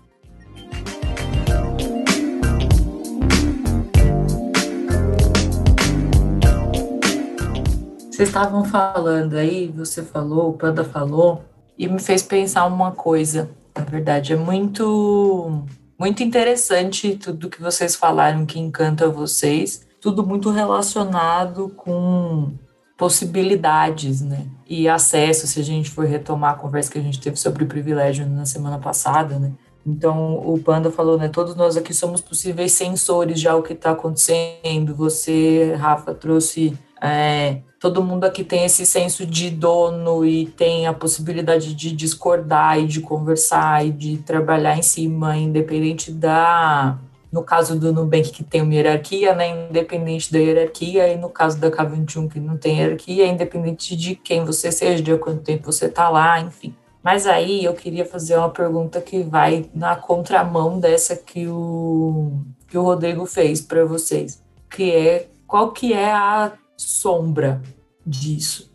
Vocês 8.13 8.29
estavam 8.29 8.63
falando 8.63 9.37
aí, 9.37 9.73
você 9.75 10.03
falou, 10.03 10.51
o 10.51 10.53
Panda 10.53 10.85
falou, 10.85 11.43
e 11.79 11.89
me 11.89 11.99
fez 11.99 12.23
pensar 12.23 12.67
uma 12.67 12.93
coisa. 12.93 13.49
Na 13.75 13.85
verdade, 13.85 14.35
é 14.35 14.37
muito, 14.37 15.65
muito 15.99 16.23
interessante 16.23 17.17
tudo 17.17 17.49
que 17.49 17.63
vocês 17.63 17.97
falaram 17.97 18.45
que 18.45 18.61
encanta 18.61 19.09
vocês. 19.09 19.87
Tudo 19.99 20.27
muito 20.27 20.51
relacionado 20.51 21.71
com 21.71 22.53
possibilidades, 22.99 24.21
né? 24.21 24.47
E 24.69 24.91
acesso, 24.91 25.47
se 25.47 25.59
a 25.59 25.65
gente 25.65 25.89
for 25.89 26.05
retomar 26.05 26.53
a 26.53 26.59
conversa 26.59 26.93
que 26.93 26.99
a 26.99 27.03
gente 27.03 27.19
teve 27.19 27.37
sobre 27.37 27.65
privilégio 27.65 28.27
na 28.29 28.45
semana 28.45 28.79
passada, 28.79 29.39
né? 29.39 29.53
Então, 29.87 30.35
o 30.47 30.59
Panda 30.59 30.91
falou, 30.91 31.17
né? 31.17 31.29
Todos 31.29 31.57
nós 31.57 31.79
aqui 31.79 31.95
somos 31.95 32.21
possíveis 32.21 32.73
sensores 32.73 33.41
de 33.41 33.49
algo 33.49 33.67
que 33.67 33.73
está 33.73 33.93
acontecendo. 33.93 34.95
Você, 34.95 35.75
Rafa, 35.79 36.13
trouxe 36.13 36.79
é, 37.03 37.59
todo 37.81 38.05
mundo 38.05 38.23
aqui 38.23 38.45
tem 38.45 38.65
esse 38.65 38.87
senso 38.87 39.27
de 39.27 39.51
dono 39.51 40.25
e 40.25 40.47
tem 40.47 40.87
a 40.87 40.95
possibilidade 40.95 41.75
de 41.75 41.91
discordar 41.91 42.79
e 42.79 42.87
de 42.87 43.01
conversar 43.01 43.85
e 43.85 43.91
de 43.91 44.19
trabalhar 44.19 44.79
em 44.79 44.83
cima, 44.83 45.37
independente 45.37 46.13
da. 46.13 46.97
No 47.33 47.43
caso 47.43 47.81
do 47.81 47.93
Nubank, 47.93 48.31
que 48.31 48.45
tem 48.45 48.61
uma 48.61 48.75
hierarquia, 48.75 49.35
né? 49.35 49.67
Independente 49.69 50.31
da 50.31 50.39
hierarquia, 50.39 51.09
e 51.09 51.17
no 51.17 51.31
caso 51.31 51.59
da 51.59 51.71
K21, 51.71 52.31
que 52.31 52.39
não 52.39 52.57
tem 52.57 52.79
hierarquia, 52.79 53.27
independente 53.27 53.97
de 53.97 54.15
quem 54.15 54.45
você 54.45 54.71
seja, 54.71 55.03
de 55.03 55.17
quanto 55.17 55.43
tempo 55.43 55.73
você 55.73 55.87
está 55.87 56.09
lá, 56.09 56.39
enfim. 56.39 56.77
Mas 57.03 57.27
aí 57.27 57.65
eu 57.65 57.73
queria 57.73 58.05
fazer 58.05 58.37
uma 58.37 58.51
pergunta 58.51 59.01
que 59.01 59.23
vai 59.23 59.69
na 59.75 59.97
contramão 59.97 60.79
dessa 60.79 61.17
que 61.17 61.49
o, 61.49 62.33
que 62.69 62.79
o 62.79 62.83
Rodrigo 62.83 63.27
fez 63.27 63.61
para 63.61 63.85
vocês, 63.85 64.41
que 64.71 64.93
é 64.93 65.27
qual 65.47 65.73
que 65.73 65.93
é 65.93 66.13
a 66.13 66.53
sombra 66.83 67.63
disso? 68.07 68.71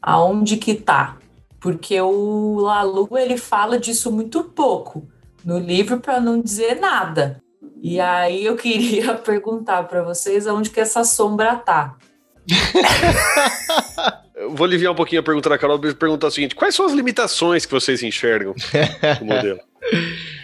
Aonde 0.00 0.56
que 0.56 0.74
tá? 0.74 1.18
Porque 1.60 2.00
o 2.00 2.60
Lalu 2.60 3.08
ele 3.18 3.36
fala 3.36 3.78
disso 3.78 4.12
muito 4.12 4.44
pouco 4.44 5.08
no 5.44 5.58
livro 5.58 6.00
para 6.00 6.20
não 6.20 6.40
dizer 6.40 6.76
nada. 6.76 7.42
E 7.82 8.00
aí 8.00 8.44
eu 8.44 8.56
queria 8.56 9.14
perguntar 9.18 9.84
para 9.84 10.02
vocês 10.02 10.46
aonde 10.46 10.70
que 10.70 10.80
essa 10.80 11.04
sombra 11.04 11.56
tá. 11.56 11.96
eu 14.34 14.54
vou 14.54 14.64
aliviar 14.64 14.92
um 14.92 14.96
pouquinho 14.96 15.20
a 15.20 15.24
pergunta 15.24 15.48
da 15.50 15.58
Carol 15.58 15.80
e 15.84 15.94
perguntar 15.94 16.28
o 16.28 16.30
seguinte: 16.30 16.54
quais 16.54 16.74
são 16.74 16.86
as 16.86 16.92
limitações 16.92 17.66
que 17.66 17.72
vocês 17.72 18.02
enxergam 18.02 18.54
no 19.20 19.26
modelo? 19.26 19.60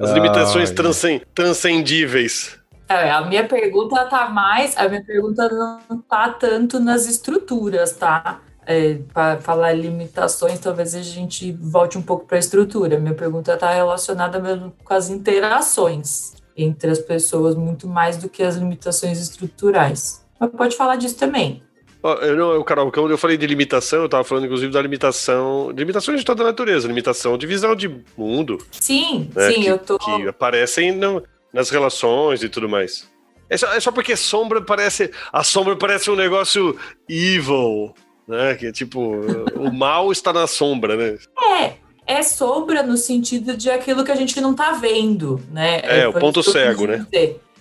As 0.00 0.10
limitações 0.10 0.70
ah, 0.70 0.74
transcend 0.74 1.22
transcendíveis. 1.32 2.58
É, 3.00 3.10
a 3.10 3.22
minha 3.22 3.46
pergunta 3.46 4.04
tá 4.04 4.28
mais, 4.28 4.76
a 4.76 4.88
minha 4.88 5.02
pergunta 5.02 5.48
não 5.48 5.98
tá 5.98 6.28
tanto 6.28 6.78
nas 6.78 7.06
estruturas, 7.06 7.92
tá? 7.92 8.40
É, 8.64 8.98
para 9.12 9.38
falar 9.40 9.72
limitações, 9.72 10.60
talvez 10.60 10.94
a 10.94 11.02
gente 11.02 11.50
volte 11.52 11.98
um 11.98 12.02
pouco 12.02 12.26
para 12.26 12.36
a 12.36 12.40
estrutura. 12.40 12.98
Minha 12.98 13.14
pergunta 13.14 13.54
está 13.54 13.72
relacionada 13.72 14.38
mesmo 14.38 14.72
com 14.84 14.94
as 14.94 15.10
interações 15.10 16.34
entre 16.56 16.90
as 16.90 16.98
pessoas, 16.98 17.54
muito 17.54 17.88
mais 17.88 18.16
do 18.16 18.28
que 18.28 18.42
as 18.42 18.56
limitações 18.56 19.18
estruturais. 19.20 20.24
Mas 20.38 20.50
pode 20.50 20.76
falar 20.76 20.96
disso 20.96 21.16
também. 21.16 21.62
Eu 22.20 22.36
não, 22.36 22.52
eu, 22.52 22.64
Carol, 22.64 22.90
quando 22.90 23.12
eu 23.12 23.18
falei 23.18 23.36
de 23.36 23.46
limitação, 23.46 24.00
eu 24.00 24.06
estava 24.06 24.24
falando 24.24 24.44
inclusive 24.44 24.72
da 24.72 24.82
limitação, 24.82 25.70
limitações 25.70 26.18
de 26.18 26.26
toda 26.26 26.42
a 26.42 26.46
natureza, 26.46 26.88
limitação 26.88 27.38
de 27.38 27.46
visão 27.46 27.76
de 27.76 27.88
mundo. 28.16 28.58
Sim, 28.72 29.30
né, 29.34 29.52
sim, 29.52 29.62
que, 29.62 29.66
eu 29.68 29.78
tô. 29.78 29.98
Que 29.98 30.26
aparecem 30.26 30.90
no, 30.90 31.22
nas 31.52 31.70
relações 31.70 32.42
e 32.42 32.48
tudo 32.48 32.68
mais. 32.68 33.10
É 33.48 33.56
só, 33.56 33.72
é 33.74 33.80
só 33.80 33.92
porque 33.92 34.16
sombra 34.16 34.62
parece. 34.62 35.10
A 35.32 35.44
sombra 35.44 35.76
parece 35.76 36.10
um 36.10 36.16
negócio 36.16 36.76
evil, 37.08 37.92
né? 38.26 38.54
Que 38.54 38.66
é 38.66 38.72
tipo, 38.72 39.16
o 39.56 39.72
mal 39.72 40.10
está 40.10 40.32
na 40.32 40.46
sombra, 40.46 40.96
né? 40.96 41.18
É, 41.60 41.74
é 42.06 42.22
sombra 42.22 42.82
no 42.82 42.96
sentido 42.96 43.56
de 43.56 43.70
aquilo 43.70 44.04
que 44.04 44.10
a 44.10 44.16
gente 44.16 44.40
não 44.40 44.54
tá 44.54 44.72
vendo, 44.72 45.40
né? 45.50 45.80
É, 45.82 46.00
é 46.00 46.08
o 46.08 46.14
ponto 46.14 46.42
cego, 46.42 46.86
né? 46.86 47.06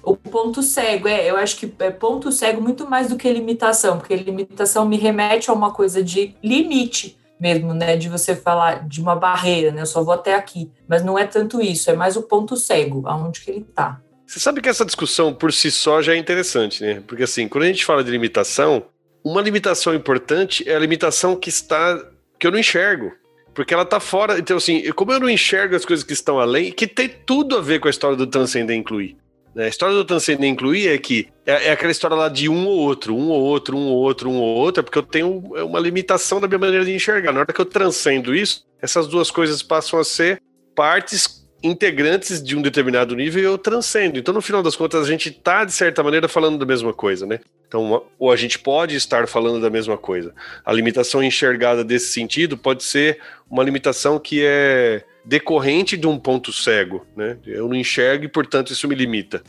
O 0.03 0.15
ponto 0.15 0.63
cego, 0.63 1.07
é, 1.07 1.29
eu 1.29 1.35
acho 1.35 1.57
que 1.57 1.71
é 1.79 1.91
ponto 1.91 2.31
cego 2.31 2.59
muito 2.59 2.89
mais 2.89 3.09
do 3.09 3.17
que 3.17 3.31
limitação, 3.31 3.99
porque 3.99 4.15
limitação 4.15 4.83
me 4.87 4.97
remete 4.97 5.51
a 5.51 5.53
uma 5.53 5.71
coisa 5.71 6.03
de 6.03 6.35
limite 6.41 7.20
mesmo, 7.41 7.73
né? 7.73 7.97
De 7.97 8.07
você 8.07 8.35
falar 8.35 8.87
de 8.87 9.01
uma 9.01 9.15
barreira, 9.15 9.71
né? 9.71 9.81
Eu 9.81 9.87
só 9.87 10.03
vou 10.03 10.13
até 10.13 10.35
aqui. 10.35 10.71
Mas 10.87 11.03
não 11.03 11.17
é 11.17 11.25
tanto 11.25 11.59
isso, 11.59 11.89
é 11.89 11.93
mais 11.93 12.15
o 12.15 12.21
ponto 12.21 12.55
cego, 12.55 13.07
aonde 13.07 13.41
que 13.41 13.49
ele 13.49 13.65
tá. 13.75 13.99
Você 14.27 14.39
sabe 14.39 14.61
que 14.61 14.69
essa 14.69 14.85
discussão 14.85 15.33
por 15.33 15.51
si 15.51 15.71
só 15.71 16.01
já 16.01 16.13
é 16.13 16.17
interessante, 16.17 16.83
né? 16.83 17.03
Porque 17.05 17.23
assim, 17.23 17.47
quando 17.47 17.63
a 17.63 17.67
gente 17.67 17.83
fala 17.83 18.03
de 18.03 18.11
limitação, 18.11 18.85
uma 19.23 19.41
limitação 19.41 19.93
importante 19.93 20.63
é 20.69 20.75
a 20.75 20.79
limitação 20.79 21.35
que 21.35 21.49
está. 21.49 21.99
que 22.39 22.45
eu 22.45 22.51
não 22.51 22.59
enxergo. 22.59 23.11
Porque 23.53 23.73
ela 23.73 23.83
tá 23.83 23.99
fora. 23.99 24.39
Então, 24.39 24.55
assim, 24.55 24.89
como 24.93 25.11
eu 25.11 25.19
não 25.19 25.29
enxergo 25.29 25.75
as 25.75 25.83
coisas 25.83 26.05
que 26.05 26.13
estão 26.13 26.39
além, 26.39 26.71
que 26.71 26.87
tem 26.87 27.09
tudo 27.09 27.57
a 27.57 27.61
ver 27.61 27.79
com 27.79 27.87
a 27.87 27.91
história 27.91 28.15
do 28.15 28.25
transcender 28.25 28.77
incluir. 28.77 29.17
A 29.55 29.67
história 29.67 29.95
do 29.95 30.05
transcender 30.05 30.49
incluir 30.49 30.87
é 30.87 30.97
que 30.97 31.27
é, 31.45 31.67
é, 31.67 31.71
aquela 31.71 31.91
história 31.91 32.15
lá 32.15 32.29
de 32.29 32.47
um 32.47 32.65
ou 32.65 32.77
outro, 32.77 33.15
um 33.15 33.29
ou 33.29 33.41
outro, 33.41 33.77
um 33.77 33.87
ou 33.87 33.97
outro, 33.97 34.29
um 34.29 34.37
ou 34.37 34.57
outro, 34.57 34.83
porque 34.83 34.97
eu 34.97 35.03
tenho 35.03 35.51
é 35.55 35.63
uma 35.63 35.79
limitação 35.79 36.39
da 36.39 36.47
minha 36.47 36.59
maneira 36.59 36.85
de 36.85 36.93
enxergar. 36.93 37.33
Na 37.33 37.41
hora 37.41 37.53
que 37.53 37.59
eu 37.59 37.65
transcendo 37.65 38.33
isso, 38.33 38.65
essas 38.81 39.07
duas 39.07 39.29
coisas 39.29 39.61
passam 39.61 39.99
a 39.99 40.03
ser 40.03 40.41
partes 40.75 41.41
integrantes 41.63 42.41
de 42.41 42.55
um 42.55 42.61
determinado 42.61 43.15
nível 43.15 43.41
e 43.41 43.45
eu 43.45 43.57
transcendo. 43.57 44.17
Então, 44.17 44.33
no 44.33 44.41
final 44.41 44.63
das 44.63 44.75
contas, 44.75 45.05
a 45.05 45.07
gente 45.07 45.29
está, 45.29 45.63
de 45.63 45.71
certa 45.71 46.01
maneira, 46.01 46.27
falando 46.27 46.57
da 46.57 46.65
mesma 46.65 46.93
coisa, 46.93 47.25
né? 47.25 47.39
Então, 47.67 48.03
ou 48.17 48.31
a 48.31 48.35
gente 48.35 48.57
pode 48.57 48.95
estar 48.95 49.27
falando 49.27 49.61
da 49.61 49.69
mesma 49.69 49.97
coisa. 49.97 50.33
A 50.65 50.73
limitação 50.73 51.23
enxergada 51.23 51.83
desse 51.83 52.13
sentido 52.13 52.57
pode 52.57 52.83
ser 52.83 53.19
uma 53.49 53.63
limitação 53.63 54.19
que 54.19 54.41
é 54.43 55.03
decorrente 55.24 55.97
de 55.97 56.07
um 56.07 56.17
ponto 56.17 56.51
cego, 56.51 57.05
né? 57.15 57.38
Eu 57.45 57.67
não 57.67 57.76
enxergo 57.76 58.26
e, 58.26 58.28
portanto, 58.28 58.74
isso 58.74 58.88
me 58.88 58.95
limita. 58.95 59.43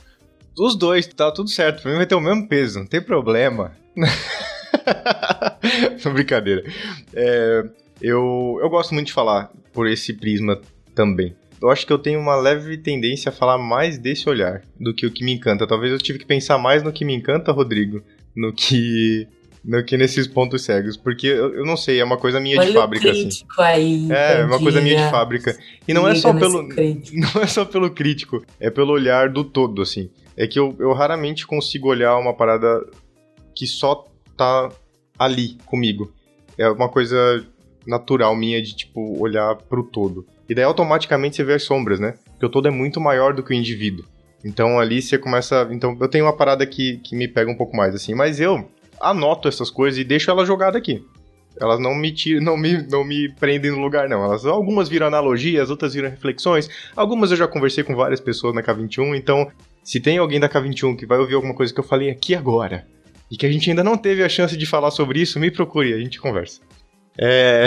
Os 0.58 0.76
dois, 0.76 1.06
tá 1.06 1.30
tudo 1.30 1.48
certo. 1.48 1.82
Pra 1.82 1.90
mim 1.90 1.96
vai 1.96 2.06
ter 2.06 2.14
o 2.14 2.20
mesmo 2.20 2.46
peso, 2.46 2.80
não 2.80 2.86
tem 2.86 3.00
problema. 3.00 3.72
Brincadeira. 6.12 6.62
É, 7.14 7.64
eu, 8.00 8.58
eu 8.60 8.68
gosto 8.68 8.92
muito 8.92 9.06
de 9.06 9.12
falar 9.12 9.50
por 9.72 9.88
esse 9.88 10.12
prisma 10.12 10.60
também. 10.94 11.34
Eu 11.60 11.70
acho 11.70 11.86
que 11.86 11.92
eu 11.92 11.98
tenho 11.98 12.18
uma 12.18 12.34
leve 12.34 12.76
tendência 12.76 13.28
a 13.28 13.32
falar 13.32 13.56
mais 13.56 13.96
desse 13.96 14.28
olhar 14.28 14.62
do 14.78 14.92
que 14.92 15.06
o 15.06 15.12
que 15.12 15.24
me 15.24 15.32
encanta. 15.32 15.66
Talvez 15.66 15.92
eu 15.92 15.98
tive 15.98 16.18
que 16.18 16.26
pensar 16.26 16.58
mais 16.58 16.82
no 16.82 16.92
que 16.92 17.04
me 17.04 17.14
encanta, 17.14 17.52
Rodrigo, 17.52 18.02
no 18.34 18.52
que 18.52 19.28
no 19.64 19.84
que 19.84 19.96
nesses 19.96 20.26
pontos 20.26 20.64
cegos, 20.64 20.96
porque 20.96 21.26
eu, 21.26 21.54
eu 21.54 21.64
não 21.64 21.76
sei, 21.76 22.00
é 22.00 22.04
uma 22.04 22.16
coisa 22.16 22.40
minha 22.40 22.58
Olha 22.58 22.68
de 22.68 22.74
fábrica 22.74 23.10
assim. 23.10 23.28
Aí, 23.58 24.08
é, 24.10 24.40
é 24.40 24.44
uma 24.44 24.58
coisa 24.58 24.80
minha 24.80 25.04
de 25.04 25.10
fábrica. 25.10 25.56
E 25.86 25.94
não 25.94 26.08
é 26.08 26.14
só 26.14 26.32
pelo 26.32 26.62
não 27.12 27.42
é 27.42 27.46
só 27.46 27.64
pelo 27.64 27.90
crítico, 27.90 28.44
é 28.58 28.70
pelo 28.70 28.92
olhar 28.92 29.28
do 29.28 29.44
todo 29.44 29.82
assim. 29.82 30.10
É 30.36 30.46
que 30.46 30.58
eu, 30.58 30.74
eu 30.78 30.92
raramente 30.92 31.46
consigo 31.46 31.88
olhar 31.88 32.16
uma 32.16 32.34
parada 32.34 32.84
que 33.54 33.66
só 33.66 34.06
tá 34.36 34.70
ali 35.18 35.56
comigo. 35.66 36.12
É 36.58 36.68
uma 36.68 36.88
coisa 36.88 37.44
natural 37.86 38.34
minha 38.34 38.60
de 38.60 38.74
tipo 38.74 39.20
olhar 39.22 39.54
pro 39.56 39.84
todo. 39.84 40.26
E 40.48 40.54
daí 40.54 40.64
automaticamente 40.64 41.36
você 41.36 41.44
vê 41.44 41.54
as 41.54 41.62
sombras, 41.62 42.00
né? 42.00 42.14
Porque 42.32 42.46
o 42.46 42.48
todo 42.48 42.66
é 42.66 42.70
muito 42.70 43.00
maior 43.00 43.32
do 43.32 43.42
que 43.42 43.52
o 43.52 43.56
indivíduo. 43.56 44.04
Então 44.44 44.80
ali 44.80 45.00
você 45.00 45.16
começa. 45.18 45.68
Então 45.70 45.96
eu 46.00 46.08
tenho 46.08 46.24
uma 46.24 46.36
parada 46.36 46.66
que, 46.66 46.98
que 46.98 47.14
me 47.14 47.28
pega 47.28 47.50
um 47.50 47.56
pouco 47.56 47.76
mais, 47.76 47.94
assim. 47.94 48.14
Mas 48.14 48.40
eu 48.40 48.68
anoto 49.02 49.48
essas 49.48 49.70
coisas 49.70 49.98
e 49.98 50.04
deixo 50.04 50.30
ela 50.30 50.46
jogada 50.46 50.78
aqui. 50.78 51.04
Elas 51.60 51.78
não 51.78 51.94
me 51.94 52.10
tiram, 52.12 52.42
não 52.42 52.56
me, 52.56 52.82
não 52.88 53.04
me 53.04 53.28
prendem 53.34 53.70
no 53.70 53.80
lugar, 53.80 54.08
não. 54.08 54.24
Elas, 54.24 54.46
algumas 54.46 54.88
viram 54.88 55.06
analogias, 55.06 55.68
outras 55.68 55.92
viram 55.92 56.08
reflexões. 56.08 56.68
Algumas 56.96 57.30
eu 57.30 57.36
já 57.36 57.46
conversei 57.46 57.84
com 57.84 57.94
várias 57.94 58.20
pessoas 58.20 58.54
na 58.54 58.62
K21, 58.62 59.16
então 59.16 59.50
se 59.82 60.00
tem 60.00 60.18
alguém 60.18 60.40
da 60.40 60.48
K21 60.48 60.96
que 60.96 61.06
vai 61.06 61.18
ouvir 61.18 61.34
alguma 61.34 61.54
coisa 61.54 61.72
que 61.74 61.80
eu 61.80 61.84
falei 61.84 62.08
aqui 62.08 62.34
agora 62.34 62.86
e 63.30 63.36
que 63.36 63.46
a 63.46 63.50
gente 63.50 63.68
ainda 63.68 63.82
não 63.82 63.96
teve 63.96 64.22
a 64.22 64.28
chance 64.28 64.56
de 64.56 64.66
falar 64.66 64.90
sobre 64.90 65.20
isso, 65.20 65.40
me 65.40 65.50
procure, 65.50 65.92
a 65.92 65.98
gente 65.98 66.20
conversa. 66.20 66.60
É... 67.18 67.66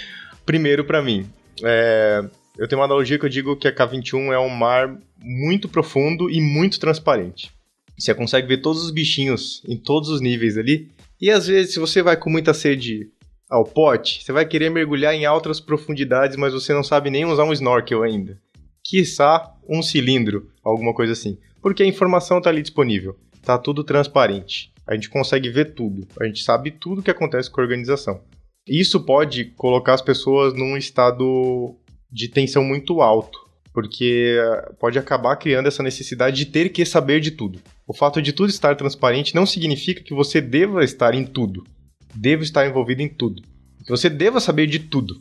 Primeiro, 0.46 0.84
para 0.84 1.02
mim, 1.02 1.28
é... 1.62 2.22
eu 2.56 2.68
tenho 2.68 2.80
uma 2.80 2.86
analogia 2.86 3.18
que 3.18 3.24
eu 3.24 3.30
digo 3.30 3.56
que 3.56 3.66
a 3.66 3.74
K21 3.74 4.32
é 4.32 4.38
um 4.38 4.48
mar 4.48 4.96
muito 5.18 5.68
profundo 5.68 6.30
e 6.30 6.40
muito 6.40 6.78
transparente. 6.78 7.55
Você 7.98 8.14
consegue 8.14 8.46
ver 8.46 8.58
todos 8.58 8.84
os 8.84 8.90
bichinhos 8.90 9.62
em 9.66 9.76
todos 9.76 10.08
os 10.08 10.20
níveis 10.20 10.58
ali. 10.58 10.90
E 11.20 11.30
às 11.30 11.46
vezes, 11.46 11.72
se 11.72 11.80
você 11.80 12.02
vai 12.02 12.16
com 12.16 12.28
muita 12.28 12.52
sede 12.52 13.10
ao 13.48 13.64
pote, 13.64 14.22
você 14.22 14.32
vai 14.32 14.44
querer 14.44 14.70
mergulhar 14.70 15.14
em 15.14 15.24
altas 15.24 15.60
profundidades, 15.60 16.36
mas 16.36 16.52
você 16.52 16.74
não 16.74 16.82
sabe 16.82 17.10
nem 17.10 17.24
usar 17.24 17.44
um 17.44 17.52
snorkel 17.52 18.02
ainda. 18.02 18.38
Quiçá 18.84 19.54
um 19.68 19.82
cilindro, 19.82 20.50
alguma 20.62 20.92
coisa 20.92 21.12
assim. 21.12 21.38
Porque 21.62 21.82
a 21.82 21.86
informação 21.86 22.38
está 22.38 22.50
ali 22.50 22.62
disponível. 22.62 23.16
Tá 23.42 23.56
tudo 23.56 23.82
transparente. 23.82 24.72
A 24.86 24.94
gente 24.94 25.08
consegue 25.08 25.48
ver 25.48 25.74
tudo. 25.74 26.06
A 26.20 26.26
gente 26.26 26.42
sabe 26.42 26.70
tudo 26.70 27.00
o 27.00 27.02
que 27.02 27.10
acontece 27.10 27.50
com 27.50 27.60
a 27.60 27.64
organização. 27.64 28.20
Isso 28.66 29.00
pode 29.00 29.46
colocar 29.56 29.94
as 29.94 30.02
pessoas 30.02 30.52
num 30.54 30.76
estado 30.76 31.74
de 32.10 32.28
tensão 32.28 32.64
muito 32.64 33.00
alto, 33.00 33.38
porque 33.72 34.36
pode 34.80 34.98
acabar 34.98 35.36
criando 35.36 35.66
essa 35.66 35.82
necessidade 35.82 36.36
de 36.36 36.46
ter 36.46 36.70
que 36.70 36.84
saber 36.84 37.20
de 37.20 37.30
tudo. 37.30 37.60
O 37.86 37.94
fato 37.94 38.20
de 38.20 38.32
tudo 38.32 38.50
estar 38.50 38.74
transparente 38.74 39.34
não 39.34 39.46
significa 39.46 40.02
que 40.02 40.12
você 40.12 40.40
deva 40.40 40.82
estar 40.82 41.14
em 41.14 41.24
tudo. 41.24 41.64
Deva 42.14 42.42
estar 42.42 42.66
envolvido 42.66 43.00
em 43.00 43.08
tudo. 43.08 43.42
Que 43.84 43.90
você 43.90 44.10
deva 44.10 44.40
saber 44.40 44.66
de 44.66 44.80
tudo. 44.80 45.20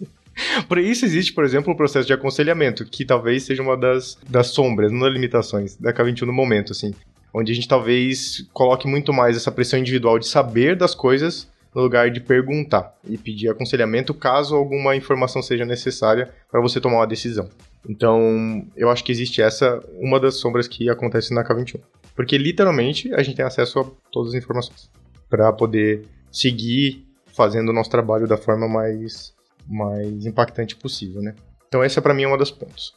Por 0.66 0.78
isso 0.78 1.04
existe, 1.04 1.32
por 1.32 1.44
exemplo, 1.44 1.72
o 1.72 1.76
processo 1.76 2.06
de 2.06 2.12
aconselhamento, 2.12 2.84
que 2.86 3.04
talvez 3.04 3.44
seja 3.44 3.62
uma 3.62 3.76
das, 3.76 4.18
das 4.28 4.48
sombras, 4.48 4.90
não 4.90 5.00
das 5.00 5.12
limitações 5.12 5.76
da 5.76 5.92
K21 5.92 6.22
no 6.22 6.32
momento, 6.32 6.72
assim. 6.72 6.92
Onde 7.32 7.52
a 7.52 7.54
gente 7.54 7.68
talvez 7.68 8.46
coloque 8.52 8.88
muito 8.88 9.12
mais 9.12 9.36
essa 9.36 9.52
pressão 9.52 9.78
individual 9.78 10.18
de 10.18 10.26
saber 10.26 10.74
das 10.74 10.94
coisas 10.94 11.48
no 11.74 11.82
lugar 11.82 12.10
de 12.10 12.20
perguntar 12.20 12.94
e 13.08 13.16
pedir 13.16 13.48
aconselhamento 13.48 14.12
caso 14.12 14.54
alguma 14.54 14.96
informação 14.96 15.42
seja 15.42 15.64
necessária 15.64 16.30
para 16.50 16.60
você 16.60 16.80
tomar 16.80 16.96
uma 16.96 17.06
decisão. 17.06 17.48
Então, 17.88 18.66
eu 18.76 18.90
acho 18.90 19.02
que 19.02 19.10
existe 19.10 19.42
essa, 19.42 19.82
uma 19.98 20.20
das 20.20 20.36
sombras 20.36 20.68
que 20.68 20.88
acontece 20.88 21.34
na 21.34 21.44
K21. 21.44 21.80
Porque 22.14 22.36
literalmente 22.36 23.12
a 23.14 23.22
gente 23.22 23.36
tem 23.36 23.44
acesso 23.44 23.80
a 23.80 23.84
todas 24.10 24.34
as 24.34 24.42
informações 24.42 24.90
para 25.28 25.52
poder 25.52 26.06
seguir 26.30 27.06
fazendo 27.34 27.70
o 27.70 27.72
nosso 27.72 27.90
trabalho 27.90 28.28
da 28.28 28.36
forma 28.36 28.68
mais 28.68 29.32
mais 29.66 30.26
impactante 30.26 30.76
possível, 30.76 31.22
né? 31.22 31.34
Então 31.68 31.82
essa 31.82 32.02
para 32.02 32.12
mim 32.12 32.24
é 32.24 32.28
uma 32.28 32.36
das 32.36 32.50
pontos. 32.50 32.94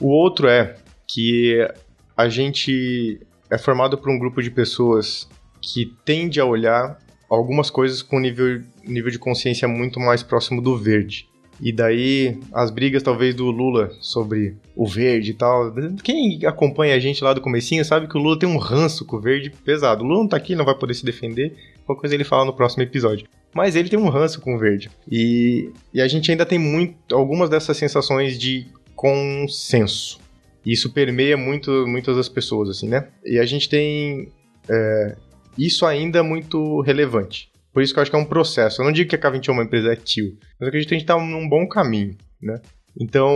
O 0.00 0.08
outro 0.08 0.48
é 0.48 0.74
que 1.06 1.68
a 2.16 2.28
gente 2.28 3.20
é 3.50 3.58
formado 3.58 3.98
por 3.98 4.10
um 4.10 4.18
grupo 4.18 4.42
de 4.42 4.50
pessoas 4.50 5.28
que 5.60 5.94
tende 6.04 6.40
a 6.40 6.44
olhar 6.44 6.98
algumas 7.28 7.70
coisas 7.70 8.02
com 8.02 8.18
nível, 8.18 8.62
nível 8.82 9.10
de 9.10 9.18
consciência 9.18 9.68
muito 9.68 10.00
mais 10.00 10.22
próximo 10.22 10.60
do 10.60 10.76
verde. 10.76 11.28
E 11.60 11.72
daí 11.72 12.38
as 12.52 12.70
brigas 12.70 13.02
talvez 13.02 13.34
do 13.34 13.50
Lula 13.50 13.92
sobre 14.00 14.56
o 14.74 14.86
verde 14.86 15.32
e 15.32 15.34
tal. 15.34 15.72
Quem 16.02 16.40
acompanha 16.46 16.94
a 16.94 16.98
gente 16.98 17.22
lá 17.22 17.32
do 17.32 17.40
comecinho 17.40 17.84
sabe 17.84 18.08
que 18.08 18.16
o 18.16 18.20
Lula 18.20 18.38
tem 18.38 18.48
um 18.48 18.56
ranço 18.56 19.04
com 19.04 19.16
o 19.16 19.20
verde 19.20 19.50
pesado. 19.50 20.02
O 20.02 20.06
Lula 20.06 20.20
não 20.20 20.28
tá 20.28 20.36
aqui, 20.36 20.54
não 20.54 20.64
vai 20.64 20.74
poder 20.74 20.94
se 20.94 21.04
defender. 21.04 21.54
Qualquer 21.84 22.00
coisa 22.00 22.14
ele 22.14 22.24
fala 22.24 22.46
no 22.46 22.54
próximo 22.54 22.82
episódio. 22.82 23.26
Mas 23.52 23.76
ele 23.76 23.88
tem 23.88 23.98
um 23.98 24.08
ranço 24.08 24.40
com 24.40 24.54
o 24.54 24.58
verde. 24.58 24.90
E, 25.10 25.70
e 25.92 26.00
a 26.00 26.08
gente 26.08 26.30
ainda 26.30 26.46
tem 26.46 26.58
muito, 26.58 27.14
algumas 27.14 27.50
dessas 27.50 27.76
sensações 27.76 28.38
de 28.38 28.66
consenso. 28.94 30.18
Isso 30.64 30.92
permeia 30.92 31.36
muito, 31.36 31.86
muitas 31.86 32.16
das 32.16 32.28
pessoas, 32.28 32.68
assim, 32.68 32.88
né? 32.88 33.08
E 33.24 33.38
a 33.38 33.44
gente 33.44 33.68
tem 33.68 34.30
é, 34.68 35.16
isso 35.58 35.84
ainda 35.84 36.22
muito 36.22 36.80
relevante. 36.80 37.49
Por 37.72 37.82
isso 37.82 37.92
que 37.92 37.98
eu 37.98 38.02
acho 38.02 38.10
que 38.10 38.16
é 38.16 38.20
um 38.20 38.24
processo. 38.24 38.80
Eu 38.80 38.84
não 38.84 38.92
digo 38.92 39.08
que 39.08 39.16
a 39.16 39.18
K21 39.18 39.48
é 39.48 39.52
uma 39.52 39.62
empresa 39.62 39.96
tio, 39.96 40.36
mas 40.40 40.60
eu 40.62 40.68
acredito 40.68 40.88
que 40.88 40.94
a 40.94 40.98
gente 40.98 41.08
está 41.08 41.18
num 41.18 41.48
bom 41.48 41.68
caminho, 41.68 42.16
né? 42.42 42.60
Então, 42.98 43.32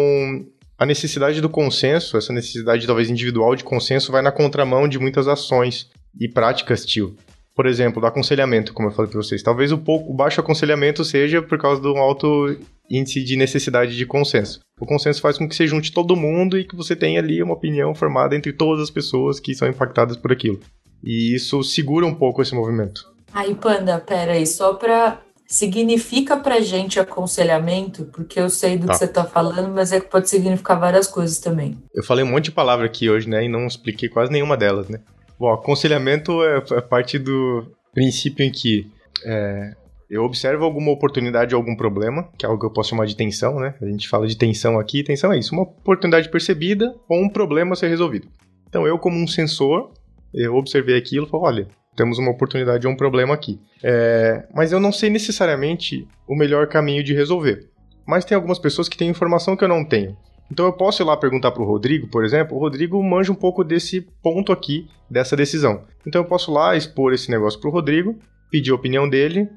a 0.79 0.85
necessidade 0.85 1.41
do 1.41 1.49
consenso, 1.49 2.17
essa 2.17 2.33
necessidade 2.33 2.87
talvez 2.87 3.09
individual 3.09 3.55
de 3.55 3.63
consenso, 3.63 4.11
vai 4.11 4.23
na 4.23 4.33
contramão 4.33 4.89
de 4.89 4.99
muitas 4.99 5.29
ações 5.29 5.89
e 6.21 6.29
práticas 6.29 6.85
tio. 6.85 7.17
Por 7.55 7.67
exemplo, 7.67 8.01
do 8.01 8.07
aconselhamento, 8.07 8.73
como 8.73 8.89
eu 8.89 8.93
falei 8.93 9.11
para 9.11 9.23
vocês. 9.23 9.43
Talvez 9.43 9.71
o 9.71 9.79
pouco 9.79 10.11
o 10.11 10.15
baixo 10.15 10.41
aconselhamento 10.41 11.05
seja 11.05 11.41
por 11.41 11.57
causa 11.57 11.81
do 11.81 11.97
alto 11.97 12.59
índice 12.91 13.23
de 13.23 13.37
necessidade 13.37 13.97
de 13.97 14.05
consenso. 14.05 14.61
O 14.81 14.85
consenso 14.85 15.21
faz 15.21 15.39
com 15.39 15.49
que 15.49 15.55
você 15.55 15.67
junte 15.67 15.93
todo 15.93 16.17
mundo 16.17 16.59
e 16.59 16.65
que 16.65 16.75
você 16.75 16.97
tenha 16.97 17.21
ali 17.21 17.41
uma 17.41 17.55
opinião 17.55 17.95
formada 17.95 18.35
entre 18.35 18.53
todas 18.53 18.83
as 18.83 18.91
pessoas 18.91 19.39
que 19.39 19.55
são 19.55 19.69
impactadas 19.69 20.17
por 20.17 20.33
aquilo. 20.33 20.59
E 21.03 21.35
isso 21.35 21.63
segura 21.63 22.05
um 22.05 22.15
pouco 22.15 22.43
esse 22.43 22.55
movimento. 22.55 23.14
Aí, 23.35 23.55
Panda, 23.55 23.99
pera 23.99 24.33
aí, 24.33 24.47
só 24.47 24.75
para 24.75 25.21
significa 25.47 26.37
pra 26.37 26.61
gente 26.61 26.99
aconselhamento, 26.99 28.07
porque 28.07 28.41
eu 28.41 28.49
sei 28.49 28.79
do 28.79 28.87
tá. 28.87 28.93
que 28.93 28.99
você 28.99 29.09
tá 29.09 29.25
falando, 29.25 29.73
mas 29.75 29.93
é 29.93 30.01
que 30.01 30.09
pode 30.09 30.29
significar 30.29 30.79
várias 30.79 31.07
coisas 31.07 31.39
também. 31.39 31.77
Eu 31.95 32.03
falei 32.03 32.25
um 32.25 32.31
monte 32.31 32.45
de 32.45 32.53
palavra 32.53 32.87
aqui 32.87 33.11
hoje, 33.11 33.29
né, 33.29 33.45
e 33.45 33.49
não 33.49 33.67
expliquei 33.67 34.09
quase 34.09 34.33
nenhuma 34.33 34.57
delas, 34.57 34.89
né. 34.89 35.01
Bom, 35.39 35.53
aconselhamento 35.53 36.43
é, 36.43 36.63
é 36.73 36.81
parte 36.81 37.19
do 37.19 37.67
princípio 37.93 38.45
em 38.45 38.51
que 38.51 38.91
é, 39.25 39.75
eu 40.09 40.23
observo 40.25 40.65
alguma 40.65 40.93
oportunidade 40.93 41.55
ou 41.55 41.61
algum 41.61 41.77
problema, 41.77 42.29
que 42.39 42.47
é 42.47 42.49
algo 42.49 42.61
que 42.61 42.67
eu 42.67 42.73
posso 42.73 42.91
chamar 42.91 43.07
de 43.07 43.17
tensão, 43.17 43.59
né? 43.59 43.75
A 43.83 43.87
gente 43.87 44.09
fala 44.09 44.27
de 44.27 44.37
tensão 44.37 44.79
aqui, 44.79 45.03
tensão 45.03 45.33
é 45.33 45.39
isso, 45.39 45.53
uma 45.53 45.63
oportunidade 45.63 46.31
percebida 46.31 46.95
ou 47.09 47.21
um 47.21 47.29
problema 47.29 47.73
a 47.73 47.77
ser 47.77 47.89
resolvido. 47.89 48.29
Então 48.69 48.87
eu, 48.87 48.99
como 48.99 49.17
um 49.17 49.27
sensor, 49.27 49.93
eu 50.33 50.55
observei 50.55 50.97
aquilo 50.97 51.27
e 51.27 51.31
falei, 51.31 51.47
olha, 51.47 51.69
temos 51.97 52.19
uma 52.19 52.31
oportunidade 52.31 52.87
ou 52.87 52.93
um 52.93 52.97
problema 52.97 53.35
aqui. 53.35 53.61
É, 53.83 54.47
mas 54.55 54.73
eu 54.73 54.81
não 54.81 54.93
sei 54.93 55.11
necessariamente 55.11 56.07
o 56.27 56.35
melhor 56.35 56.67
caminho 56.67 57.03
de 57.03 57.15
resolver. 57.15 57.69
Mas 58.07 58.25
tem 58.25 58.35
algumas 58.37 58.59
pessoas 58.59 58.89
que 58.89 58.97
têm 58.97 59.09
informação 59.09 59.57
que 59.57 59.65
eu 59.65 59.69
não 59.69 59.85
tenho. 59.85 60.17
Então 60.51 60.67
eu 60.67 60.73
posso 60.73 61.03
ir 61.03 61.07
lá 61.07 61.17
perguntar 61.17 61.53
para 61.53 61.63
o 61.63 61.67
Rodrigo, 61.67 62.09
por 62.09 62.25
exemplo. 62.25 62.57
O 62.57 62.61
Rodrigo 62.61 63.03
manja 63.03 63.33
um 63.33 63.37
pouco 63.37 63.65
desse 63.65 64.03
ponto 64.23 64.53
aqui, 64.53 64.89
dessa 65.11 65.37
decisão. 65.37 65.85
Então 66.07 66.23
eu 66.23 66.27
posso 66.27 66.53
lá 66.53 66.77
expor 66.77 67.13
esse 67.13 67.31
negócio 67.31 67.59
para 67.59 67.69
o 67.69 67.73
Rodrigo, 67.73 68.19
pedir 68.51 68.71
a 68.71 68.75
opinião 68.75 69.09
dele 69.09 69.49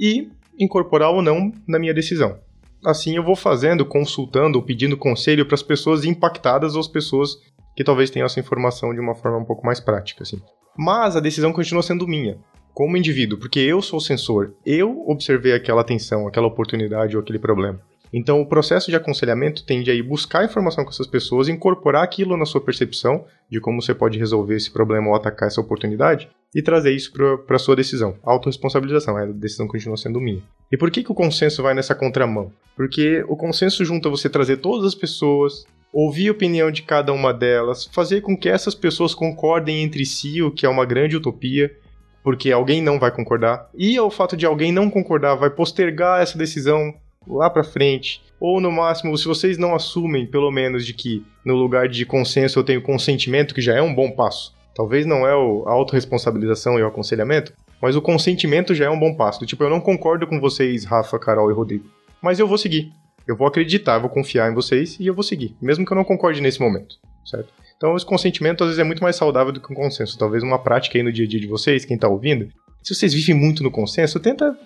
e 0.00 0.30
incorporar 0.58 1.10
ou 1.10 1.20
não 1.20 1.52
na 1.66 1.78
minha 1.78 1.92
decisão. 1.92 2.38
Assim 2.84 3.16
eu 3.16 3.24
vou 3.24 3.34
fazendo, 3.34 3.84
consultando, 3.84 4.62
pedindo 4.62 4.96
conselho 4.96 5.44
para 5.44 5.54
as 5.56 5.62
pessoas 5.62 6.04
impactadas 6.04 6.74
ou 6.74 6.80
as 6.80 6.88
pessoas 6.88 7.36
que 7.76 7.84
talvez 7.84 8.10
tenham 8.10 8.26
essa 8.26 8.40
informação 8.40 8.94
de 8.94 9.00
uma 9.00 9.14
forma 9.14 9.38
um 9.38 9.44
pouco 9.44 9.64
mais 9.64 9.78
prática, 9.78 10.22
assim. 10.22 10.40
Mas 10.76 11.14
a 11.14 11.20
decisão 11.20 11.52
continua 11.52 11.82
sendo 11.82 12.08
minha, 12.08 12.38
como 12.74 12.96
indivíduo, 12.96 13.38
porque 13.38 13.60
eu 13.60 13.80
sou 13.80 13.98
o 13.98 14.02
sensor, 14.02 14.54
eu 14.64 15.04
observei 15.06 15.52
aquela 15.52 15.82
atenção, 15.82 16.26
aquela 16.26 16.46
oportunidade 16.46 17.16
ou 17.16 17.22
aquele 17.22 17.38
problema. 17.38 17.80
Então, 18.12 18.40
o 18.40 18.46
processo 18.46 18.90
de 18.90 18.96
aconselhamento 18.96 19.64
tende 19.64 19.90
a 19.90 19.94
ir 19.94 20.02
buscar 20.02 20.44
informação 20.44 20.84
com 20.84 20.90
essas 20.90 21.06
pessoas, 21.06 21.48
incorporar 21.48 22.02
aquilo 22.02 22.36
na 22.36 22.46
sua 22.46 22.60
percepção 22.60 23.24
de 23.50 23.60
como 23.60 23.82
você 23.82 23.94
pode 23.94 24.18
resolver 24.18 24.56
esse 24.56 24.70
problema 24.70 25.08
ou 25.08 25.14
atacar 25.14 25.48
essa 25.48 25.60
oportunidade 25.60 26.28
e 26.54 26.62
trazer 26.62 26.92
isso 26.92 27.12
para 27.12 27.56
a 27.56 27.58
sua 27.58 27.76
decisão. 27.76 28.16
Autoresponsabilização, 28.22 29.16
a 29.16 29.26
decisão 29.26 29.66
continua 29.66 29.96
sendo 29.96 30.20
minha. 30.20 30.42
E 30.70 30.76
por 30.76 30.90
que, 30.90 31.02
que 31.02 31.12
o 31.12 31.14
consenso 31.14 31.62
vai 31.62 31.74
nessa 31.74 31.94
contramão? 31.94 32.52
Porque 32.76 33.24
o 33.28 33.36
consenso 33.36 33.84
junta 33.84 34.08
você 34.08 34.28
trazer 34.28 34.58
todas 34.58 34.86
as 34.86 34.94
pessoas, 34.94 35.66
ouvir 35.98 36.28
a 36.28 36.32
opinião 36.32 36.70
de 36.70 36.82
cada 36.82 37.10
uma 37.10 37.32
delas, 37.32 37.86
fazer 37.86 38.20
com 38.20 38.36
que 38.36 38.50
essas 38.50 38.74
pessoas 38.74 39.14
concordem 39.14 39.82
entre 39.82 40.04
si, 40.04 40.42
o 40.42 40.50
que 40.50 40.66
é 40.66 40.68
uma 40.68 40.84
grande 40.84 41.16
utopia, 41.16 41.74
porque 42.22 42.52
alguém 42.52 42.82
não 42.82 42.98
vai 42.98 43.10
concordar. 43.10 43.70
E 43.74 43.98
o 43.98 44.10
fato 44.10 44.36
de 44.36 44.44
alguém 44.44 44.70
não 44.70 44.90
concordar 44.90 45.36
vai 45.36 45.48
postergar 45.48 46.20
essa 46.20 46.36
decisão 46.36 46.92
lá 47.26 47.48
para 47.48 47.64
frente. 47.64 48.22
Ou 48.38 48.60
no 48.60 48.70
máximo, 48.70 49.16
se 49.16 49.24
vocês 49.24 49.56
não 49.56 49.74
assumem, 49.74 50.26
pelo 50.26 50.50
menos, 50.50 50.84
de 50.84 50.92
que 50.92 51.24
no 51.42 51.54
lugar 51.54 51.88
de 51.88 52.04
consenso 52.04 52.58
eu 52.58 52.64
tenho 52.64 52.82
consentimento, 52.82 53.54
que 53.54 53.62
já 53.62 53.74
é 53.74 53.80
um 53.80 53.94
bom 53.94 54.10
passo. 54.10 54.54
Talvez 54.74 55.06
não 55.06 55.26
é 55.26 55.30
a 55.30 55.72
autorresponsabilização 55.72 56.78
e 56.78 56.82
o 56.82 56.86
aconselhamento, 56.86 57.54
mas 57.80 57.96
o 57.96 58.02
consentimento 58.02 58.74
já 58.74 58.84
é 58.84 58.90
um 58.90 59.00
bom 59.00 59.14
passo. 59.14 59.46
Tipo, 59.46 59.64
eu 59.64 59.70
não 59.70 59.80
concordo 59.80 60.26
com 60.26 60.38
vocês, 60.38 60.84
Rafa, 60.84 61.18
Carol 61.18 61.50
e 61.50 61.54
Rodrigo, 61.54 61.88
mas 62.20 62.38
eu 62.38 62.46
vou 62.46 62.58
seguir. 62.58 62.92
Eu 63.26 63.36
vou 63.36 63.46
acreditar, 63.46 63.98
vou 63.98 64.10
confiar 64.10 64.50
em 64.50 64.54
vocês 64.54 64.98
e 65.00 65.06
eu 65.06 65.14
vou 65.14 65.22
seguir, 65.22 65.56
mesmo 65.60 65.84
que 65.84 65.92
eu 65.92 65.96
não 65.96 66.04
concorde 66.04 66.40
nesse 66.40 66.60
momento, 66.60 66.96
certo? 67.24 67.52
Então, 67.76 67.96
esse 67.96 68.06
consentimento 68.06 68.62
às 68.62 68.68
vezes 68.68 68.80
é 68.80 68.84
muito 68.84 69.02
mais 69.02 69.16
saudável 69.16 69.52
do 69.52 69.60
que 69.60 69.70
um 69.70 69.76
consenso. 69.76 70.18
Talvez 70.18 70.42
uma 70.42 70.58
prática 70.58 70.96
aí 70.96 71.02
no 71.02 71.12
dia 71.12 71.26
a 71.26 71.28
dia 71.28 71.40
de 71.40 71.46
vocês, 71.46 71.84
quem 71.84 71.98
tá 71.98 72.08
ouvindo, 72.08 72.48
se 72.82 72.94
vocês 72.94 73.12
vivem 73.12 73.34
muito 73.34 73.62
no 73.62 73.70
consenso, 73.70 74.20
tenta 74.20 74.56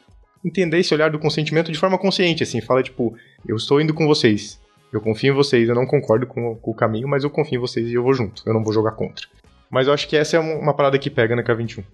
entender 0.44 0.78
esse 0.78 0.94
olhar 0.94 1.10
do 1.10 1.18
consentimento 1.18 1.72
de 1.72 1.78
forma 1.78 1.98
consciente, 1.98 2.42
assim, 2.42 2.60
fala 2.60 2.82
tipo, 2.82 3.16
eu 3.46 3.56
estou 3.56 3.80
indo 3.80 3.94
com 3.94 4.06
vocês, 4.06 4.60
eu 4.92 5.00
confio 5.00 5.32
em 5.32 5.36
vocês, 5.36 5.68
eu 5.68 5.74
não 5.74 5.86
concordo 5.86 6.26
com, 6.26 6.54
com 6.56 6.70
o 6.70 6.74
caminho, 6.74 7.08
mas 7.08 7.24
eu 7.24 7.30
confio 7.30 7.56
em 7.56 7.60
vocês 7.60 7.88
e 7.88 7.94
eu 7.94 8.02
vou 8.02 8.12
junto, 8.12 8.42
eu 8.46 8.52
não 8.52 8.62
vou 8.62 8.72
jogar 8.72 8.92
contra. 8.92 9.26
Mas 9.70 9.86
eu 9.86 9.92
acho 9.92 10.08
que 10.08 10.16
essa 10.16 10.36
é 10.36 10.40
uma 10.40 10.74
parada 10.74 10.98
que 10.98 11.08
pega 11.08 11.36
na 11.36 11.42
K21. 11.42 11.84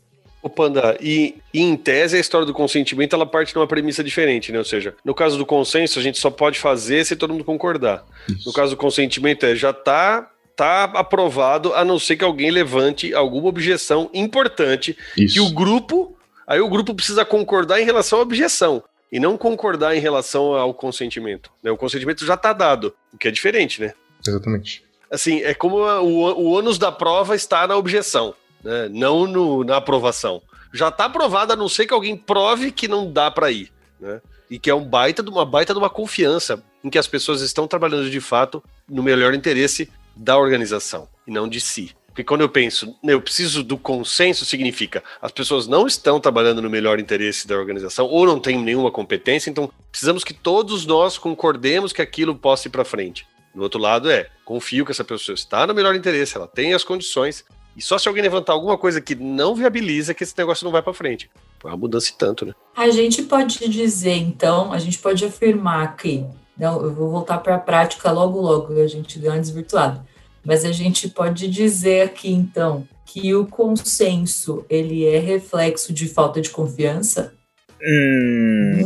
Ô 0.47 0.49
Panda, 0.49 0.97
e, 1.01 1.34
e, 1.53 1.61
em 1.61 1.76
tese 1.76 2.16
a 2.16 2.20
história 2.20 2.47
do 2.47 2.53
consentimento 2.55 3.16
ela 3.16 3.26
parte 3.26 3.53
de 3.53 3.59
uma 3.59 3.66
premissa 3.66 4.05
diferente, 4.05 4.53
né? 4.53 4.59
Ou 4.59 4.64
seja, 4.64 4.94
no 5.05 5.12
caso 5.12 5.36
do 5.36 5.44
consenso 5.44 5.99
a 5.99 6.03
gente 6.03 6.18
só 6.18 6.30
pode 6.30 6.59
fazer 6.61 7.05
se 7.05 7.16
todo 7.16 7.32
mundo 7.32 7.42
concordar. 7.42 8.05
Isso. 8.28 8.47
No 8.49 8.53
caso 8.53 8.70
do 8.70 8.76
consentimento 8.76 9.44
é 9.44 9.57
já 9.57 9.72
tá 9.72 10.30
tá 10.55 10.84
aprovado, 10.84 11.74
a 11.74 11.84
não 11.84 11.99
ser 11.99 12.16
que 12.16 12.24
alguém 12.24 12.51
levante 12.51 13.12
alguma 13.12 13.49
objeção 13.49 14.09
importante 14.14 14.97
Isso. 15.16 15.34
que 15.34 15.40
o 15.40 15.51
grupo, 15.51 16.16
aí 16.47 16.61
o 16.61 16.68
grupo 16.68 16.94
precisa 16.94 17.24
concordar 17.24 17.80
em 17.80 17.84
relação 17.84 18.20
à 18.20 18.22
objeção 18.22 18.82
e 19.12 19.18
não 19.20 19.36
concordar 19.36 19.97
em 19.97 20.01
relação 20.01 20.55
ao 20.55 20.72
consentimento. 20.72 21.51
né? 21.62 21.70
O 21.72 21.76
consentimento 21.76 22.24
já 22.24 22.34
está 22.34 22.53
dado, 22.53 22.94
o 23.12 23.18
que 23.18 23.26
é 23.28 23.30
diferente, 23.32 23.80
né? 23.82 23.92
Exatamente. 24.26 24.82
Assim, 25.11 25.40
é 25.42 25.53
como 25.55 25.82
a- 25.82 26.01
o, 26.01 26.09
o 26.40 26.44
ônus 26.53 26.78
da 26.78 26.90
prova 26.92 27.34
está 27.36 27.66
na 27.66 27.76
objeção, 27.76 28.34
né? 28.67 28.89
não 28.91 29.27
no- 29.27 29.64
na 29.64 29.77
aprovação. 29.77 30.43
Já 30.73 30.89
está 30.89 31.05
aprovado, 31.07 31.53
a 31.53 31.57
não 31.57 31.69
ser 31.69 31.87
que 31.87 31.95
alguém 31.95 32.17
prove 32.17 32.71
que 32.73 32.89
não 32.89 33.11
dá 33.11 33.31
para 33.31 33.51
ir, 33.51 33.73
né? 34.01 34.21
E 34.51 34.59
que 34.59 34.69
é 34.69 34.75
um 34.75 34.85
baita 34.85 35.23
de 35.23 35.31
uma 35.31 35.45
baita 35.45 35.73
de 35.73 35.79
uma 35.79 35.89
confiança 35.89 36.62
em 36.85 36.91
que 36.91 36.99
as 36.99 37.07
pessoas 37.07 37.41
estão 37.41 37.67
trabalhando 37.67 38.11
de 38.11 38.21
fato 38.21 38.62
no 38.89 39.03
melhor 39.03 39.33
interesse 39.35 39.91
da 40.14 40.37
organização 40.37 41.09
e 41.27 41.31
não 41.31 41.49
de 41.49 41.61
si. 41.61 41.95
Porque 42.09 42.25
quando 42.25 42.41
eu 42.41 42.49
penso, 42.49 42.95
eu 43.05 43.21
preciso 43.21 43.62
do 43.62 43.77
consenso, 43.77 44.45
significa 44.45 45.03
as 45.21 45.31
pessoas 45.31 45.67
não 45.67 45.87
estão 45.87 46.19
trabalhando 46.19 46.62
no 46.62 46.71
melhor 46.71 46.99
interesse 46.99 47.47
da 47.47 47.57
organização 47.57 48.07
ou 48.07 48.25
não 48.27 48.39
têm 48.41 48.59
nenhuma 48.59 48.91
competência, 48.91 49.51
então 49.51 49.71
precisamos 49.91 50.25
que 50.25 50.33
todos 50.35 50.87
nós 50.87 51.19
concordemos 51.19 51.93
que 51.93 52.01
aquilo 52.03 52.35
possa 52.35 52.69
ir 52.69 52.71
para 52.71 52.85
frente. 52.85 53.27
Do 53.55 53.62
outro 53.62 53.81
lado 53.81 54.11
é, 54.11 54.29
confio 54.45 54.85
que 54.85 54.93
essa 54.93 55.05
pessoa 55.05 55.35
está 55.35 55.67
no 55.67 55.75
melhor 55.75 55.95
interesse, 55.95 56.37
ela 56.37 56.47
tem 56.47 56.73
as 56.75 56.85
condições, 56.85 57.45
e 57.77 57.83
só 57.83 57.99
se 57.99 58.09
alguém 58.09 58.22
levantar 58.22 58.55
alguma 58.55 58.79
coisa 58.79 59.01
que 59.01 59.14
não 59.14 59.55
viabiliza 59.55 60.14
que 60.14 60.24
esse 60.24 60.37
negócio 60.37 60.64
não 60.64 60.72
vai 60.72 60.83
para 60.83 60.95
frente. 60.95 61.31
Foi 61.61 61.70
uma 61.70 61.77
mudança 61.77 62.11
e 62.11 62.14
tanto, 62.14 62.47
né? 62.47 62.55
A 62.74 62.89
gente 62.91 63.22
pode 63.22 63.68
dizer, 63.68 64.16
então, 64.16 64.72
a 64.72 64.79
gente 64.79 64.99
pode 64.99 65.24
afirmar 65.24 65.95
que, 65.97 66.24
não, 66.57 66.83
eu 66.83 66.95
vou 66.95 67.11
voltar 67.11 67.39
para 67.39 67.57
a 67.57 67.59
prática 67.59 68.11
logo, 68.11 68.41
logo, 68.41 68.81
a 68.81 68.87
gente 68.87 69.18
deu 69.18 69.31
uma 69.33 69.41
desvirtuada, 69.41 70.05
mas 70.45 70.64
a 70.64 70.72
gente 70.72 71.09
pode 71.09 71.49
dizer 71.49 72.03
aqui, 72.03 72.31
então, 72.31 72.89
que 73.05 73.35
o 73.35 73.47
consenso, 73.47 74.64
ele 74.70 75.05
é 75.05 75.18
reflexo 75.18 75.93
de 75.93 76.09
falta 76.09 76.41
de 76.41 76.51
confiança? 76.51 77.35
Hum, 77.83 78.81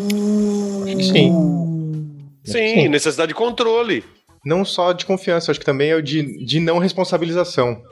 Sim. 1.01 1.51
Sim, 2.45 2.89
necessidade 2.89 3.29
de 3.29 3.35
controle. 3.35 4.05
Não 4.45 4.65
só 4.65 4.93
de 4.93 5.07
confiança, 5.07 5.51
acho 5.51 5.61
que 5.61 5.67
também 5.67 5.91
é 5.91 5.97
o 5.97 6.03
de, 6.03 6.45
de 6.45 6.59
não 6.59 6.79
responsabilização. 6.79 7.83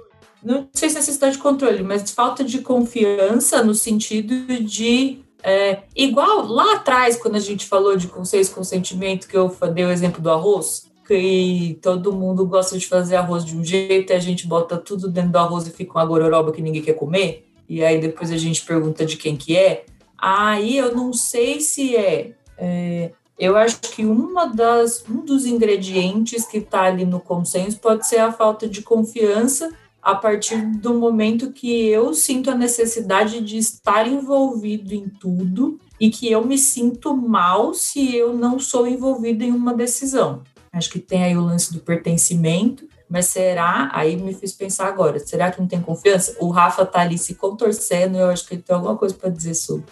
Não 0.42 0.68
sei 0.72 0.88
se 0.88 0.96
é 0.96 0.98
necessidade 1.00 1.36
de 1.36 1.42
controle, 1.42 1.82
mas 1.82 2.10
falta 2.10 2.44
de 2.44 2.60
confiança 2.60 3.62
no 3.62 3.74
sentido 3.74 4.62
de. 4.62 5.18
é, 5.42 5.82
igual 5.96 6.46
lá 6.46 6.74
atrás, 6.74 7.16
quando 7.16 7.36
a 7.36 7.40
gente 7.40 7.66
falou 7.66 7.96
de 7.96 8.06
consenso 8.06 8.52
e 8.52 8.54
consentimento, 8.54 9.26
que 9.26 9.36
eu 9.36 9.54
dei 9.72 9.84
o 9.84 9.90
exemplo 9.90 10.22
do 10.22 10.30
arroz, 10.30 10.88
que 11.06 11.78
todo 11.82 12.12
mundo 12.12 12.46
gosta 12.46 12.78
de 12.78 12.86
fazer 12.86 13.16
arroz 13.16 13.44
de 13.44 13.56
um 13.56 13.64
jeito, 13.64 14.12
e 14.12 14.16
a 14.16 14.20
gente 14.20 14.46
bota 14.46 14.76
tudo 14.76 15.08
dentro 15.08 15.30
do 15.30 15.38
arroz 15.38 15.66
e 15.66 15.70
fica 15.70 15.92
uma 15.92 16.04
gororoba 16.04 16.52
que 16.52 16.62
ninguém 16.62 16.82
quer 16.82 16.94
comer, 16.94 17.48
e 17.68 17.82
aí 17.82 18.00
depois 18.00 18.30
a 18.30 18.36
gente 18.36 18.64
pergunta 18.64 19.04
de 19.04 19.16
quem 19.16 19.36
que 19.36 19.56
é. 19.56 19.84
Aí 20.16 20.76
eu 20.76 20.94
não 20.94 21.12
sei 21.12 21.60
se 21.60 21.96
é. 21.96 22.32
é, 22.56 23.12
eu 23.38 23.56
acho 23.56 23.80
que 23.80 24.04
uma 24.04 24.46
das, 24.46 25.04
um 25.08 25.24
dos 25.24 25.46
ingredientes 25.46 26.44
que 26.44 26.58
está 26.58 26.82
ali 26.82 27.04
no 27.04 27.20
consenso 27.20 27.78
pode 27.78 28.06
ser 28.06 28.18
a 28.18 28.32
falta 28.32 28.68
de 28.68 28.82
confiança 28.82 29.70
a 30.02 30.14
partir 30.14 30.56
do 30.76 30.94
momento 30.94 31.52
que 31.52 31.86
eu 31.88 32.14
sinto 32.14 32.50
a 32.50 32.54
necessidade 32.54 33.40
de 33.40 33.58
estar 33.58 34.06
envolvido 34.06 34.94
em 34.94 35.08
tudo 35.08 35.78
e 36.00 36.10
que 36.10 36.30
eu 36.30 36.44
me 36.44 36.56
sinto 36.56 37.16
mal 37.16 37.74
se 37.74 38.14
eu 38.14 38.32
não 38.32 38.58
sou 38.58 38.86
envolvido 38.86 39.42
em 39.44 39.50
uma 39.52 39.74
decisão. 39.74 40.42
Acho 40.72 40.90
que 40.90 40.98
tem 40.98 41.24
aí 41.24 41.36
o 41.36 41.40
lance 41.44 41.72
do 41.72 41.80
pertencimento, 41.80 42.86
mas 43.08 43.26
será? 43.26 43.90
Aí 43.92 44.16
me 44.16 44.34
fiz 44.34 44.52
pensar 44.52 44.86
agora, 44.86 45.18
será 45.18 45.50
que 45.50 45.60
não 45.60 45.66
tem 45.66 45.80
confiança? 45.80 46.36
O 46.40 46.50
Rafa 46.50 46.84
tá 46.86 47.00
ali 47.00 47.18
se 47.18 47.34
contorcendo, 47.34 48.18
eu 48.18 48.28
acho 48.28 48.46
que 48.46 48.54
ele 48.54 48.62
tem 48.62 48.76
alguma 48.76 48.96
coisa 48.96 49.14
para 49.14 49.30
dizer 49.30 49.54
sobre. 49.54 49.86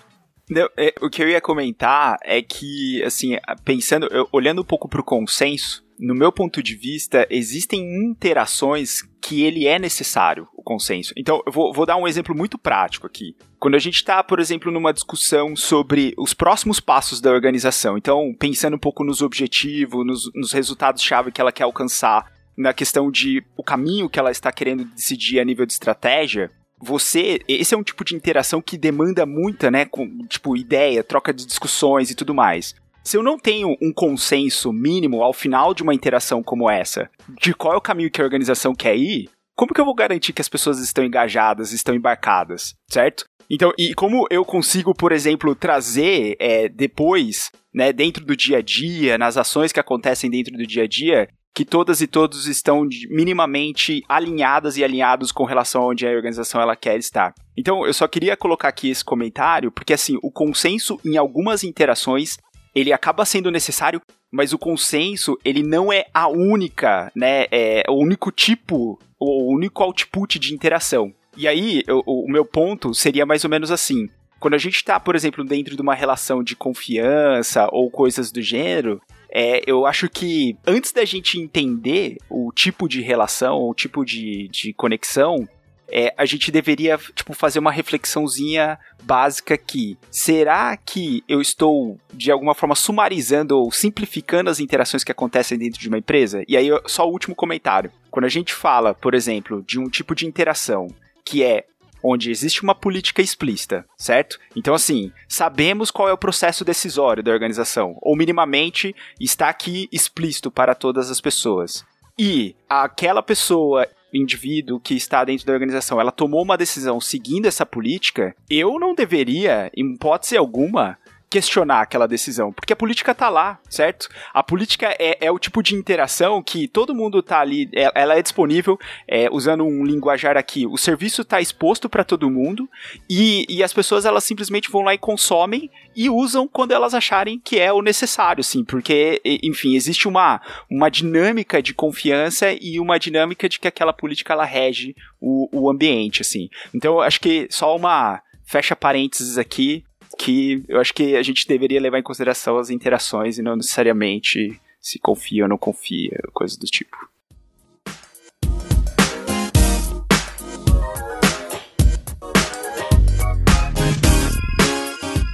Não, 0.49 0.69
é, 0.77 0.95
o 1.03 1.11
que 1.11 1.23
eu 1.23 1.29
ia 1.29 1.41
comentar 1.41 2.19
é 2.23 2.41
que, 2.41 3.03
assim, 3.03 3.37
pensando, 3.65 4.07
eu- 4.13 4.29
olhando 4.31 4.61
um 4.61 4.65
pouco 4.65 4.89
pro 4.89 5.03
consenso, 5.03 5.83
no 5.99 6.15
meu 6.15 6.31
ponto 6.31 6.63
de 6.63 6.75
vista, 6.75 7.27
existem 7.31 7.81
interações 8.05 9.03
que 9.21 9.43
ele 9.43 9.67
é 9.67 9.79
necessário, 9.79 10.47
o 10.55 10.63
consenso. 10.63 11.13
Então, 11.17 11.43
eu 11.47 11.53
vou, 11.53 11.73
vou 11.73 11.87
dar 11.87 11.97
um 11.97 12.07
exemplo 12.07 12.35
muito 12.35 12.59
prático 12.59 13.07
aqui. 13.07 13.35
Quando 13.59 13.75
a 13.75 13.79
gente 13.79 13.97
está, 13.97 14.23
por 14.23 14.39
exemplo, 14.39 14.71
numa 14.71 14.93
discussão 14.93 15.57
sobre 15.57 16.15
os 16.17 16.33
próximos 16.33 16.79
passos 16.79 17.21
da 17.21 17.31
organização, 17.31 17.99
então, 17.99 18.35
pensando 18.39 18.77
um 18.77 18.79
pouco 18.79 19.03
nos 19.03 19.23
objetivos, 19.23 20.07
nos, 20.07 20.31
nos 20.35 20.53
resultados-chave 20.53 21.33
que 21.33 21.41
ela 21.41 21.53
quer 21.53 21.65
alcançar, 21.65 22.31
na 22.57 22.73
questão 22.73 23.11
de 23.11 23.45
o 23.57 23.63
caminho 23.63 24.09
que 24.09 24.19
ela 24.19 24.31
está 24.31 24.51
querendo 24.51 24.85
decidir 24.85 25.39
a 25.41 25.45
nível 25.45 25.67
de 25.67 25.75
estratégia, 25.75 26.51
você, 26.79 27.41
esse 27.49 27.75
é 27.75 27.77
um 27.77 27.83
tipo 27.83 28.05
de 28.05 28.15
interação 28.15 28.61
que 28.61 28.79
demanda 28.79 29.27
muita, 29.27 29.71
né, 29.71 29.85
com, 29.85 30.27
tipo, 30.27 30.57
ideia, 30.57 31.03
troca 31.03 31.33
de 31.33 31.47
discussões 31.47 32.11
e 32.11 32.15
tudo 32.15 32.35
mais. 32.35 32.75
Se 33.07 33.17
eu 33.17 33.23
não 33.23 33.39
tenho 33.39 33.77
um 33.81 33.93
consenso 33.93 34.73
mínimo 34.73 35.23
ao 35.23 35.33
final 35.33 35.73
de 35.73 35.81
uma 35.81 35.95
interação 35.95 36.43
como 36.43 36.69
essa, 36.69 37.09
de 37.41 37.55
qual 37.55 37.75
é 37.75 37.77
o 37.77 37.81
caminho 37.81 38.11
que 38.11 38.21
a 38.21 38.25
organização 38.25 38.75
quer 38.75 38.97
ir, 38.97 39.31
como 39.55 39.73
que 39.73 39.81
eu 39.81 39.85
vou 39.85 39.95
garantir 39.95 40.33
que 40.33 40.43
as 40.43 40.49
pessoas 40.49 40.81
estão 40.81 41.05
engajadas, 41.05 41.71
estão 41.71 41.95
embarcadas, 41.95 42.75
certo? 42.91 43.25
Então, 43.49 43.73
e 43.79 43.95
como 43.95 44.27
eu 44.29 44.45
consigo, 44.45 44.93
por 44.93 45.13
exemplo, 45.13 45.55
trazer 45.55 46.35
é, 46.41 46.69
depois, 46.69 47.53
né, 47.73 47.93
dentro 47.93 48.25
do 48.25 48.37
dia 48.37 48.59
a 48.59 48.61
dia, 48.61 49.17
nas 49.17 49.37
ações 49.37 49.71
que 49.71 49.79
acontecem 49.79 50.29
dentro 50.29 50.57
do 50.57 50.67
dia 50.67 50.83
a 50.83 50.89
dia, 50.89 51.29
que 51.57 51.65
todas 51.65 52.03
e 52.03 52.07
todos 52.07 52.47
estão 52.47 52.87
minimamente 53.09 54.03
alinhadas 54.07 54.77
e 54.77 54.85
alinhados 54.85 55.33
com 55.33 55.45
relação 55.45 55.81
a 55.81 55.87
onde 55.87 56.07
a 56.07 56.11
organização 56.11 56.61
ela 56.61 56.77
quer 56.77 56.99
estar. 56.99 57.33
Então, 57.57 57.87
eu 57.87 57.95
só 57.95 58.07
queria 58.07 58.37
colocar 58.37 58.69
aqui 58.69 58.91
esse 58.91 59.03
comentário, 59.03 59.73
porque 59.73 59.95
assim, 59.95 60.19
o 60.23 60.31
consenso 60.31 61.01
em 61.03 61.17
algumas 61.17 61.65
interações, 61.65 62.37
ele 62.77 62.93
acaba 62.93 63.25
sendo 63.25 63.51
necessário, 63.51 64.03
mas 64.31 64.53
o 64.53 64.59
consenso, 64.59 65.39
ele 65.43 65.63
não 65.63 65.91
é 65.91 66.05
a 66.13 66.29
única, 66.29 67.11
né, 67.17 67.47
é 67.51 67.83
o 67.89 67.95
único 67.95 68.31
tipo, 68.31 68.99
o 69.19 69.51
único 69.51 69.83
output 69.83 70.39
de 70.39 70.53
interação. 70.53 71.11
E 71.39 71.49
aí, 71.49 71.83
o, 71.89 72.27
o 72.27 72.31
meu 72.31 72.45
ponto 72.45 72.93
seria 72.93 73.25
mais 73.25 73.45
ou 73.45 73.51
menos 73.51 73.71
assim. 73.71 74.11
Quando 74.39 74.55
a 74.55 74.59
gente 74.59 74.77
está, 74.77 75.01
por 75.01 75.17
exemplo, 75.17 75.43
dentro 75.43 75.75
de 75.75 75.81
uma 75.81 75.95
relação 75.95 76.43
de 76.43 76.55
confiança 76.55 77.67
ou 77.73 77.91
coisas 77.91 78.31
do 78.31 78.43
gênero, 78.43 79.01
é, 79.33 79.63
eu 79.67 79.87
acho 79.87 80.09
que 80.09 80.57
antes 80.67 80.93
da 80.93 81.05
gente 81.05 81.41
entender 81.41 82.19
o 82.29 82.53
tipo 82.53 82.87
de 82.87 83.01
relação, 83.01 83.59
o 83.59 83.75
tipo 83.75 84.05
de, 84.05 84.49
de 84.49 84.75
conexão, 84.75 85.49
é, 85.91 86.13
a 86.17 86.25
gente 86.25 86.51
deveria 86.51 86.99
tipo, 87.15 87.33
fazer 87.33 87.59
uma 87.59 87.71
reflexãozinha 87.71 88.79
básica 89.03 89.57
que 89.57 89.97
será 90.11 90.77
que 90.77 91.23
eu 91.29 91.41
estou 91.41 91.99
de 92.13 92.31
alguma 92.31 92.55
forma 92.55 92.75
sumarizando 92.75 93.57
ou 93.57 93.71
simplificando 93.71 94.51
as 94.51 94.61
interações 94.61 95.05
que 95.05 95.13
acontecem 95.13 95.59
dentro 95.59 95.81
de 95.81 95.89
uma 95.89 95.99
empresa? 95.99 96.43
E 96.49 96.57
aí, 96.57 96.69
só 96.87 97.07
o 97.07 97.13
último 97.13 97.35
comentário. 97.35 97.91
Quando 98.11 98.25
a 98.25 98.31
gente 98.31 98.53
fala, 98.53 98.95
por 98.95 99.15
exemplo, 99.15 99.63
de 99.67 99.79
um 99.79 99.89
tipo 99.89 100.15
de 100.15 100.27
interação 100.27 100.89
que 101.25 101.43
é 101.43 101.65
onde 102.03 102.31
existe 102.31 102.63
uma 102.63 102.75
política 102.75 103.21
explícita, 103.21 103.85
certo? 103.97 104.39
Então, 104.55 104.75
assim, 104.75 105.11
sabemos 105.29 105.91
qual 105.91 106.09
é 106.09 106.13
o 106.13 106.19
processo 106.19 106.65
decisório 106.65 107.23
da 107.23 107.33
organização, 107.33 107.97
ou 108.01 108.17
minimamente 108.17 108.95
está 109.19 109.49
aqui 109.49 109.89
explícito 109.91 110.51
para 110.51 110.75
todas 110.75 111.11
as 111.11 111.21
pessoas. 111.21 111.85
E 112.19 112.55
aquela 112.69 113.23
pessoa, 113.23 113.87
indivíduo 114.17 114.81
que 114.81 114.95
está 114.95 115.25
dentro 115.25 115.47
da 115.47 115.53
organização, 115.53 116.01
ela 116.01 116.13
tomou 116.13 116.43
uma 116.43 116.57
decisão 116.57 117.01
seguindo 117.01 117.47
essa 117.47 117.67
política, 117.67 118.35
eu 118.49 118.79
não 118.79 118.95
deveria, 118.95 119.71
em 119.77 119.95
hipótese 119.95 120.37
alguma, 120.37 120.99
questionar 121.29 121.83
aquela 121.83 122.07
decisão, 122.07 122.53
porque 122.53 122.73
a 122.73 122.77
política 122.77 123.15
tá 123.15 123.29
lá, 123.29 123.59
certo? 123.69 124.09
A 124.33 124.43
política 124.43 124.95
é, 124.99 125.27
é 125.27 125.31
o 125.31 125.39
tipo 125.39 125.63
de 125.63 125.75
interação 125.75 126.43
que 126.43 126.69
todo 126.69 126.95
mundo 126.95 127.23
tá 127.23 127.41
ali, 127.41 127.69
é- 127.75 127.91
ela 127.95 128.17
é 128.17 128.23
disponível, 128.23 128.79
é, 129.09 129.29
usando 129.31 129.65
um 129.65 129.85
linguajar 129.85 130.37
aqui, 130.37 130.67
o 130.67 130.77
serviço 130.77 131.25
tá 131.25 131.41
exposto 131.41 131.89
para 131.89 132.05
todo 132.05 132.31
mundo 132.31 132.69
e, 133.11 133.45
e 133.49 133.63
as 133.63 133.73
pessoas 133.73 134.05
elas 134.05 134.25
simplesmente 134.25 134.71
vão 134.71 134.83
lá 134.83 134.95
e 134.95 134.99
consomem 134.99 135.71
e 135.97 136.09
usam 136.09 136.47
quando 136.47 136.73
elas 136.73 136.95
acharem 136.95 137.41
que 137.43 137.59
é 137.59 137.73
o 137.73 137.83
necessário, 137.83 138.45
sim, 138.45 138.65
porque, 138.65 139.21
enfim, 139.43 139.75
existe 139.75 140.07
uma, 140.07 140.41
uma 140.71 140.89
dinâmica 140.89 141.61
de 141.61 141.75
confiança 141.75 142.53
e 142.53 142.79
uma 142.79 142.99
dinâmica 142.99 143.49
de 143.49 143.59
que 143.59 143.67
aquela 143.67 143.93
política 143.93 144.33
ela 144.33 144.45
rege 144.45 144.95
o, 145.21 145.49
o 145.53 145.71
ambiente, 145.71 146.23
assim. 146.23 146.49
Então, 146.75 147.01
acho 147.01 147.21
que 147.21 147.49
só 147.51 147.75
uma 147.75 148.21
fecha 148.45 148.77
parênteses 148.77 149.39
aqui, 149.39 149.85
que 150.19 150.65
eu 150.69 150.81
acho 150.81 150.95
que 150.95 151.17
a 151.17 151.23
gente 151.23 151.47
deveria 151.47 151.81
levar 151.81 151.99
em 151.99 152.03
consideração 152.03 152.59
as 152.59 152.71
interações 152.71 153.39
e 153.39 153.43
não 153.43 153.57
necessariamente 153.57 154.61
se 154.81 154.99
confia 154.99 155.45
ou 155.45 155.49
não 155.49 155.59
confia, 155.59 156.19
coisas 156.33 156.57
do 156.57 156.67
tipo. 156.67 156.97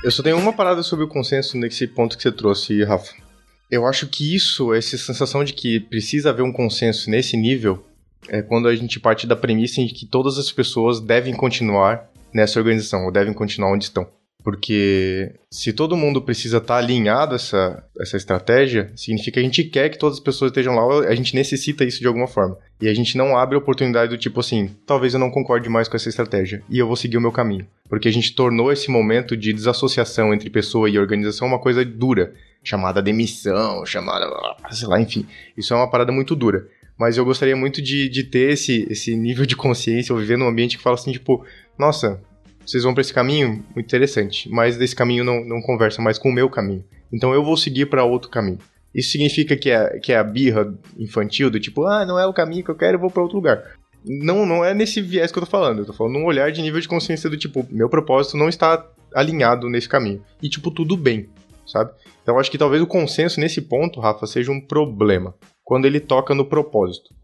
Eu 0.04 0.10
só 0.10 0.20
tenho 0.20 0.36
uma 0.36 0.52
parada 0.52 0.82
sobre 0.82 1.04
o 1.04 1.08
consenso 1.08 1.56
nesse 1.56 1.86
ponto 1.86 2.16
que 2.16 2.22
você 2.22 2.32
trouxe, 2.32 2.82
Rafa. 2.82 3.14
Eu 3.70 3.86
acho 3.86 4.08
que 4.08 4.34
isso, 4.34 4.74
essa 4.74 4.98
sensação 4.98 5.44
de 5.44 5.52
que 5.52 5.78
precisa 5.78 6.30
haver 6.30 6.42
um 6.42 6.52
consenso 6.52 7.08
nesse 7.08 7.36
nível, 7.36 7.86
é 8.28 8.42
quando 8.42 8.66
a 8.66 8.74
gente 8.74 8.98
parte 8.98 9.26
da 9.26 9.36
premissa 9.36 9.80
em 9.80 9.86
que 9.86 10.04
todas 10.04 10.38
as 10.38 10.50
pessoas 10.50 11.00
devem 11.00 11.34
continuar 11.34 12.10
nessa 12.34 12.58
organização, 12.58 13.04
ou 13.04 13.12
devem 13.12 13.32
continuar 13.32 13.72
onde 13.72 13.84
estão. 13.84 14.08
Porque 14.42 15.34
se 15.50 15.72
todo 15.72 15.96
mundo 15.96 16.20
precisa 16.20 16.58
estar 16.58 16.76
alinhado 16.76 17.32
a 17.32 17.36
essa, 17.36 17.84
essa 17.98 18.16
estratégia, 18.16 18.90
significa 18.96 19.34
que 19.34 19.40
a 19.40 19.42
gente 19.42 19.64
quer 19.64 19.88
que 19.88 19.98
todas 19.98 20.18
as 20.18 20.24
pessoas 20.24 20.50
estejam 20.50 20.74
lá, 20.74 21.06
a 21.06 21.14
gente 21.14 21.34
necessita 21.34 21.84
isso 21.84 22.00
de 22.00 22.06
alguma 22.06 22.26
forma. 22.26 22.58
E 22.80 22.88
a 22.88 22.94
gente 22.94 23.16
não 23.16 23.36
abre 23.36 23.56
oportunidade 23.56 24.10
do 24.10 24.18
tipo 24.18 24.40
assim, 24.40 24.70
talvez 24.84 25.14
eu 25.14 25.20
não 25.20 25.30
concorde 25.30 25.68
mais 25.68 25.86
com 25.86 25.96
essa 25.96 26.08
estratégia 26.08 26.62
e 26.68 26.78
eu 26.78 26.86
vou 26.86 26.96
seguir 26.96 27.16
o 27.16 27.20
meu 27.20 27.30
caminho. 27.30 27.66
Porque 27.88 28.08
a 28.08 28.12
gente 28.12 28.34
tornou 28.34 28.72
esse 28.72 28.90
momento 28.90 29.36
de 29.36 29.52
desassociação 29.52 30.34
entre 30.34 30.50
pessoa 30.50 30.90
e 30.90 30.98
organização 30.98 31.46
uma 31.46 31.60
coisa 31.60 31.84
dura, 31.84 32.34
chamada 32.64 33.00
demissão, 33.00 33.86
chamada, 33.86 34.26
sei 34.70 34.88
lá, 34.88 35.00
enfim. 35.00 35.26
Isso 35.56 35.72
é 35.72 35.76
uma 35.76 35.90
parada 35.90 36.10
muito 36.10 36.34
dura. 36.34 36.66
Mas 36.98 37.16
eu 37.16 37.24
gostaria 37.24 37.56
muito 37.56 37.80
de, 37.80 38.08
de 38.08 38.24
ter 38.24 38.52
esse, 38.52 38.86
esse 38.90 39.16
nível 39.16 39.46
de 39.46 39.56
consciência, 39.56 40.12
ou 40.12 40.20
viver 40.20 40.36
num 40.36 40.48
ambiente 40.48 40.76
que 40.76 40.82
fala 40.82 40.94
assim, 40.94 41.12
tipo, 41.12 41.44
nossa, 41.78 42.20
vocês 42.64 42.84
vão 42.84 42.94
para 42.94 43.00
esse 43.00 43.12
caminho, 43.12 43.64
muito 43.74 43.86
interessante, 43.86 44.48
mas 44.50 44.76
desse 44.76 44.94
caminho 44.94 45.24
não, 45.24 45.44
não 45.44 45.60
conversa 45.60 46.00
mais 46.00 46.18
com 46.18 46.28
o 46.28 46.32
meu 46.32 46.48
caminho. 46.48 46.84
Então 47.12 47.34
eu 47.34 47.44
vou 47.44 47.56
seguir 47.56 47.86
para 47.86 48.04
outro 48.04 48.30
caminho. 48.30 48.58
Isso 48.94 49.12
significa 49.12 49.56
que 49.56 49.70
é, 49.70 49.98
que 49.98 50.12
é 50.12 50.16
a 50.16 50.24
birra 50.24 50.72
infantil 50.98 51.50
do 51.50 51.58
tipo, 51.58 51.86
ah, 51.86 52.04
não 52.04 52.18
é 52.18 52.26
o 52.26 52.32
caminho 52.32 52.64
que 52.64 52.70
eu 52.70 52.76
quero, 52.76 52.96
eu 52.96 53.00
vou 53.00 53.10
para 53.10 53.22
outro 53.22 53.36
lugar. 53.36 53.62
Não, 54.04 54.44
não 54.44 54.64
é 54.64 54.74
nesse 54.74 55.00
viés 55.00 55.30
que 55.30 55.38
eu 55.38 55.44
tô 55.44 55.50
falando. 55.50 55.80
Eu 55.80 55.86
tô 55.86 55.92
falando 55.92 56.14
num 56.14 56.24
olhar 56.24 56.50
de 56.50 56.60
nível 56.60 56.80
de 56.80 56.88
consciência 56.88 57.30
do 57.30 57.36
tipo, 57.36 57.66
meu 57.70 57.88
propósito 57.88 58.36
não 58.36 58.48
está 58.48 58.84
alinhado 59.14 59.68
nesse 59.68 59.88
caminho. 59.88 60.22
E, 60.42 60.48
tipo, 60.48 60.70
tudo 60.70 60.96
bem, 60.96 61.28
sabe? 61.66 61.92
Então, 62.22 62.38
acho 62.38 62.50
que 62.50 62.58
talvez 62.58 62.82
o 62.82 62.86
consenso 62.86 63.40
nesse 63.40 63.60
ponto, 63.62 64.00
Rafa, 64.00 64.26
seja 64.26 64.50
um 64.50 64.60
problema. 64.60 65.34
Quando 65.64 65.86
ele 65.86 66.00
toca 66.00 66.34
no 66.34 66.44
propósito. 66.44 67.14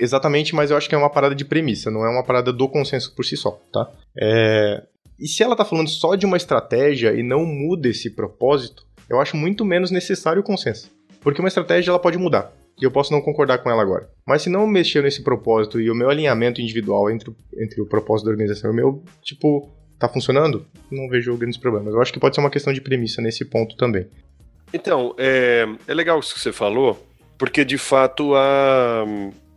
Exatamente, 0.00 0.54
mas 0.54 0.70
eu 0.70 0.76
acho 0.76 0.88
que 0.88 0.94
é 0.94 0.98
uma 0.98 1.10
parada 1.10 1.34
de 1.34 1.44
premissa, 1.44 1.90
não 1.90 2.04
é 2.04 2.10
uma 2.10 2.24
parada 2.24 2.52
do 2.52 2.68
consenso 2.68 3.14
por 3.14 3.24
si 3.24 3.36
só, 3.36 3.60
tá? 3.72 3.90
É... 4.18 4.82
E 5.18 5.26
se 5.26 5.42
ela 5.42 5.56
tá 5.56 5.64
falando 5.64 5.88
só 5.88 6.14
de 6.14 6.26
uma 6.26 6.36
estratégia 6.36 7.14
e 7.14 7.22
não 7.22 7.46
muda 7.46 7.88
esse 7.88 8.10
propósito, 8.10 8.84
eu 9.08 9.18
acho 9.18 9.36
muito 9.36 9.64
menos 9.64 9.90
necessário 9.90 10.40
o 10.40 10.44
consenso. 10.44 10.90
Porque 11.20 11.40
uma 11.40 11.48
estratégia 11.48 11.90
ela 11.90 11.98
pode 11.98 12.18
mudar. 12.18 12.52
E 12.78 12.84
eu 12.84 12.90
posso 12.90 13.12
não 13.12 13.22
concordar 13.22 13.58
com 13.58 13.70
ela 13.70 13.80
agora. 13.80 14.10
Mas 14.26 14.42
se 14.42 14.50
não 14.50 14.66
mexer 14.66 15.02
nesse 15.02 15.22
propósito 15.22 15.80
e 15.80 15.90
o 15.90 15.94
meu 15.94 16.10
alinhamento 16.10 16.60
individual 16.60 17.10
entre, 17.10 17.34
entre 17.58 17.80
o 17.80 17.86
propósito 17.86 18.26
da 18.26 18.32
organização 18.32 18.70
e 18.70 18.72
o 18.72 18.76
meu, 18.76 19.02
tipo, 19.22 19.70
tá 19.98 20.08
funcionando, 20.08 20.66
não 20.90 21.08
vejo 21.08 21.36
grandes 21.36 21.58
problemas. 21.58 21.94
Eu 21.94 22.02
acho 22.02 22.12
que 22.12 22.20
pode 22.20 22.34
ser 22.34 22.42
uma 22.42 22.50
questão 22.50 22.72
de 22.72 22.82
premissa 22.82 23.22
nesse 23.22 23.46
ponto 23.46 23.76
também. 23.76 24.06
Então, 24.72 25.14
é, 25.16 25.66
é 25.88 25.94
legal 25.94 26.18
isso 26.20 26.34
que 26.34 26.40
você 26.40 26.52
falou, 26.52 27.02
porque 27.38 27.64
de 27.64 27.78
fato 27.78 28.34
há 28.34 29.04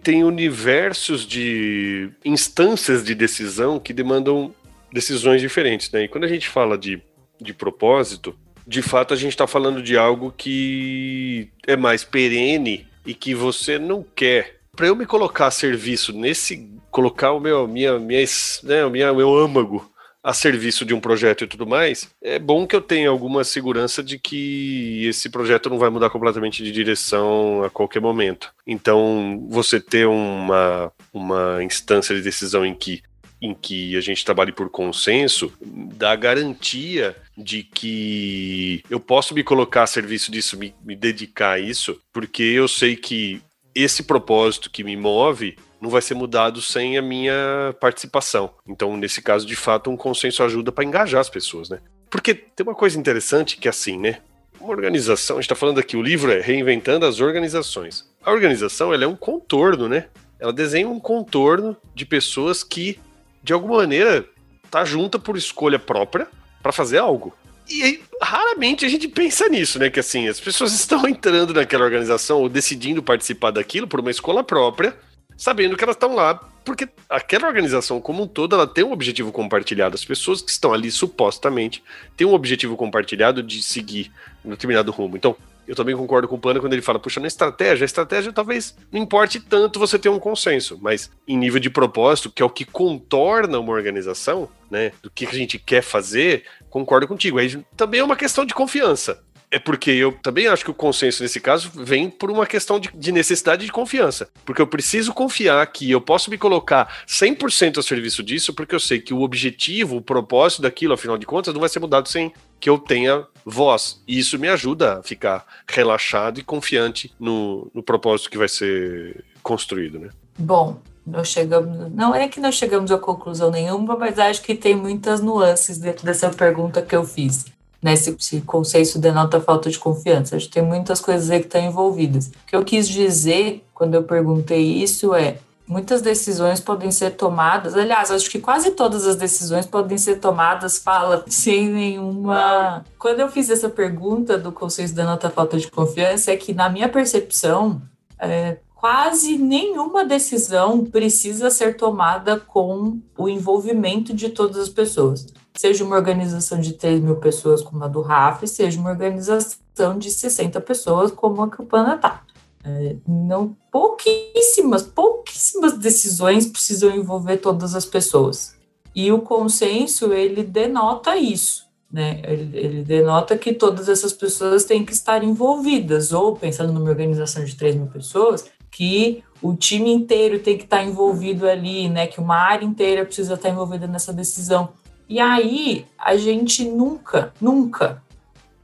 tem 0.01 0.23
universos 0.23 1.25
de 1.25 2.09
instâncias 2.23 3.03
de 3.03 3.13
decisão 3.13 3.79
que 3.79 3.93
demandam 3.93 4.53
decisões 4.91 5.41
diferentes, 5.41 5.91
né? 5.91 6.03
E 6.03 6.07
quando 6.07 6.23
a 6.23 6.27
gente 6.27 6.47
fala 6.47 6.77
de, 6.77 7.01
de 7.39 7.53
propósito, 7.53 8.35
de 8.65 8.81
fato 8.81 9.13
a 9.13 9.17
gente 9.17 9.31
está 9.31 9.47
falando 9.47 9.81
de 9.81 9.97
algo 9.97 10.33
que 10.35 11.49
é 11.67 11.75
mais 11.75 12.03
perene 12.03 12.87
e 13.05 13.13
que 13.13 13.33
você 13.33 13.77
não 13.77 14.03
quer. 14.15 14.59
Para 14.75 14.87
eu 14.87 14.95
me 14.95 15.05
colocar 15.05 15.47
a 15.47 15.51
serviço 15.51 16.13
nesse, 16.13 16.69
colocar 16.89 17.31
o 17.31 17.39
meu, 17.39 17.67
minha, 17.67 17.99
minha, 17.99 18.25
né, 18.63 18.87
minha, 18.89 19.13
meu 19.13 19.37
âmago 19.37 19.89
a 20.23 20.33
serviço 20.33 20.85
de 20.85 20.93
um 20.93 20.99
projeto 20.99 21.43
e 21.43 21.47
tudo 21.47 21.65
mais, 21.65 22.09
é 22.21 22.37
bom 22.37 22.67
que 22.67 22.75
eu 22.75 22.81
tenha 22.81 23.09
alguma 23.09 23.43
segurança 23.43 24.03
de 24.03 24.19
que 24.19 25.05
esse 25.05 25.29
projeto 25.29 25.69
não 25.69 25.79
vai 25.79 25.89
mudar 25.89 26.09
completamente 26.09 26.63
de 26.63 26.71
direção 26.71 27.63
a 27.63 27.69
qualquer 27.69 28.01
momento. 28.01 28.53
Então, 28.67 29.45
você 29.49 29.79
ter 29.79 30.07
uma, 30.07 30.91
uma 31.13 31.63
instância 31.63 32.13
de 32.13 32.21
decisão 32.21 32.65
em 32.65 32.75
que 32.75 33.01
em 33.41 33.53
que 33.53 33.95
a 33.95 34.01
gente 34.01 34.25
trabalhe 34.25 34.51
por 34.51 34.69
consenso, 34.69 35.53
dá 35.61 36.13
garantia 36.13 37.15
de 37.37 37.63
que 37.63 38.83
eu 38.89 38.99
posso 38.99 39.33
me 39.33 39.43
colocar 39.45 39.83
a 39.83 39.87
serviço 39.87 40.29
disso, 40.29 40.57
me, 40.57 40.75
me 40.83 40.95
dedicar 40.95 41.51
a 41.51 41.59
isso, 41.59 42.01
porque 42.11 42.43
eu 42.43 42.67
sei 42.67 42.97
que 42.97 43.41
esse 43.73 44.03
propósito 44.03 44.69
que 44.69 44.83
me 44.83 44.97
move 44.97 45.55
não 45.81 45.89
vai 45.89 46.01
ser 46.01 46.13
mudado 46.13 46.61
sem 46.61 46.97
a 46.97 47.01
minha 47.01 47.75
participação. 47.79 48.51
Então, 48.67 48.95
nesse 48.97 49.21
caso, 49.21 49.45
de 49.45 49.55
fato, 49.55 49.89
um 49.89 49.97
consenso 49.97 50.43
ajuda 50.43 50.71
para 50.71 50.83
engajar 50.83 51.21
as 51.21 51.29
pessoas, 51.29 51.69
né? 51.69 51.79
Porque 52.09 52.33
tem 52.33 52.65
uma 52.65 52.75
coisa 52.75 52.99
interessante 52.99 53.57
que 53.57 53.67
é 53.67 53.71
assim, 53.71 53.97
né? 53.97 54.19
Uma 54.59 54.71
organização, 54.71 55.37
a 55.37 55.39
gente 55.39 55.45
está 55.45 55.55
falando 55.55 55.79
aqui, 55.79 55.95
o 55.95 56.01
livro 56.01 56.31
é 56.31 56.41
Reinventando 56.41 57.05
as 57.05 57.21
Organizações. 57.21 58.09
A 58.23 58.31
organização 58.31 58.93
ela 58.93 59.05
é 59.05 59.07
um 59.07 59.15
contorno, 59.15 59.87
né? 59.87 60.07
Ela 60.39 60.51
desenha 60.51 60.87
um 60.87 60.99
contorno 60.99 61.77
de 61.95 62.05
pessoas 62.05 62.63
que, 62.63 62.99
de 63.41 63.53
alguma 63.53 63.77
maneira, 63.77 64.25
tá 64.69 64.83
junta 64.83 65.17
por 65.17 65.37
escolha 65.37 65.79
própria 65.79 66.27
para 66.61 66.71
fazer 66.71 66.97
algo. 66.97 67.33
E 67.69 67.83
aí, 67.83 68.03
raramente 68.21 68.83
a 68.83 68.89
gente 68.89 69.07
pensa 69.07 69.47
nisso, 69.47 69.79
né? 69.79 69.89
Que 69.89 69.99
assim, 69.99 70.27
as 70.27 70.39
pessoas 70.39 70.73
estão 70.75 71.07
entrando 71.07 71.53
naquela 71.53 71.85
organização 71.85 72.39
ou 72.41 72.49
decidindo 72.49 73.01
participar 73.01 73.51
daquilo 73.51 73.87
por 73.87 73.99
uma 73.99 74.11
escola 74.11 74.43
própria 74.43 74.95
sabendo 75.39 75.75
que 75.75 75.83
elas 75.83 75.95
estão 75.95 76.13
lá 76.13 76.39
porque 76.65 76.87
aquela 77.09 77.47
organização 77.47 77.99
como 77.99 78.21
um 78.21 78.27
todo 78.27 78.53
ela 78.53 78.67
tem 78.67 78.83
um 78.83 78.91
objetivo 78.91 79.31
compartilhado. 79.31 79.95
As 79.95 80.05
pessoas 80.05 80.39
que 80.39 80.51
estão 80.51 80.71
ali 80.71 80.91
supostamente 80.91 81.83
têm 82.15 82.27
um 82.27 82.33
objetivo 82.33 82.75
compartilhado 82.75 83.41
de 83.41 83.63
seguir 83.63 84.11
um 84.45 84.51
determinado 84.51 84.91
rumo. 84.91 85.17
Então, 85.17 85.35
eu 85.67 85.75
também 85.75 85.95
concordo 85.95 86.27
com 86.27 86.35
o 86.35 86.39
Plano 86.39 86.59
quando 86.59 86.73
ele 86.73 86.81
fala, 86.81 86.99
puxa, 86.99 87.19
na 87.19 87.27
estratégia, 87.27 87.83
a 87.83 87.85
estratégia 87.85 88.33
talvez 88.33 88.75
não 88.91 88.99
importe 88.99 89.39
tanto 89.39 89.79
você 89.79 89.97
ter 89.97 90.09
um 90.09 90.19
consenso, 90.19 90.79
mas 90.81 91.11
em 91.27 91.37
nível 91.37 91.59
de 91.59 91.69
propósito, 91.69 92.31
que 92.31 92.41
é 92.41 92.45
o 92.45 92.49
que 92.49 92.65
contorna 92.65 93.59
uma 93.59 93.71
organização, 93.71 94.49
né, 94.69 94.91
do 95.01 95.09
que 95.09 95.25
a 95.25 95.31
gente 95.31 95.57
quer 95.59 95.83
fazer, 95.83 96.43
concordo 96.69 97.07
contigo. 97.07 97.37
Aí 97.37 97.63
também 97.77 97.99
é 97.99 98.03
uma 98.03 98.15
questão 98.15 98.45
de 98.45 98.53
confiança. 98.53 99.23
É 99.51 99.57
porque 99.57 99.89
eu 99.89 100.11
também 100.11 100.47
acho 100.47 100.63
que 100.63 100.69
o 100.69 100.75
consenso 100.75 101.23
nesse 101.23 101.39
caso 101.39 101.71
vem 101.73 102.07
por 102.07 102.29
uma 102.29 102.45
questão 102.45 102.79
de, 102.79 102.89
de, 102.93 103.11
necessidade 103.11 103.65
de 103.65 103.71
confiança. 103.71 104.29
Porque 104.45 104.61
eu 104.61 104.67
preciso 104.67 105.11
confiar 105.11 105.65
que 105.67 105.89
eu 105.89 105.99
posso 105.99 106.29
me 106.29 106.37
colocar 106.37 107.03
100% 107.07 107.79
a 107.79 107.81
serviço 107.81 108.21
disso, 108.21 108.53
porque 108.53 108.75
eu 108.75 108.79
sei 108.79 108.99
que 108.99 109.11
o 109.11 109.21
objetivo, 109.21 109.97
o 109.97 110.01
propósito 110.01 110.61
daquilo, 110.61 110.93
afinal 110.93 111.17
de 111.17 111.25
contas, 111.25 111.51
não 111.51 111.61
vai 111.61 111.69
ser 111.69 111.79
mudado 111.79 112.07
sem 112.07 112.31
que 112.59 112.69
eu 112.69 112.77
tenha 112.77 113.25
voz. 113.43 114.03
E 114.07 114.19
isso 114.19 114.37
me 114.37 114.47
ajuda 114.47 114.99
a 114.99 115.03
ficar 115.03 115.43
relaxado 115.67 116.39
e 116.39 116.43
confiante 116.43 117.11
no, 117.19 117.71
no 117.73 117.81
propósito 117.81 118.29
que 118.29 118.37
vai 118.37 118.49
ser 118.49 119.25
construído, 119.41 119.97
né? 119.97 120.09
Bom, 120.37 120.79
nós 121.07 121.27
chegamos. 121.27 121.91
Não 121.91 122.13
é 122.13 122.27
que 122.27 122.39
nós 122.39 122.53
chegamos 122.53 122.91
a 122.91 122.99
conclusão 122.99 123.49
nenhuma, 123.49 123.97
mas 123.97 124.19
acho 124.19 124.43
que 124.43 124.53
tem 124.53 124.75
muitas 124.75 125.21
nuances 125.21 125.79
dentro 125.79 126.05
dessa 126.05 126.29
pergunta 126.29 126.83
que 126.83 126.95
eu 126.95 127.03
fiz 127.03 127.45
né? 127.81 127.95
Se, 127.95 128.15
se 128.19 128.41
consenso 128.41 128.99
denota 128.99 129.39
falta 129.39 129.69
de 129.69 129.79
confiança. 129.79 130.35
Acho 130.35 130.47
que 130.47 130.53
tem 130.53 130.63
muitas 130.63 130.99
coisas 130.99 131.29
aí 131.29 131.39
que 131.39 131.45
estão 131.45 131.61
envolvidas. 131.61 132.27
O 132.27 132.47
que 132.47 132.55
eu 132.55 132.63
quis 132.63 132.87
dizer 132.87 133.63
quando 133.73 133.95
eu 133.95 134.03
perguntei 134.03 134.61
isso 134.61 135.13
é 135.13 135.37
muitas 135.69 136.01
decisões 136.01 136.59
podem 136.59 136.91
ser 136.91 137.11
tomadas. 137.11 137.75
Aliás, 137.75 138.09
acho 138.09 138.29
que 138.29 138.39
quase 138.39 138.71
todas 138.71 139.05
as 139.05 139.15
decisões 139.15 139.67
podem 139.67 139.99
ser 139.99 140.15
tomadas, 140.15 140.79
fala, 140.79 141.23
sem 141.29 141.69
nenhuma. 141.69 142.83
Quando 142.97 143.19
eu 143.19 143.29
fiz 143.29 143.49
essa 143.51 143.69
pergunta 143.69 144.37
do 144.37 144.51
consenso 144.51 144.95
denota 144.95 145.29
falta 145.29 145.57
de 145.57 145.69
confiança, 145.69 146.31
é 146.31 146.37
que, 146.37 146.53
na 146.53 146.69
minha 146.69 146.89
percepção, 146.89 147.79
é, 148.17 148.57
quase 148.75 149.37
nenhuma 149.37 150.03
decisão 150.03 150.83
precisa 150.83 151.51
ser 151.51 151.77
tomada 151.77 152.39
com 152.39 152.99
o 153.15 153.29
envolvimento 153.29 154.11
de 154.13 154.29
todas 154.29 154.57
as 154.57 154.69
pessoas 154.69 155.27
seja 155.59 155.83
uma 155.83 155.97
organização 155.97 156.57
de 156.57 156.71
3 156.71 157.01
mil 157.01 157.17
pessoas 157.17 157.61
como 157.61 157.83
a 157.83 157.87
do 157.89 157.99
RAF, 157.99 158.47
seja 158.47 158.79
uma 158.79 158.91
organização 158.91 159.97
de 159.97 160.09
60 160.09 160.61
pessoas 160.61 161.11
como 161.11 161.43
a 161.43 161.49
que 161.49 161.61
o 161.61 161.65
PANA 161.65 161.95
está. 161.95 162.23
É, 162.63 162.95
não, 163.05 163.57
pouquíssimas, 163.69 164.83
pouquíssimas 164.83 165.77
decisões 165.77 166.45
precisam 166.45 166.95
envolver 166.95 167.35
todas 167.37 167.75
as 167.75 167.83
pessoas. 167.83 168.55
E 168.95 169.11
o 169.11 169.19
consenso, 169.19 170.13
ele 170.13 170.43
denota 170.43 171.17
isso, 171.17 171.65
né? 171.91 172.21
Ele, 172.23 172.57
ele, 172.57 172.83
denota 172.85 173.37
que 173.37 173.51
todas 173.51 173.89
essas 173.89 174.13
pessoas 174.13 174.63
têm 174.63 174.85
que 174.85 174.93
estar 174.93 175.25
envolvidas, 175.25 176.13
ou 176.13 176.37
pensando 176.37 176.71
numa 176.71 176.89
organização 176.89 177.43
de 177.43 177.57
3 177.57 177.75
mil 177.75 177.87
pessoas, 177.87 178.45
que 178.71 179.25
o 179.41 179.53
time 179.53 179.91
inteiro 179.91 180.39
tem 180.39 180.57
que 180.57 180.63
estar 180.63 180.85
envolvido 180.85 181.45
ali, 181.45 181.89
né? 181.89 182.07
Que 182.07 182.21
uma 182.21 182.37
área 182.37 182.63
inteira 182.63 183.03
precisa 183.03 183.33
estar 183.33 183.49
envolvida 183.49 183.87
nessa 183.87 184.13
decisão. 184.13 184.69
E 185.09 185.19
aí 185.19 185.87
a 185.97 186.15
gente 186.15 186.63
nunca, 186.63 187.33
nunca, 187.41 188.03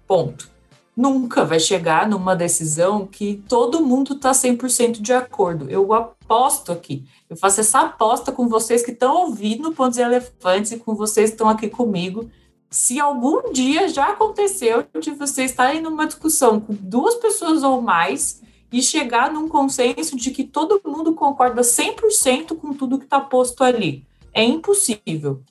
ponto, 0.07 0.47
nunca 0.95 1.43
vai 1.43 1.59
chegar 1.59 2.07
numa 2.07 2.35
decisão 2.35 3.07
que 3.07 3.43
todo 3.49 3.83
mundo 3.83 4.13
está 4.13 4.31
100% 4.31 5.01
de 5.01 5.11
acordo. 5.11 5.67
Eu 5.71 5.91
aposto 5.91 6.71
aqui, 6.71 7.03
eu 7.27 7.35
faço 7.35 7.61
essa 7.61 7.81
aposta 7.81 8.31
com 8.31 8.47
vocês 8.47 8.83
que 8.83 8.91
estão 8.91 9.23
ouvindo 9.23 9.71
Pontos 9.71 9.97
e 9.97 10.03
Elefantes 10.03 10.71
e 10.71 10.77
com 10.77 10.93
vocês 10.93 11.31
que 11.31 11.33
estão 11.33 11.49
aqui 11.49 11.67
comigo. 11.67 12.29
Se 12.69 12.99
algum 12.99 13.51
dia 13.51 13.89
já 13.89 14.11
aconteceu 14.11 14.85
de 15.01 15.09
você 15.11 15.45
estar 15.45 15.73
em 15.73 15.83
uma 15.87 16.05
discussão 16.05 16.59
com 16.59 16.75
duas 16.79 17.15
pessoas 17.15 17.63
ou 17.63 17.81
mais 17.81 18.43
e 18.71 18.83
chegar 18.83 19.33
num 19.33 19.47
consenso 19.47 20.15
de 20.15 20.29
que 20.29 20.43
todo 20.43 20.81
mundo 20.85 21.15
concorda 21.15 21.61
100% 21.61 22.55
com 22.55 22.71
tudo 22.71 22.99
que 22.99 23.05
está 23.05 23.19
posto 23.19 23.63
ali. 23.63 24.05
É 24.31 24.43
impossível. 24.43 25.41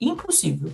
Impossível. 0.00 0.72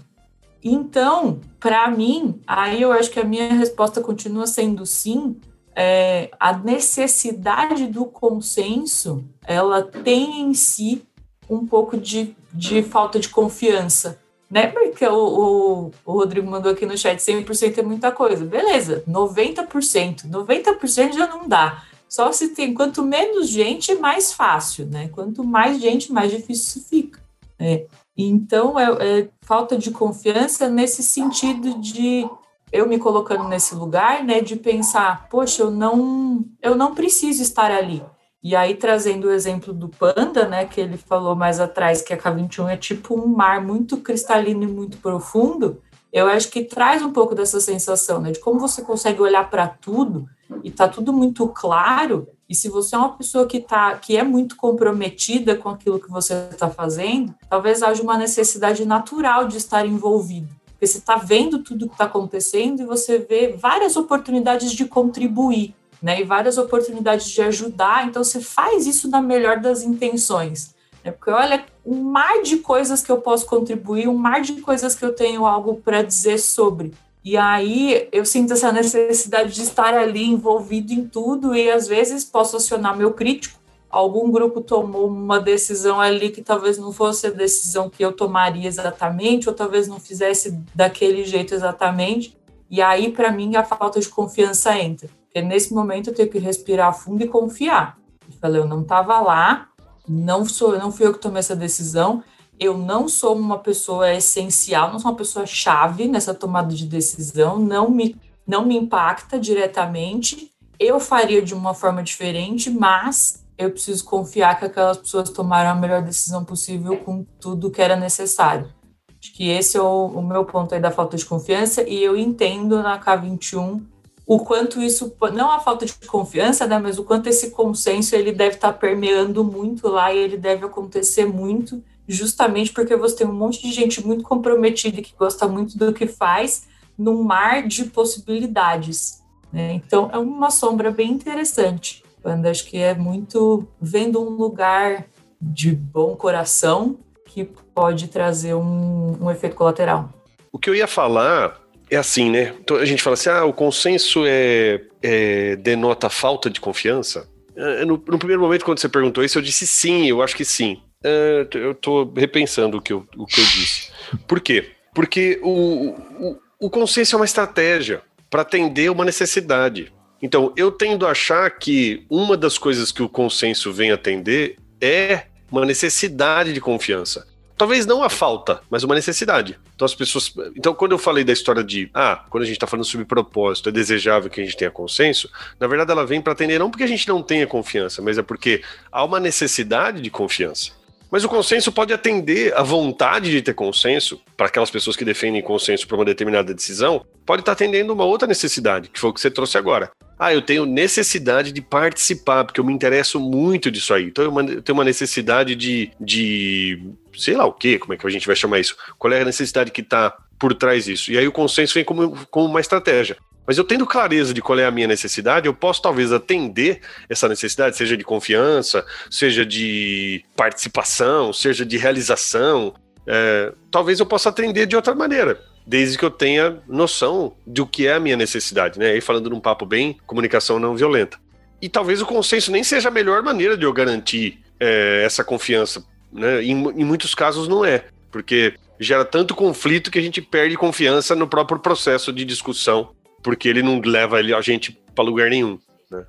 Então, 0.62 1.40
para 1.60 1.90
mim, 1.90 2.40
aí 2.46 2.82
eu 2.82 2.92
acho 2.92 3.10
que 3.10 3.20
a 3.20 3.24
minha 3.24 3.52
resposta 3.52 4.00
continua 4.00 4.46
sendo 4.46 4.84
sim. 4.84 5.36
É, 5.74 6.30
a 6.40 6.56
necessidade 6.56 7.86
do 7.86 8.06
consenso, 8.06 9.24
ela 9.46 9.82
tem 9.82 10.40
em 10.40 10.54
si 10.54 11.02
um 11.50 11.66
pouco 11.66 11.98
de, 11.98 12.34
de 12.52 12.82
falta 12.82 13.18
de 13.20 13.28
confiança 13.28 14.18
né? 14.50 14.68
Porque 14.68 15.04
o, 15.06 15.14
o, 15.14 15.90
o, 16.04 16.12
Rodrigo 16.12 16.48
mandou 16.48 16.72
aqui 16.72 16.86
no 16.86 16.96
chat 16.96 17.18
100% 17.18 17.78
é 17.78 17.82
muita 17.82 18.12
coisa. 18.12 18.44
Beleza, 18.44 19.02
90%. 19.08 20.30
90% 20.30 21.14
já 21.14 21.26
não 21.26 21.48
dá. 21.48 21.82
Só 22.08 22.30
se 22.30 22.48
tem 22.48 22.72
quanto 22.72 23.02
menos 23.02 23.48
gente, 23.48 23.94
mais 23.96 24.32
fácil, 24.32 24.86
né? 24.86 25.08
Quanto 25.08 25.42
mais 25.42 25.80
gente, 25.80 26.12
mais 26.12 26.30
difícil 26.30 26.80
isso 26.80 26.88
fica. 26.88 27.20
É. 27.58 27.86
Então, 28.16 28.78
é, 28.78 29.20
é 29.20 29.28
falta 29.42 29.76
de 29.76 29.90
confiança 29.90 30.68
nesse 30.68 31.02
sentido 31.02 31.78
de 31.78 32.28
eu 32.72 32.88
me 32.88 32.98
colocando 32.98 33.44
nesse 33.48 33.74
lugar, 33.74 34.24
né, 34.24 34.40
de 34.40 34.56
pensar, 34.56 35.28
poxa, 35.28 35.62
eu 35.62 35.70
não, 35.70 36.44
eu 36.60 36.74
não 36.74 36.94
preciso 36.94 37.42
estar 37.42 37.70
ali. 37.70 38.02
E 38.42 38.54
aí, 38.54 38.74
trazendo 38.74 39.28
o 39.28 39.32
exemplo 39.32 39.72
do 39.72 39.88
Panda, 39.88 40.46
né, 40.46 40.64
que 40.64 40.80
ele 40.80 40.96
falou 40.96 41.34
mais 41.34 41.58
atrás, 41.58 42.02
que 42.02 42.12
a 42.12 42.18
K21 42.18 42.68
é 42.68 42.76
tipo 42.76 43.14
um 43.14 43.26
mar 43.26 43.60
muito 43.60 43.96
cristalino 43.98 44.62
e 44.62 44.66
muito 44.66 44.98
profundo, 44.98 45.82
eu 46.12 46.26
acho 46.28 46.50
que 46.50 46.64
traz 46.64 47.02
um 47.02 47.12
pouco 47.12 47.34
dessa 47.34 47.60
sensação, 47.60 48.20
né, 48.20 48.32
de 48.32 48.40
como 48.40 48.58
você 48.58 48.82
consegue 48.82 49.20
olhar 49.20 49.50
para 49.50 49.66
tudo 49.68 50.26
e 50.62 50.70
tá 50.70 50.88
tudo 50.88 51.12
muito 51.12 51.48
claro. 51.48 52.28
E 52.48 52.54
se 52.54 52.68
você 52.68 52.94
é 52.94 52.98
uma 52.98 53.16
pessoa 53.16 53.46
que 53.46 53.60
tá, 53.60 53.96
que 53.96 54.16
é 54.16 54.22
muito 54.22 54.56
comprometida 54.56 55.56
com 55.56 55.68
aquilo 55.68 55.98
que 55.98 56.10
você 56.10 56.48
está 56.50 56.70
fazendo, 56.70 57.34
talvez 57.48 57.82
haja 57.82 58.02
uma 58.02 58.16
necessidade 58.16 58.84
natural 58.84 59.48
de 59.48 59.56
estar 59.56 59.84
envolvido. 59.84 60.48
Porque 60.66 60.86
você 60.86 60.98
está 60.98 61.16
vendo 61.16 61.58
tudo 61.62 61.86
que 61.86 61.94
está 61.94 62.04
acontecendo 62.04 62.82
e 62.82 62.86
você 62.86 63.18
vê 63.18 63.56
várias 63.56 63.96
oportunidades 63.96 64.72
de 64.72 64.84
contribuir 64.84 65.74
né? 66.02 66.20
E 66.20 66.24
várias 66.24 66.58
oportunidades 66.58 67.28
de 67.28 67.42
ajudar. 67.42 68.06
Então, 68.06 68.22
você 68.22 68.40
faz 68.40 68.86
isso 68.86 69.08
na 69.08 69.20
melhor 69.20 69.58
das 69.58 69.82
intenções. 69.82 70.74
Né? 71.04 71.10
Porque 71.10 71.30
olha, 71.30 71.64
um 71.84 72.02
mar 72.02 72.42
de 72.42 72.58
coisas 72.58 73.02
que 73.02 73.10
eu 73.10 73.18
posso 73.20 73.46
contribuir, 73.46 74.08
um 74.08 74.16
mar 74.16 74.40
de 74.40 74.60
coisas 74.60 74.94
que 74.94 75.04
eu 75.04 75.14
tenho 75.14 75.46
algo 75.46 75.76
para 75.76 76.02
dizer 76.02 76.38
sobre. 76.38 76.94
E 77.26 77.36
aí 77.36 78.08
eu 78.12 78.24
sinto 78.24 78.52
essa 78.52 78.70
necessidade 78.70 79.52
de 79.52 79.62
estar 79.62 79.92
ali 79.94 80.24
envolvido 80.24 80.92
em 80.92 81.08
tudo 81.08 81.56
e 81.56 81.68
às 81.68 81.88
vezes 81.88 82.24
posso 82.24 82.56
acionar 82.56 82.96
meu 82.96 83.14
crítico. 83.14 83.58
Algum 83.90 84.30
grupo 84.30 84.60
tomou 84.60 85.08
uma 85.08 85.40
decisão 85.40 86.00
ali 86.00 86.30
que 86.30 86.40
talvez 86.40 86.78
não 86.78 86.92
fosse 86.92 87.26
a 87.26 87.30
decisão 87.30 87.90
que 87.90 88.04
eu 88.04 88.12
tomaria 88.12 88.68
exatamente, 88.68 89.48
ou 89.48 89.54
talvez 89.56 89.88
não 89.88 89.98
fizesse 89.98 90.52
daquele 90.72 91.24
jeito 91.24 91.52
exatamente. 91.52 92.38
E 92.70 92.80
aí, 92.80 93.10
para 93.10 93.32
mim, 93.32 93.56
a 93.56 93.64
falta 93.64 93.98
de 93.98 94.08
confiança 94.08 94.78
entra. 94.78 95.10
Porque 95.24 95.42
nesse 95.42 95.74
momento 95.74 96.10
eu 96.10 96.14
tenho 96.14 96.30
que 96.30 96.38
respirar 96.38 96.96
fundo 96.96 97.24
e 97.24 97.26
confiar. 97.26 97.98
Eu 98.24 98.38
falei, 98.40 98.60
eu 98.60 98.68
não 98.68 98.82
estava 98.82 99.18
lá, 99.18 99.66
não 100.08 100.44
sou, 100.44 100.78
não 100.78 100.92
fui 100.92 101.06
eu 101.06 101.12
que 101.12 101.18
tomei 101.18 101.40
essa 101.40 101.56
decisão. 101.56 102.22
Eu 102.58 102.78
não 102.78 103.08
sou 103.08 103.36
uma 103.36 103.58
pessoa 103.58 104.12
essencial, 104.14 104.92
não 104.92 104.98
sou 104.98 105.10
uma 105.10 105.16
pessoa 105.16 105.44
chave 105.46 106.08
nessa 106.08 106.32
tomada 106.32 106.74
de 106.74 106.86
decisão, 106.86 107.58
não 107.58 107.90
me 107.90 108.16
não 108.46 108.64
me 108.64 108.76
impacta 108.76 109.40
diretamente. 109.40 110.52
Eu 110.78 111.00
faria 111.00 111.42
de 111.42 111.52
uma 111.52 111.74
forma 111.74 112.02
diferente, 112.02 112.70
mas 112.70 113.44
eu 113.58 113.70
preciso 113.70 114.04
confiar 114.04 114.58
que 114.58 114.66
aquelas 114.66 114.98
pessoas 114.98 115.30
tomaram 115.30 115.70
a 115.70 115.74
melhor 115.74 116.02
decisão 116.02 116.44
possível 116.44 116.96
com 116.98 117.24
tudo 117.40 117.70
que 117.70 117.82
era 117.82 117.96
necessário. 117.96 118.72
Acho 119.20 119.34
que 119.34 119.48
esse 119.48 119.76
é 119.76 119.80
o, 119.80 120.06
o 120.06 120.22
meu 120.22 120.44
ponto 120.44 120.74
aí 120.74 120.80
da 120.80 120.90
falta 120.90 121.16
de 121.16 121.24
confiança, 121.24 121.82
e 121.82 122.02
eu 122.02 122.16
entendo 122.16 122.82
na 122.82 123.00
K21 123.00 123.82
o 124.26 124.40
quanto 124.40 124.82
isso, 124.82 125.16
não 125.32 125.50
a 125.50 125.60
falta 125.60 125.86
de 125.86 125.94
confiança, 126.06 126.66
né, 126.66 126.78
mas 126.78 126.98
o 126.98 127.04
quanto 127.04 127.28
esse 127.28 127.50
consenso 127.50 128.14
ele 128.14 128.32
deve 128.32 128.56
estar 128.56 128.72
tá 128.72 128.78
permeando 128.78 129.42
muito 129.44 129.88
lá 129.88 130.12
e 130.12 130.18
ele 130.18 130.36
deve 130.36 130.66
acontecer 130.66 131.26
muito, 131.26 131.82
justamente 132.08 132.72
porque 132.72 132.96
você 132.96 133.16
tem 133.16 133.26
um 133.26 133.32
monte 133.32 133.62
de 133.62 133.72
gente 133.72 134.04
muito 134.06 134.22
comprometida 134.22 135.02
que 135.02 135.14
gosta 135.18 135.46
muito 135.46 135.76
do 135.76 135.92
que 135.92 136.06
faz, 136.06 136.66
num 136.96 137.22
mar 137.22 137.66
de 137.66 137.84
possibilidades. 137.84 139.22
Né? 139.52 139.72
Então 139.74 140.10
é 140.12 140.18
uma 140.18 140.50
sombra 140.50 140.90
bem 140.90 141.10
interessante. 141.10 142.02
Quando 142.22 142.46
acho 142.46 142.66
que 142.66 142.78
é 142.78 142.94
muito 142.94 143.66
vendo 143.80 144.20
um 144.20 144.30
lugar 144.30 145.06
de 145.40 145.72
bom 145.72 146.16
coração 146.16 146.98
que 147.26 147.44
pode 147.44 148.08
trazer 148.08 148.54
um, 148.54 149.16
um 149.20 149.30
efeito 149.30 149.54
colateral. 149.54 150.10
O 150.50 150.58
que 150.58 150.70
eu 150.70 150.74
ia 150.74 150.86
falar 150.86 151.60
é 151.90 151.96
assim, 151.96 152.30
né? 152.30 152.54
Então 152.60 152.78
a 152.78 152.84
gente 152.84 153.02
fala 153.02 153.14
assim: 153.14 153.28
ah, 153.28 153.44
o 153.44 153.52
consenso 153.52 154.24
é, 154.26 154.80
é 155.02 155.56
denota 155.56 156.08
falta 156.08 156.48
de 156.48 156.60
confiança. 156.60 157.28
É, 157.54 157.84
no, 157.84 158.02
no, 158.06 158.18
primeiro 158.18 158.42
momento, 158.42 158.64
quando 158.64 158.78
você 158.78 158.88
perguntou 158.88 159.24
isso, 159.24 159.38
eu 159.38 159.42
disse 159.42 159.66
sim, 159.66 160.06
eu 160.06 160.22
acho 160.22 160.36
que 160.36 160.44
sim. 160.44 160.80
É, 161.08 161.46
eu 161.54 161.70
estou 161.70 162.12
repensando 162.16 162.78
o 162.78 162.82
que 162.82 162.92
eu, 162.92 163.06
o 163.16 163.26
que 163.26 163.40
eu 163.40 163.44
disse. 163.44 163.92
Por 164.26 164.40
quê? 164.40 164.72
Porque 164.92 165.38
o, 165.40 165.90
o, 166.18 166.38
o 166.58 166.68
consenso 166.68 167.14
é 167.14 167.18
uma 167.18 167.24
estratégia 167.24 168.02
para 168.28 168.42
atender 168.42 168.90
uma 168.90 169.04
necessidade. 169.04 169.92
Então, 170.20 170.52
eu 170.56 170.72
tendo 170.72 171.06
a 171.06 171.12
achar 171.12 171.48
que 171.50 172.04
uma 172.10 172.36
das 172.36 172.58
coisas 172.58 172.90
que 172.90 173.04
o 173.04 173.08
consenso 173.08 173.72
vem 173.72 173.92
atender 173.92 174.56
é 174.80 175.26
uma 175.48 175.64
necessidade 175.64 176.52
de 176.52 176.60
confiança. 176.60 177.24
Talvez 177.56 177.86
não 177.86 178.02
a 178.02 178.10
falta, 178.10 178.60
mas 178.68 178.82
uma 178.82 178.94
necessidade. 178.94 179.58
Então 179.74 179.86
as 179.86 179.94
pessoas. 179.94 180.34
Então, 180.54 180.74
quando 180.74 180.92
eu 180.92 180.98
falei 180.98 181.24
da 181.24 181.32
história 181.32 181.64
de 181.64 181.88
ah, 181.94 182.24
quando 182.28 182.42
a 182.42 182.46
gente 182.46 182.56
está 182.56 182.66
falando 182.66 182.84
sobre 182.84 183.06
propósito, 183.06 183.70
é 183.70 183.72
desejável 183.72 184.28
que 184.28 184.40
a 184.40 184.44
gente 184.44 184.56
tenha 184.56 184.70
consenso, 184.70 185.30
na 185.58 185.66
verdade 185.66 185.90
ela 185.90 186.04
vem 186.04 186.20
para 186.20 186.34
atender 186.34 186.58
não 186.58 186.70
porque 186.70 186.84
a 186.84 186.88
gente 186.88 187.08
não 187.08 187.22
tenha 187.22 187.46
confiança, 187.46 188.02
mas 188.02 188.18
é 188.18 188.22
porque 188.22 188.62
há 188.92 189.02
uma 189.04 189.18
necessidade 189.18 190.02
de 190.02 190.10
confiança. 190.10 190.72
Mas 191.10 191.24
o 191.24 191.28
consenso 191.28 191.70
pode 191.70 191.92
atender 191.92 192.54
a 192.54 192.62
vontade 192.62 193.30
de 193.30 193.42
ter 193.42 193.54
consenso, 193.54 194.20
para 194.36 194.46
aquelas 194.46 194.70
pessoas 194.70 194.96
que 194.96 195.04
defendem 195.04 195.42
consenso 195.42 195.86
para 195.86 195.96
uma 195.96 196.04
determinada 196.04 196.52
decisão, 196.52 197.04
pode 197.24 197.42
estar 197.42 197.54
tá 197.54 197.64
atendendo 197.64 197.92
uma 197.92 198.04
outra 198.04 198.26
necessidade, 198.26 198.88
que 198.88 198.98
foi 198.98 199.10
o 199.10 199.12
que 199.12 199.20
você 199.20 199.30
trouxe 199.30 199.56
agora. 199.56 199.90
Ah, 200.18 200.32
eu 200.32 200.40
tenho 200.40 200.64
necessidade 200.64 201.52
de 201.52 201.60
participar, 201.60 202.44
porque 202.44 202.58
eu 202.58 202.64
me 202.64 202.72
interesso 202.72 203.20
muito 203.20 203.70
disso 203.70 203.92
aí. 203.92 204.04
Então 204.04 204.24
eu 204.24 204.62
tenho 204.62 204.76
uma 204.76 204.84
necessidade 204.84 205.54
de, 205.54 205.90
de 206.00 206.82
sei 207.14 207.36
lá 207.36 207.44
o 207.44 207.52
que, 207.52 207.78
como 207.78 207.92
é 207.92 207.96
que 207.96 208.06
a 208.06 208.10
gente 208.10 208.26
vai 208.26 208.34
chamar 208.34 208.58
isso? 208.58 208.76
Qual 208.98 209.12
é 209.12 209.20
a 209.20 209.24
necessidade 209.24 209.70
que 209.70 209.82
está 209.82 210.16
por 210.38 210.54
trás 210.54 210.86
disso? 210.86 211.12
E 211.12 211.18
aí 211.18 211.28
o 211.28 211.32
consenso 211.32 211.74
vem 211.74 211.84
como, 211.84 212.26
como 212.30 212.46
uma 212.46 212.60
estratégia. 212.60 213.16
Mas 213.46 213.58
eu 213.58 213.64
tendo 213.64 213.86
clareza 213.86 214.34
de 214.34 214.42
qual 214.42 214.58
é 214.58 214.64
a 214.64 214.70
minha 214.70 214.88
necessidade, 214.88 215.46
eu 215.46 215.54
posso 215.54 215.80
talvez 215.80 216.12
atender 216.12 216.80
essa 217.08 217.28
necessidade, 217.28 217.76
seja 217.76 217.96
de 217.96 218.04
confiança, 218.04 218.84
seja 219.10 219.46
de 219.46 220.24
participação, 220.36 221.32
seja 221.32 221.64
de 221.64 221.76
realização. 221.76 222.74
É, 223.06 223.52
talvez 223.70 224.00
eu 224.00 224.06
possa 224.06 224.30
atender 224.30 224.66
de 224.66 224.74
outra 224.74 224.94
maneira 224.94 225.40
desde 225.66 225.98
que 225.98 226.04
eu 226.04 226.10
tenha 226.10 226.62
noção 226.68 227.34
do 227.44 227.66
que 227.66 227.86
é 227.86 227.94
a 227.94 228.00
minha 228.00 228.16
necessidade, 228.16 228.78
né? 228.78 228.92
Aí 228.92 229.00
falando 229.00 229.28
num 229.28 229.40
papo 229.40 229.66
bem 229.66 229.98
comunicação 230.06 230.60
não 230.60 230.76
violenta. 230.76 231.18
E 231.60 231.68
talvez 231.68 232.00
o 232.00 232.06
consenso 232.06 232.52
nem 232.52 232.62
seja 232.62 232.88
a 232.88 232.92
melhor 232.92 233.22
maneira 233.22 233.56
de 233.56 233.64
eu 233.64 233.72
garantir 233.72 234.38
é, 234.60 235.02
essa 235.04 235.24
confiança, 235.24 235.84
né? 236.12 236.42
Em, 236.44 236.52
em 236.52 236.84
muitos 236.84 237.14
casos 237.14 237.48
não 237.48 237.64
é, 237.64 237.86
porque 238.12 238.54
gera 238.78 239.04
tanto 239.04 239.34
conflito 239.34 239.90
que 239.90 239.98
a 239.98 240.02
gente 240.02 240.22
perde 240.22 240.56
confiança 240.56 241.16
no 241.16 241.26
próprio 241.26 241.58
processo 241.58 242.12
de 242.12 242.24
discussão, 242.24 242.90
porque 243.26 243.48
ele 243.48 243.60
não 243.60 243.80
leva 243.84 244.18
a 244.18 244.40
gente 244.40 244.70
para 244.94 245.04
lugar 245.04 245.28
nenhum. 245.28 245.58
Né? 245.90 246.06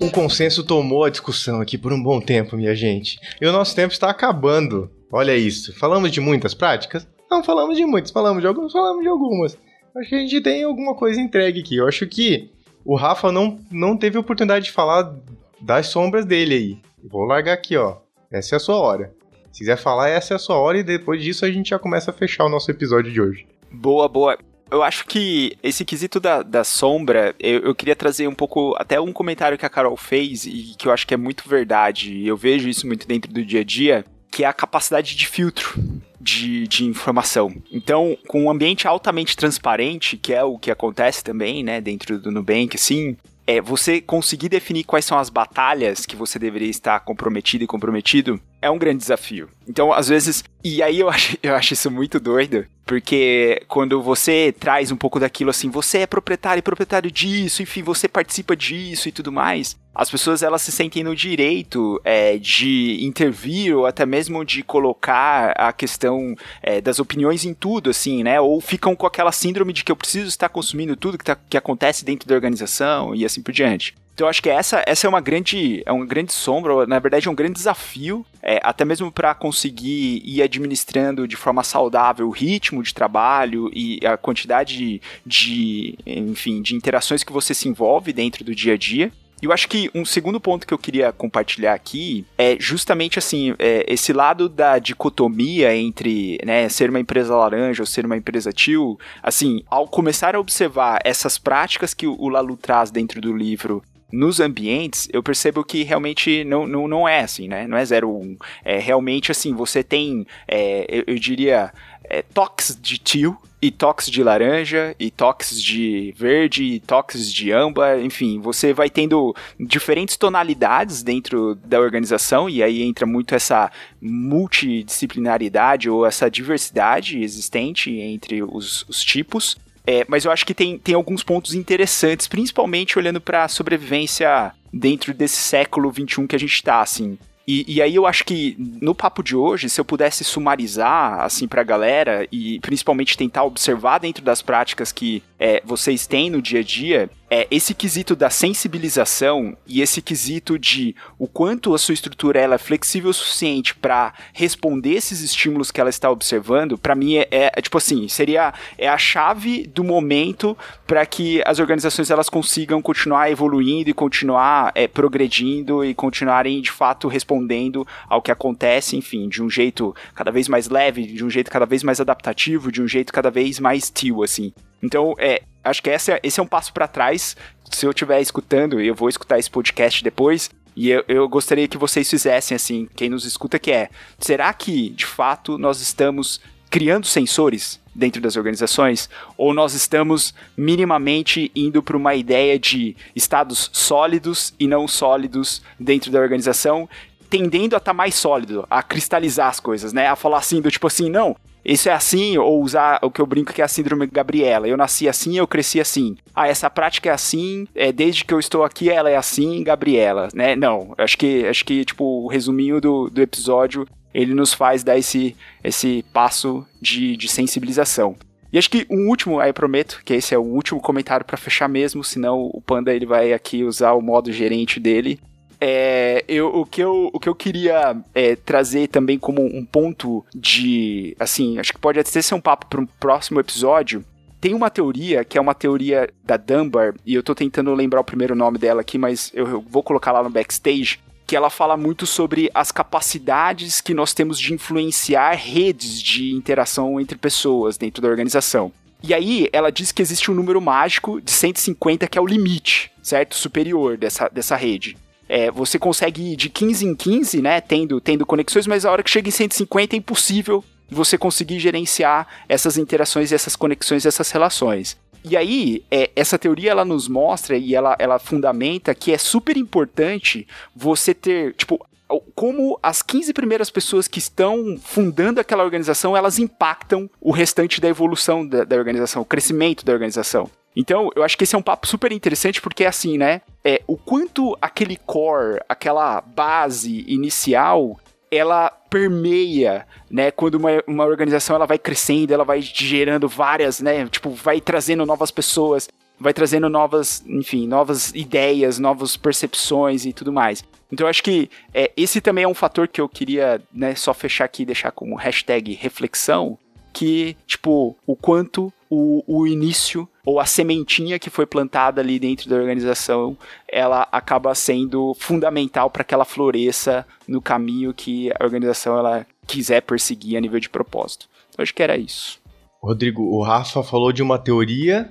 o 0.00 0.12
consenso 0.12 0.62
tomou 0.62 1.02
a 1.02 1.10
discussão 1.10 1.60
aqui 1.60 1.76
por 1.76 1.92
um 1.92 2.00
bom 2.00 2.20
tempo, 2.20 2.56
minha 2.56 2.72
gente. 2.72 3.18
E 3.40 3.46
o 3.48 3.50
nosso 3.50 3.74
tempo 3.74 3.92
está 3.92 4.10
acabando. 4.10 4.88
Olha 5.10 5.36
isso. 5.36 5.76
Falamos 5.76 6.12
de 6.12 6.20
muitas 6.20 6.54
práticas? 6.54 7.04
Não 7.28 7.42
falamos 7.42 7.76
de 7.76 7.84
muitas. 7.84 8.12
Falamos 8.12 8.40
de 8.40 8.46
algumas? 8.46 8.72
Falamos 8.72 9.02
de 9.02 9.08
algumas. 9.08 9.58
Acho 9.96 10.08
que 10.08 10.14
a 10.14 10.18
gente 10.20 10.40
tem 10.40 10.62
alguma 10.62 10.94
coisa 10.94 11.20
entregue 11.20 11.58
aqui. 11.58 11.74
Eu 11.78 11.88
acho 11.88 12.06
que 12.06 12.48
o 12.84 12.94
Rafa 12.94 13.32
não, 13.32 13.58
não 13.72 13.96
teve 13.96 14.16
oportunidade 14.16 14.66
de 14.66 14.70
falar 14.70 15.16
das 15.60 15.88
sombras 15.88 16.24
dele 16.24 16.54
aí. 16.54 16.78
Vou 17.02 17.24
largar 17.24 17.54
aqui, 17.54 17.76
ó. 17.76 17.96
Essa 18.30 18.54
é 18.54 18.56
a 18.56 18.60
sua 18.60 18.76
hora. 18.76 19.12
Se 19.52 19.60
quiser 19.60 19.76
falar, 19.76 20.08
essa 20.08 20.34
é 20.34 20.36
a 20.36 20.38
sua 20.38 20.56
hora 20.56 20.78
e 20.78 20.82
depois 20.82 21.22
disso 21.22 21.44
a 21.44 21.50
gente 21.50 21.70
já 21.70 21.78
começa 21.78 22.10
a 22.10 22.14
fechar 22.14 22.44
o 22.44 22.48
nosso 22.48 22.70
episódio 22.70 23.12
de 23.12 23.20
hoje. 23.20 23.46
Boa, 23.70 24.08
boa 24.08 24.38
eu 24.70 24.82
acho 24.82 25.04
que 25.04 25.56
esse 25.62 25.84
quesito 25.84 26.20
da, 26.20 26.42
da 26.42 26.62
sombra, 26.62 27.34
eu, 27.40 27.60
eu, 27.60 27.74
queria 27.74 27.96
trazer 27.96 28.28
um 28.28 28.34
pouco, 28.34 28.74
até 28.78 29.00
um 29.00 29.12
comentário 29.12 29.58
que 29.58 29.66
a 29.66 29.70
Carol 29.70 29.96
fez 29.96 30.46
e 30.46 30.74
que 30.78 30.86
eu 30.86 30.92
acho 30.92 31.06
que 31.06 31.14
é 31.14 31.16
muito 31.16 31.48
verdade. 31.48 32.24
Eu 32.24 32.36
vejo 32.36 32.68
isso 32.68 32.86
muito 32.86 33.06
dentro 33.06 33.32
do 33.32 33.44
dia 33.44 33.60
a 33.60 33.64
dia. 33.64 34.04
que 34.30 34.44
é 34.44 34.46
a 34.46 34.52
capacidade 34.52 35.16
de 35.16 35.26
filtro 35.26 35.74
de, 36.20 36.68
de 36.68 36.84
informação. 36.84 37.52
Então, 37.72 38.16
com 38.28 38.44
um 38.44 38.50
ambiente 38.50 38.86
altamente 38.86 39.36
transparente, 39.36 40.16
que 40.16 40.32
é 40.32 40.44
o 40.44 40.56
que 40.56 40.70
acontece 40.70 41.24
também, 41.24 41.64
né, 41.64 41.80
dentro 41.80 42.16
do 42.20 42.30
Nubank, 42.30 42.76
assim, 42.76 43.16
é 43.50 43.60
você 43.60 44.00
conseguir 44.00 44.48
definir 44.48 44.84
quais 44.84 45.04
são 45.04 45.18
as 45.18 45.28
batalhas 45.28 46.06
que 46.06 46.14
você 46.14 46.38
deveria 46.38 46.68
estar 46.68 47.00
comprometido 47.00 47.64
e 47.64 47.66
comprometido 47.66 48.40
é 48.62 48.70
um 48.70 48.78
grande 48.78 48.98
desafio. 48.98 49.48
Então, 49.66 49.92
às 49.92 50.08
vezes, 50.08 50.44
e 50.62 50.82
aí 50.82 51.00
eu 51.00 51.08
acho, 51.08 51.36
eu 51.42 51.54
acho 51.54 51.72
isso 51.72 51.90
muito 51.90 52.20
doido, 52.20 52.66
porque 52.84 53.62
quando 53.66 54.02
você 54.02 54.54
traz 54.58 54.92
um 54.92 54.96
pouco 54.96 55.18
daquilo 55.18 55.50
assim, 55.50 55.70
você 55.70 55.98
é 55.98 56.06
proprietário 56.06 56.60
e 56.60 56.62
proprietário 56.62 57.10
disso, 57.10 57.62
enfim, 57.62 57.82
você 57.82 58.06
participa 58.06 58.54
disso 58.54 59.08
e 59.08 59.12
tudo 59.12 59.32
mais, 59.32 59.76
as 59.94 60.10
pessoas 60.10 60.42
elas 60.42 60.62
se 60.62 60.72
sentem 60.72 61.02
no 61.02 61.14
direito 61.14 62.00
é, 62.04 62.38
de 62.38 63.04
intervir 63.04 63.76
ou 63.76 63.86
até 63.86 64.06
mesmo 64.06 64.44
de 64.44 64.62
colocar 64.62 65.52
a 65.56 65.72
questão 65.72 66.34
é, 66.62 66.80
das 66.80 66.98
opiniões 66.98 67.44
em 67.44 67.52
tudo, 67.52 67.90
assim, 67.90 68.22
né? 68.22 68.40
Ou 68.40 68.60
ficam 68.60 68.94
com 68.94 69.06
aquela 69.06 69.32
síndrome 69.32 69.72
de 69.72 69.84
que 69.84 69.90
eu 69.90 69.96
preciso 69.96 70.28
estar 70.28 70.48
consumindo 70.48 70.96
tudo 70.96 71.18
que, 71.18 71.24
tá, 71.24 71.36
que 71.36 71.56
acontece 71.56 72.04
dentro 72.04 72.28
da 72.28 72.34
organização 72.34 73.14
e 73.14 73.24
assim 73.24 73.42
por 73.42 73.52
diante. 73.52 73.94
Então 74.14 74.26
eu 74.26 74.30
acho 74.30 74.42
que 74.42 74.50
essa, 74.50 74.82
essa 74.86 75.06
é 75.06 75.08
uma 75.08 75.20
grande, 75.20 75.82
é 75.86 75.90
uma 75.90 76.04
grande 76.04 76.32
sombra, 76.32 76.86
na 76.86 76.98
verdade 76.98 77.26
é 77.26 77.30
um 77.30 77.34
grande 77.34 77.54
desafio, 77.54 78.24
é, 78.42 78.60
até 78.62 78.84
mesmo 78.84 79.10
para 79.10 79.34
conseguir 79.34 80.20
ir 80.22 80.42
administrando 80.42 81.26
de 81.26 81.36
forma 81.36 81.64
saudável 81.64 82.28
o 82.28 82.30
ritmo 82.30 82.82
de 82.82 82.92
trabalho 82.92 83.70
e 83.72 83.98
a 84.06 84.18
quantidade 84.18 84.76
de, 84.76 85.02
de, 85.24 85.98
enfim, 86.04 86.60
de 86.60 86.74
interações 86.74 87.24
que 87.24 87.32
você 87.32 87.54
se 87.54 87.66
envolve 87.66 88.12
dentro 88.12 88.44
do 88.44 88.54
dia 88.54 88.74
a 88.74 88.76
dia. 88.76 89.10
E 89.42 89.46
eu 89.46 89.52
acho 89.52 89.68
que 89.68 89.90
um 89.94 90.04
segundo 90.04 90.40
ponto 90.40 90.66
que 90.66 90.74
eu 90.74 90.78
queria 90.78 91.12
compartilhar 91.12 91.72
aqui 91.72 92.26
é 92.36 92.56
justamente 92.60 93.18
assim, 93.18 93.54
é, 93.58 93.84
esse 93.88 94.12
lado 94.12 94.48
da 94.48 94.78
dicotomia 94.78 95.74
entre 95.74 96.38
né, 96.44 96.68
ser 96.68 96.90
uma 96.90 97.00
empresa 97.00 97.34
laranja 97.34 97.82
ou 97.82 97.86
ser 97.86 98.04
uma 98.04 98.16
empresa 98.16 98.52
tio, 98.52 98.98
assim, 99.22 99.62
ao 99.66 99.88
começar 99.88 100.34
a 100.34 100.40
observar 100.40 101.00
essas 101.04 101.38
práticas 101.38 101.94
que 101.94 102.06
o 102.06 102.28
Lalu 102.28 102.56
traz 102.56 102.90
dentro 102.90 103.20
do 103.20 103.34
livro 103.34 103.82
nos 104.12 104.40
ambientes, 104.40 105.08
eu 105.12 105.22
percebo 105.22 105.64
que 105.64 105.82
realmente 105.84 106.44
não, 106.44 106.66
não, 106.66 106.88
não 106.88 107.08
é 107.08 107.20
assim, 107.20 107.48
né? 107.48 107.66
Não 107.66 107.76
é 107.76 107.82
0,1. 107.82 108.06
Um. 108.06 108.36
É 108.64 108.78
realmente 108.78 109.30
assim, 109.30 109.54
você 109.54 109.82
tem, 109.82 110.26
é, 110.48 110.84
eu, 110.88 111.04
eu, 111.06 111.18
diria, 111.18 111.72
é, 112.04 112.22
toques 112.22 112.76
de 112.80 112.98
tio 112.98 113.38
e 113.62 113.70
toques 113.70 114.10
de 114.10 114.22
laranja 114.22 114.94
e 114.98 115.10
toques 115.10 115.60
de 115.62 116.14
verde 116.16 116.64
e 116.64 116.80
toques 116.80 117.32
de 117.32 117.52
âmbar, 117.52 118.00
enfim, 118.00 118.40
você 118.40 118.72
vai 118.72 118.88
tendo 118.88 119.34
diferentes 119.58 120.16
tonalidades 120.16 121.02
dentro 121.02 121.54
da 121.56 121.78
organização 121.78 122.48
e 122.48 122.62
aí 122.62 122.82
entra 122.82 123.04
muito 123.04 123.34
essa 123.34 123.70
multidisciplinaridade 124.00 125.90
ou 125.90 126.06
essa 126.06 126.30
diversidade 126.30 127.22
existente 127.22 127.90
entre 127.90 128.42
os, 128.42 128.86
os 128.88 129.04
tipos. 129.04 129.56
É, 129.86 130.04
mas 130.08 130.24
eu 130.24 130.30
acho 130.30 130.46
que 130.46 130.54
tem, 130.54 130.78
tem 130.78 130.94
alguns 130.94 131.22
pontos 131.22 131.54
interessantes, 131.54 132.28
principalmente 132.28 132.98
olhando 132.98 133.20
para 133.20 133.44
a 133.44 133.48
sobrevivência 133.48 134.52
dentro 134.72 135.12
desse 135.12 135.36
século 135.36 135.92
XXI 135.92 136.26
que 136.26 136.36
a 136.36 136.38
gente 136.38 136.54
está, 136.54 136.80
assim. 136.80 137.18
E, 137.46 137.64
e, 137.76 137.82
aí 137.82 137.96
eu 137.96 138.06
acho 138.06 138.24
que 138.24 138.54
no 138.58 138.94
papo 138.94 139.22
de 139.22 139.34
hoje, 139.34 139.68
se 139.68 139.80
eu 139.80 139.84
pudesse 139.84 140.22
sumarizar 140.22 141.20
assim 141.20 141.48
para 141.48 141.62
a 141.62 141.64
galera 141.64 142.28
e 142.30 142.60
principalmente 142.60 143.16
tentar 143.16 143.44
observar 143.44 143.98
dentro 143.98 144.22
das 144.22 144.40
práticas 144.42 144.92
que 144.92 145.22
é, 145.38 145.60
vocês 145.64 146.06
têm 146.06 146.30
no 146.30 146.40
dia 146.40 146.60
a 146.60 146.62
dia, 146.62 147.10
é, 147.30 147.46
esse 147.48 147.72
quesito 147.74 148.16
da 148.16 148.28
sensibilização 148.28 149.56
e 149.64 149.80
esse 149.80 150.02
quesito 150.02 150.58
de 150.58 150.96
o 151.16 151.28
quanto 151.28 151.72
a 151.72 151.78
sua 151.78 151.94
estrutura 151.94 152.40
ela 152.40 152.56
é 152.56 152.58
flexível 152.58 153.10
o 153.10 153.14
suficiente 153.14 153.74
para 153.74 154.12
responder 154.32 154.94
esses 154.94 155.20
estímulos 155.20 155.70
que 155.70 155.80
ela 155.80 155.88
está 155.88 156.10
observando, 156.10 156.76
para 156.76 156.96
mim 156.96 157.16
é, 157.16 157.28
é, 157.30 157.52
é, 157.54 157.62
tipo 157.62 157.78
assim, 157.78 158.08
seria 158.08 158.52
é 158.76 158.88
a 158.88 158.98
chave 158.98 159.64
do 159.66 159.84
momento 159.84 160.58
para 160.86 161.06
que 161.06 161.40
as 161.46 161.60
organizações 161.60 162.10
elas 162.10 162.28
consigam 162.28 162.82
continuar 162.82 163.30
evoluindo 163.30 163.88
e 163.88 163.94
continuar 163.94 164.72
é, 164.74 164.88
progredindo 164.88 165.84
e 165.84 165.94
continuarem 165.94 166.60
de 166.60 166.72
fato 166.72 167.06
respondendo 167.06 167.86
ao 168.08 168.20
que 168.20 168.32
acontece, 168.32 168.96
enfim, 168.96 169.28
de 169.28 169.40
um 169.40 169.48
jeito 169.48 169.94
cada 170.14 170.32
vez 170.32 170.48
mais 170.48 170.68
leve, 170.68 171.06
de 171.06 171.24
um 171.24 171.30
jeito 171.30 171.50
cada 171.50 171.66
vez 171.66 171.84
mais 171.84 172.00
adaptativo, 172.00 172.72
de 172.72 172.82
um 172.82 172.88
jeito 172.88 173.12
cada 173.12 173.30
vez 173.30 173.60
mais 173.60 173.88
tio, 173.88 174.24
assim. 174.24 174.52
Então, 174.82 175.14
é, 175.18 175.42
acho 175.62 175.82
que 175.82 175.90
esse 175.90 176.12
é, 176.12 176.20
esse 176.22 176.40
é 176.40 176.42
um 176.42 176.46
passo 176.46 176.72
para 176.72 176.88
trás. 176.88 177.36
Se 177.70 177.86
eu 177.86 177.90
estiver 177.90 178.20
escutando, 178.20 178.80
eu 178.80 178.94
vou 178.94 179.08
escutar 179.08 179.38
esse 179.38 179.50
podcast 179.50 180.02
depois, 180.02 180.50
e 180.74 180.90
eu, 180.90 181.04
eu, 181.08 181.28
gostaria 181.28 181.68
que 181.68 181.76
vocês 181.76 182.08
fizessem 182.08 182.54
assim, 182.54 182.88
quem 182.94 183.08
nos 183.08 183.24
escuta, 183.24 183.58
que 183.58 183.70
é: 183.70 183.90
será 184.18 184.52
que 184.52 184.90
de 184.90 185.06
fato 185.06 185.58
nós 185.58 185.80
estamos 185.80 186.40
criando 186.70 187.06
sensores 187.06 187.80
dentro 187.94 188.20
das 188.20 188.36
organizações? 188.36 189.10
Ou 189.36 189.52
nós 189.52 189.74
estamos 189.74 190.32
minimamente 190.56 191.50
indo 191.54 191.82
para 191.82 191.96
uma 191.96 192.14
ideia 192.14 192.58
de 192.58 192.96
estados 193.14 193.68
sólidos 193.72 194.54
e 194.58 194.66
não 194.66 194.86
sólidos 194.86 195.62
dentro 195.78 196.10
da 196.10 196.20
organização? 196.20 196.88
Tendendo 197.28 197.74
a 197.74 197.78
estar 197.78 197.90
tá 197.90 197.94
mais 197.94 198.14
sólido, 198.14 198.66
a 198.70 198.82
cristalizar 198.82 199.48
as 199.48 199.60
coisas, 199.60 199.92
né? 199.92 200.06
A 200.06 200.16
falar 200.16 200.38
assim, 200.38 200.60
do 200.60 200.70
tipo 200.70 200.86
assim, 200.86 201.10
não, 201.10 201.36
isso 201.64 201.88
é 201.88 201.92
assim, 201.92 202.38
ou 202.38 202.62
usar 202.62 202.98
o 203.02 203.10
que 203.10 203.20
eu 203.20 203.26
brinco 203.26 203.52
que 203.52 203.60
é 203.60 203.64
a 203.64 203.68
síndrome 203.68 204.06
Gabriela. 204.06 204.66
Eu 204.66 204.76
nasci 204.76 205.08
assim, 205.08 205.38
eu 205.38 205.46
cresci 205.46 205.80
assim. 205.80 206.16
Ah, 206.34 206.48
essa 206.48 206.70
prática 206.70 207.10
é 207.10 207.12
assim, 207.12 207.66
é, 207.74 207.92
desde 207.92 208.24
que 208.24 208.32
eu 208.32 208.40
estou 208.40 208.64
aqui 208.64 208.90
ela 208.90 209.10
é 209.10 209.16
assim, 209.16 209.62
Gabriela, 209.62 210.28
né? 210.34 210.56
Não, 210.56 210.94
acho 210.96 211.18
que, 211.18 211.46
acho 211.46 211.64
que 211.64 211.84
tipo, 211.84 212.24
o 212.24 212.28
resuminho 212.28 212.80
do, 212.80 213.08
do 213.10 213.20
episódio, 213.20 213.86
ele 214.12 214.34
nos 214.34 214.52
faz 214.52 214.82
dar 214.82 214.98
esse, 214.98 215.36
esse 215.62 216.04
passo 216.12 216.66
de, 216.80 217.16
de 217.16 217.28
sensibilização. 217.28 218.16
E 218.52 218.58
acho 218.58 218.68
que 218.68 218.86
um 218.90 219.08
último, 219.08 219.38
aí 219.38 219.52
prometo 219.52 220.02
que 220.04 220.14
esse 220.14 220.34
é 220.34 220.38
o 220.38 220.42
último 220.42 220.80
comentário 220.80 221.24
para 221.24 221.36
fechar 221.36 221.68
mesmo, 221.68 222.02
senão 222.02 222.50
o 222.52 222.60
Panda 222.60 222.92
ele 222.92 223.06
vai 223.06 223.32
aqui 223.32 223.62
usar 223.62 223.92
o 223.92 224.02
modo 224.02 224.32
gerente 224.32 224.80
dele. 224.80 225.20
É, 225.60 226.24
eu, 226.26 226.46
o, 226.48 226.64
que 226.64 226.80
eu, 226.82 227.10
o 227.12 227.20
que 227.20 227.28
eu 227.28 227.34
queria 227.34 227.96
é, 228.14 228.34
trazer 228.34 228.88
também 228.88 229.18
como 229.18 229.44
um 229.44 229.64
ponto 229.64 230.24
de. 230.34 231.14
Assim, 231.20 231.58
acho 231.58 231.74
que 231.74 231.78
pode 231.78 232.00
até 232.00 232.22
ser 232.22 232.34
um 232.34 232.40
papo 232.40 232.66
para 232.66 232.80
um 232.80 232.86
próximo 232.86 233.38
episódio. 233.38 234.02
Tem 234.40 234.54
uma 234.54 234.70
teoria, 234.70 235.22
que 235.22 235.36
é 235.36 235.40
uma 235.40 235.54
teoria 235.54 236.08
da 236.24 236.38
Dunbar, 236.38 236.94
e 237.04 237.14
eu 237.14 237.22
tô 237.22 237.34
tentando 237.34 237.74
lembrar 237.74 238.00
o 238.00 238.04
primeiro 238.04 238.34
nome 238.34 238.56
dela 238.56 238.80
aqui, 238.80 238.96
mas 238.96 239.30
eu, 239.34 239.46
eu 239.46 239.60
vou 239.60 239.82
colocar 239.82 240.12
lá 240.12 240.22
no 240.22 240.30
backstage, 240.30 240.98
que 241.26 241.36
ela 241.36 241.50
fala 241.50 241.76
muito 241.76 242.06
sobre 242.06 242.50
as 242.54 242.72
capacidades 242.72 243.82
que 243.82 243.92
nós 243.92 244.14
temos 244.14 244.40
de 244.40 244.54
influenciar 244.54 245.32
redes 245.32 246.00
de 246.00 246.32
interação 246.32 246.98
entre 246.98 247.18
pessoas 247.18 247.76
dentro 247.76 248.00
da 248.00 248.08
organização. 248.08 248.72
E 249.02 249.12
aí 249.12 249.46
ela 249.52 249.70
diz 249.70 249.92
que 249.92 250.00
existe 250.00 250.30
um 250.30 250.34
número 250.34 250.60
mágico 250.60 251.20
de 251.20 251.30
150 251.30 252.06
que 252.06 252.16
é 252.16 252.20
o 252.20 252.26
limite, 252.26 252.90
certo? 253.02 253.36
Superior 253.36 253.98
dessa, 253.98 254.28
dessa 254.28 254.56
rede 254.56 254.96
é, 255.30 255.48
você 255.48 255.78
consegue 255.78 256.32
ir 256.32 256.36
de 256.36 256.50
15 256.50 256.84
em 256.84 256.92
15, 256.92 257.40
né, 257.40 257.60
tendo, 257.60 258.00
tendo 258.00 258.26
conexões, 258.26 258.66
mas 258.66 258.84
a 258.84 258.90
hora 258.90 259.00
que 259.00 259.08
chega 259.08 259.28
em 259.28 259.30
150 259.30 259.94
é 259.94 259.98
impossível 259.98 260.64
você 260.90 261.16
conseguir 261.16 261.60
gerenciar 261.60 262.26
essas 262.48 262.76
interações, 262.76 263.30
essas 263.30 263.54
conexões, 263.54 264.04
essas 264.04 264.28
relações. 264.32 264.98
E 265.24 265.36
aí, 265.36 265.84
é, 265.88 266.10
essa 266.16 266.36
teoria 266.36 266.72
ela 266.72 266.84
nos 266.84 267.06
mostra 267.06 267.56
e 267.56 267.76
ela, 267.76 267.94
ela 268.00 268.18
fundamenta 268.18 268.92
que 268.92 269.12
é 269.12 269.18
super 269.18 269.56
importante 269.56 270.48
você 270.74 271.14
ter, 271.14 271.54
tipo, 271.54 271.86
como 272.34 272.76
as 272.82 273.00
15 273.00 273.32
primeiras 273.32 273.70
pessoas 273.70 274.08
que 274.08 274.18
estão 274.18 274.76
fundando 274.82 275.38
aquela 275.38 275.62
organização, 275.62 276.16
elas 276.16 276.40
impactam 276.40 277.08
o 277.20 277.30
restante 277.30 277.80
da 277.80 277.86
evolução 277.86 278.44
da, 278.44 278.64
da 278.64 278.74
organização, 278.74 279.22
o 279.22 279.26
crescimento 279.26 279.84
da 279.84 279.92
organização. 279.92 280.50
Então, 280.74 281.10
eu 281.16 281.22
acho 281.22 281.36
que 281.36 281.44
esse 281.44 281.54
é 281.54 281.58
um 281.58 281.62
papo 281.62 281.86
super 281.86 282.12
interessante 282.12 282.60
porque 282.60 282.84
é 282.84 282.88
assim, 282.88 283.18
né? 283.18 283.42
É 283.64 283.82
o 283.86 283.96
quanto 283.96 284.56
aquele 284.60 284.96
core, 284.96 285.60
aquela 285.68 286.20
base 286.20 287.04
inicial, 287.08 287.98
ela 288.30 288.70
permeia, 288.70 289.86
né? 290.10 290.30
Quando 290.30 290.54
uma, 290.54 290.70
uma 290.86 291.04
organização 291.04 291.56
ela 291.56 291.66
vai 291.66 291.78
crescendo, 291.78 292.32
ela 292.32 292.44
vai 292.44 292.60
gerando 292.60 293.28
várias, 293.28 293.80
né? 293.80 294.06
Tipo, 294.06 294.30
vai 294.30 294.60
trazendo 294.60 295.04
novas 295.04 295.30
pessoas, 295.30 295.88
vai 296.18 296.32
trazendo 296.32 296.68
novas, 296.68 297.24
enfim, 297.26 297.66
novas 297.66 298.12
ideias, 298.14 298.78
novas 298.78 299.16
percepções 299.16 300.04
e 300.04 300.12
tudo 300.12 300.32
mais. 300.32 300.62
Então 300.92 301.06
eu 301.06 301.10
acho 301.10 301.22
que 301.22 301.50
é, 301.72 301.90
esse 301.96 302.20
também 302.20 302.44
é 302.44 302.48
um 302.48 302.54
fator 302.54 302.86
que 302.86 303.00
eu 303.00 303.08
queria, 303.08 303.60
né, 303.72 303.94
só 303.94 304.12
fechar 304.12 304.44
aqui 304.44 304.62
e 304.62 304.66
deixar 304.66 304.90
como 304.90 305.16
hashtag 305.16 305.72
reflexão, 305.72 306.58
que, 306.92 307.36
tipo, 307.46 307.96
o 308.06 308.16
quanto 308.16 308.72
o, 308.90 309.22
o 309.26 309.46
início 309.46 310.08
ou 310.24 310.40
a 310.40 310.46
sementinha 310.46 311.18
que 311.18 311.30
foi 311.30 311.46
plantada 311.46 312.00
ali 312.00 312.18
dentro 312.18 312.48
da 312.48 312.56
organização, 312.56 313.36
ela 313.68 314.06
acaba 314.12 314.54
sendo 314.54 315.14
fundamental 315.18 315.90
para 315.90 316.04
que 316.04 316.14
ela 316.14 316.24
floresça 316.24 317.06
no 317.26 317.40
caminho 317.40 317.94
que 317.94 318.30
a 318.30 318.44
organização 318.44 318.98
ela 318.98 319.26
quiser 319.46 319.82
perseguir 319.82 320.36
a 320.36 320.40
nível 320.40 320.60
de 320.60 320.68
propósito. 320.68 321.28
Então, 321.48 321.62
acho 321.62 321.74
que 321.74 321.82
era 321.82 321.96
isso. 321.96 322.38
Rodrigo, 322.82 323.22
o 323.22 323.42
Rafa 323.42 323.82
falou 323.82 324.12
de 324.12 324.22
uma 324.22 324.38
teoria. 324.38 325.10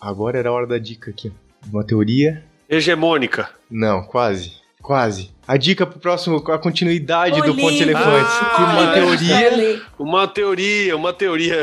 Agora 0.00 0.38
era 0.38 0.48
a 0.48 0.52
hora 0.52 0.66
da 0.66 0.78
dica 0.78 1.10
aqui. 1.10 1.32
Uma 1.72 1.84
teoria. 1.84 2.44
Hegemônica. 2.68 3.48
Não, 3.70 4.02
quase. 4.02 4.52
Quase. 4.82 5.30
A 5.46 5.56
dica 5.56 5.86
pro 5.86 5.98
próximo, 5.98 6.36
a 6.36 6.58
continuidade 6.58 7.40
do 7.42 7.54
Ponte. 7.54 7.82
Elefante. 7.82 8.30
Ah, 8.40 8.72
uma 8.72 8.92
teoria. 8.92 9.82
Uma 9.98 10.28
teoria, 10.28 10.96
uma 10.96 11.12
teoria. 11.12 11.62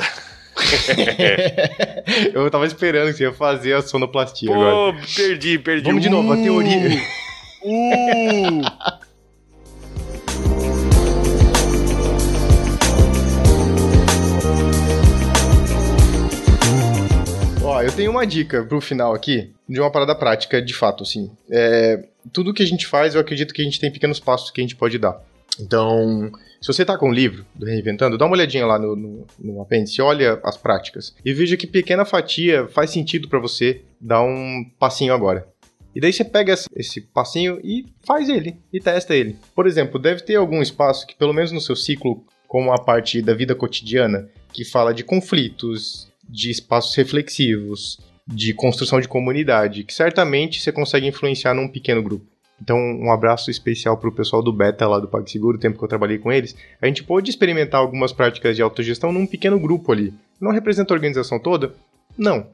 Eu 2.34 2.50
tava 2.50 2.66
esperando 2.66 3.08
que 3.08 3.18
você 3.18 3.24
ia 3.24 3.34
fazer 3.34 3.74
a 3.74 3.82
sonoplastia 3.82 4.52
agora. 4.52 4.94
Pô, 4.94 5.00
perdi, 5.16 5.60
perdi. 5.60 5.84
Vamos 5.84 6.02
de 6.02 6.10
novo, 6.10 6.32
a 6.32 6.36
Uh, 6.36 6.44
teoria. 6.44 7.02
Uh. 7.64 8.62
Ó, 17.76 17.82
eu 17.82 17.92
tenho 17.92 18.12
uma 18.12 18.26
dica 18.26 18.64
pro 18.64 18.80
final 18.80 19.14
aqui, 19.14 19.52
de 19.68 19.82
uma 19.82 19.92
parada 19.92 20.14
prática, 20.16 20.62
de 20.62 20.74
fato, 20.74 21.04
assim. 21.04 21.32
É, 21.50 22.06
tudo 22.32 22.54
que 22.54 22.62
a 22.62 22.66
gente 22.66 22.86
faz, 22.86 23.16
eu 23.16 23.22
acredito 23.22 23.54
que 23.54 23.62
a 23.62 23.66
gente 23.66 23.80
tem 23.80 23.92
pequenos 23.92 24.20
passos 24.20 24.52
que 24.52 24.62
a 24.62 24.64
gente 24.64 24.76
pode 24.76 25.00
dar. 25.00 25.20
Então, 25.60 26.32
se 26.62 26.68
você 26.68 26.84
tá 26.84 26.98
com 26.98 27.10
o 27.10 27.14
livro 27.14 27.46
do 27.56 27.66
Reinventando, 27.66 28.18
dá 28.18 28.26
uma 28.26 28.36
olhadinha 28.36 28.66
lá 28.66 28.78
no, 28.78 28.96
no, 28.96 29.28
no 29.40 29.62
apêndice, 29.62 30.02
olha 30.02 30.40
as 30.44 30.58
práticas 30.58 31.16
e 31.24 31.34
veja 31.34 31.56
que 31.56 31.68
pequena 31.68 32.06
fatia 32.06 32.68
faz 32.68 32.90
sentido 32.90 33.30
pra 33.30 33.40
você 33.40 33.82
dar 34.00 34.22
um 34.22 34.66
passinho 34.80 35.14
agora. 35.14 35.48
E 35.96 36.02
daí 36.02 36.12
você 36.12 36.26
pega 36.26 36.54
esse 36.76 37.00
passinho 37.00 37.60
e 37.64 37.86
faz 38.06 38.28
ele, 38.28 38.58
e 38.72 38.82
testa 38.82 39.16
ele. 39.16 39.38
Por 39.56 39.66
exemplo, 39.66 39.98
deve 39.98 40.22
ter 40.22 40.36
algum 40.36 40.62
espaço 40.62 41.08
que, 41.08 41.16
pelo 41.16 41.34
menos 41.34 41.54
no 41.54 41.62
seu 41.62 41.76
ciclo, 41.76 42.26
como 42.50 42.74
a 42.74 42.78
parte 42.78 43.22
da 43.22 43.34
vida 43.34 43.56
cotidiana, 43.56 44.30
que 44.52 44.66
fala 44.66 44.94
de 44.94 45.06
conflitos, 45.06 46.12
de 46.28 46.50
espaços 46.52 46.94
reflexivos, 46.96 47.98
de 48.28 48.54
construção 48.54 49.00
de 49.00 49.08
comunidade, 49.08 49.86
que 49.86 49.94
certamente 49.94 50.60
você 50.60 50.72
consegue 50.72 51.08
influenciar 51.08 51.54
num 51.54 51.68
pequeno 51.68 52.04
grupo. 52.04 52.26
Então, 52.62 52.78
um 52.78 53.12
abraço 53.12 53.52
especial 53.52 53.98
pro 53.98 54.12
pessoal 54.12 54.42
do 54.42 54.54
Beta 54.54 54.88
lá 54.88 55.00
do 55.00 55.08
PagSeguro, 55.08 55.58
o 55.58 55.60
tempo 55.60 55.78
que 55.78 55.84
eu 55.84 55.90
trabalhei 55.90 56.18
com 56.18 56.32
eles. 56.32 56.56
A 56.82 56.88
gente 56.88 57.04
pôde 57.04 57.30
experimentar 57.30 57.82
algumas 57.82 58.14
práticas 58.14 58.56
de 58.56 58.62
autogestão 58.62 59.12
num 59.12 59.28
pequeno 59.28 59.60
grupo 59.60 59.92
ali. 59.92 60.14
Não 60.40 60.52
representa 60.52 60.94
a 60.94 60.96
organização 60.96 61.38
toda? 61.38 61.74
Não. 62.18 62.48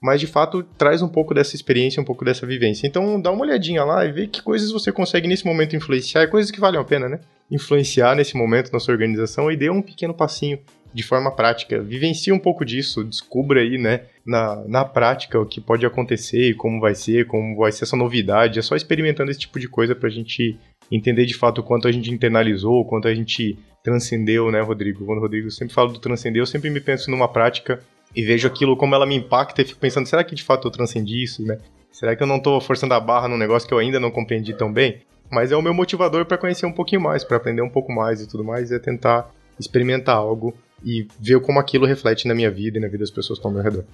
Mas, 0.00 0.20
de 0.20 0.28
fato, 0.28 0.62
traz 0.76 1.02
um 1.02 1.08
pouco 1.08 1.34
dessa 1.34 1.56
experiência, 1.56 2.00
um 2.00 2.04
pouco 2.04 2.24
dessa 2.24 2.46
vivência. 2.46 2.86
Então, 2.86 3.20
dá 3.20 3.32
uma 3.32 3.42
olhadinha 3.42 3.82
lá 3.84 4.04
e 4.04 4.12
vê 4.12 4.26
que 4.28 4.40
coisas 4.42 4.70
você 4.70 4.92
consegue 4.92 5.26
nesse 5.26 5.44
momento 5.44 5.74
influenciar, 5.74 6.22
e 6.22 6.28
coisas 6.28 6.52
que 6.52 6.60
valem 6.60 6.80
a 6.80 6.84
pena, 6.84 7.08
né? 7.08 7.18
Influenciar 7.50 8.14
nesse 8.14 8.36
momento 8.36 8.72
na 8.72 8.78
sua 8.78 8.92
organização 8.92 9.50
e 9.50 9.56
dê 9.56 9.70
um 9.70 9.82
pequeno 9.82 10.14
passinho 10.14 10.60
de 10.92 11.02
forma 11.02 11.30
prática. 11.30 11.82
Vivencie 11.82 12.32
um 12.32 12.38
pouco 12.38 12.64
disso, 12.64 13.04
descubra 13.04 13.60
aí, 13.60 13.76
né, 13.76 14.02
na, 14.28 14.62
na 14.68 14.84
prática 14.84 15.40
o 15.40 15.46
que 15.46 15.58
pode 15.58 15.86
acontecer 15.86 16.50
e 16.50 16.54
como 16.54 16.78
vai 16.78 16.94
ser, 16.94 17.26
como 17.26 17.56
vai 17.56 17.72
ser 17.72 17.84
essa 17.84 17.96
novidade. 17.96 18.58
É 18.58 18.62
só 18.62 18.76
experimentando 18.76 19.30
esse 19.30 19.40
tipo 19.40 19.58
de 19.58 19.66
coisa 19.66 19.94
pra 19.94 20.10
gente 20.10 20.58
entender 20.92 21.24
de 21.24 21.34
fato 21.34 21.62
o 21.62 21.64
quanto 21.64 21.88
a 21.88 21.92
gente 21.92 22.12
internalizou, 22.12 22.80
o 22.80 22.84
quanto 22.84 23.08
a 23.08 23.14
gente 23.14 23.58
transcendeu, 23.82 24.50
né, 24.50 24.60
Rodrigo? 24.60 25.06
Quando 25.06 25.18
o 25.18 25.22
Rodrigo 25.22 25.50
sempre 25.50 25.72
fala 25.72 25.90
do 25.90 25.98
transcender, 25.98 26.42
eu 26.42 26.46
sempre 26.46 26.68
me 26.68 26.78
penso 26.78 27.10
numa 27.10 27.26
prática 27.26 27.80
e 28.14 28.22
vejo 28.22 28.46
aquilo 28.46 28.76
como 28.76 28.94
ela 28.94 29.06
me 29.06 29.16
impacta 29.16 29.62
e 29.62 29.64
fico 29.64 29.80
pensando, 29.80 30.06
será 30.06 30.22
que 30.22 30.34
de 30.34 30.42
fato 30.42 30.68
eu 30.68 30.72
transcendi 30.72 31.22
isso, 31.22 31.42
né? 31.42 31.58
Será 31.90 32.14
que 32.14 32.22
eu 32.22 32.26
não 32.26 32.38
tô 32.38 32.60
forçando 32.60 32.92
a 32.92 33.00
barra 33.00 33.28
num 33.28 33.38
negócio 33.38 33.66
que 33.66 33.72
eu 33.72 33.78
ainda 33.78 33.98
não 33.98 34.10
compreendi 34.10 34.52
tão 34.52 34.70
bem? 34.70 35.00
Mas 35.30 35.52
é 35.52 35.56
o 35.56 35.62
meu 35.62 35.72
motivador 35.72 36.26
para 36.26 36.36
conhecer 36.36 36.66
um 36.66 36.72
pouquinho 36.72 37.00
mais, 37.00 37.24
para 37.24 37.38
aprender 37.38 37.62
um 37.62 37.70
pouco 37.70 37.92
mais 37.92 38.20
e 38.20 38.28
tudo 38.28 38.44
mais, 38.44 38.70
é 38.70 38.78
tentar 38.78 39.30
experimentar 39.58 40.16
algo 40.16 40.54
e 40.84 41.06
ver 41.18 41.40
como 41.40 41.58
aquilo 41.58 41.86
reflete 41.86 42.28
na 42.28 42.34
minha 42.34 42.50
vida 42.50 42.76
e 42.76 42.80
na 42.80 42.88
vida 42.88 42.98
das 42.98 43.10
pessoas 43.10 43.38
que 43.38 43.46
estão 43.46 43.50
ao 43.50 43.54
meu 43.54 43.62
redor. 43.62 43.84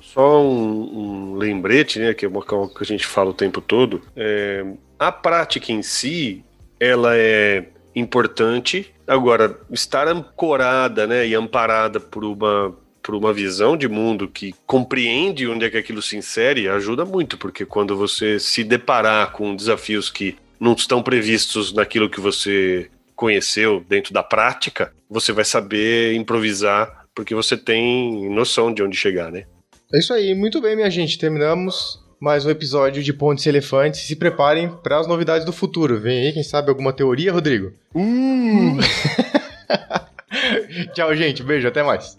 Só 0.00 0.42
um, 0.42 1.32
um 1.32 1.34
lembrete, 1.36 1.98
né, 1.98 2.14
que 2.14 2.24
é 2.24 2.28
uma 2.28 2.42
coisa 2.42 2.72
que 2.74 2.82
a 2.82 2.86
gente 2.86 3.06
fala 3.06 3.30
o 3.30 3.34
tempo 3.34 3.60
todo. 3.60 4.02
É, 4.16 4.64
a 4.98 5.12
prática 5.12 5.72
em 5.72 5.82
si, 5.82 6.44
ela 6.80 7.16
é 7.16 7.66
importante. 7.94 8.92
Agora, 9.06 9.58
estar 9.70 10.08
ancorada, 10.08 11.06
né, 11.06 11.26
e 11.26 11.34
amparada 11.34 12.00
por 12.00 12.24
uma 12.24 12.74
por 13.08 13.14
uma 13.14 13.32
visão 13.32 13.74
de 13.74 13.88
mundo 13.88 14.28
que 14.28 14.54
compreende 14.66 15.48
onde 15.48 15.64
é 15.64 15.70
que 15.70 15.78
aquilo 15.78 16.02
se 16.02 16.14
insere, 16.14 16.68
ajuda 16.68 17.06
muito, 17.06 17.38
porque 17.38 17.64
quando 17.64 17.96
você 17.96 18.38
se 18.38 18.62
deparar 18.62 19.32
com 19.32 19.56
desafios 19.56 20.10
que 20.10 20.36
não 20.60 20.74
estão 20.74 21.02
previstos 21.02 21.72
naquilo 21.72 22.10
que 22.10 22.20
você 22.20 22.90
conheceu 23.16 23.82
dentro 23.88 24.12
da 24.12 24.22
prática, 24.22 24.92
você 25.08 25.32
vai 25.32 25.44
saber 25.46 26.12
improvisar, 26.16 27.06
porque 27.14 27.34
você 27.34 27.56
tem 27.56 28.28
noção 28.28 28.74
de 28.74 28.82
onde 28.82 28.94
chegar, 28.94 29.32
né? 29.32 29.46
É 29.90 29.98
isso 29.98 30.12
aí, 30.12 30.34
muito 30.34 30.60
bem, 30.60 30.76
minha 30.76 30.90
gente. 30.90 31.18
Terminamos 31.18 31.98
mais 32.20 32.44
um 32.44 32.50
episódio 32.50 33.02
de 33.02 33.10
Pontes 33.10 33.46
e 33.46 33.48
Elefantes. 33.48 34.02
Se 34.02 34.14
preparem 34.14 34.68
para 34.68 34.98
as 34.98 35.06
novidades 35.06 35.46
do 35.46 35.52
futuro. 35.52 35.98
Vem 35.98 36.26
aí, 36.26 36.32
quem 36.34 36.42
sabe, 36.42 36.68
alguma 36.68 36.92
teoria, 36.92 37.32
Rodrigo? 37.32 37.72
Tchau, 40.92 41.16
gente. 41.16 41.42
Beijo, 41.42 41.66
até 41.66 41.82
mais. 41.82 42.18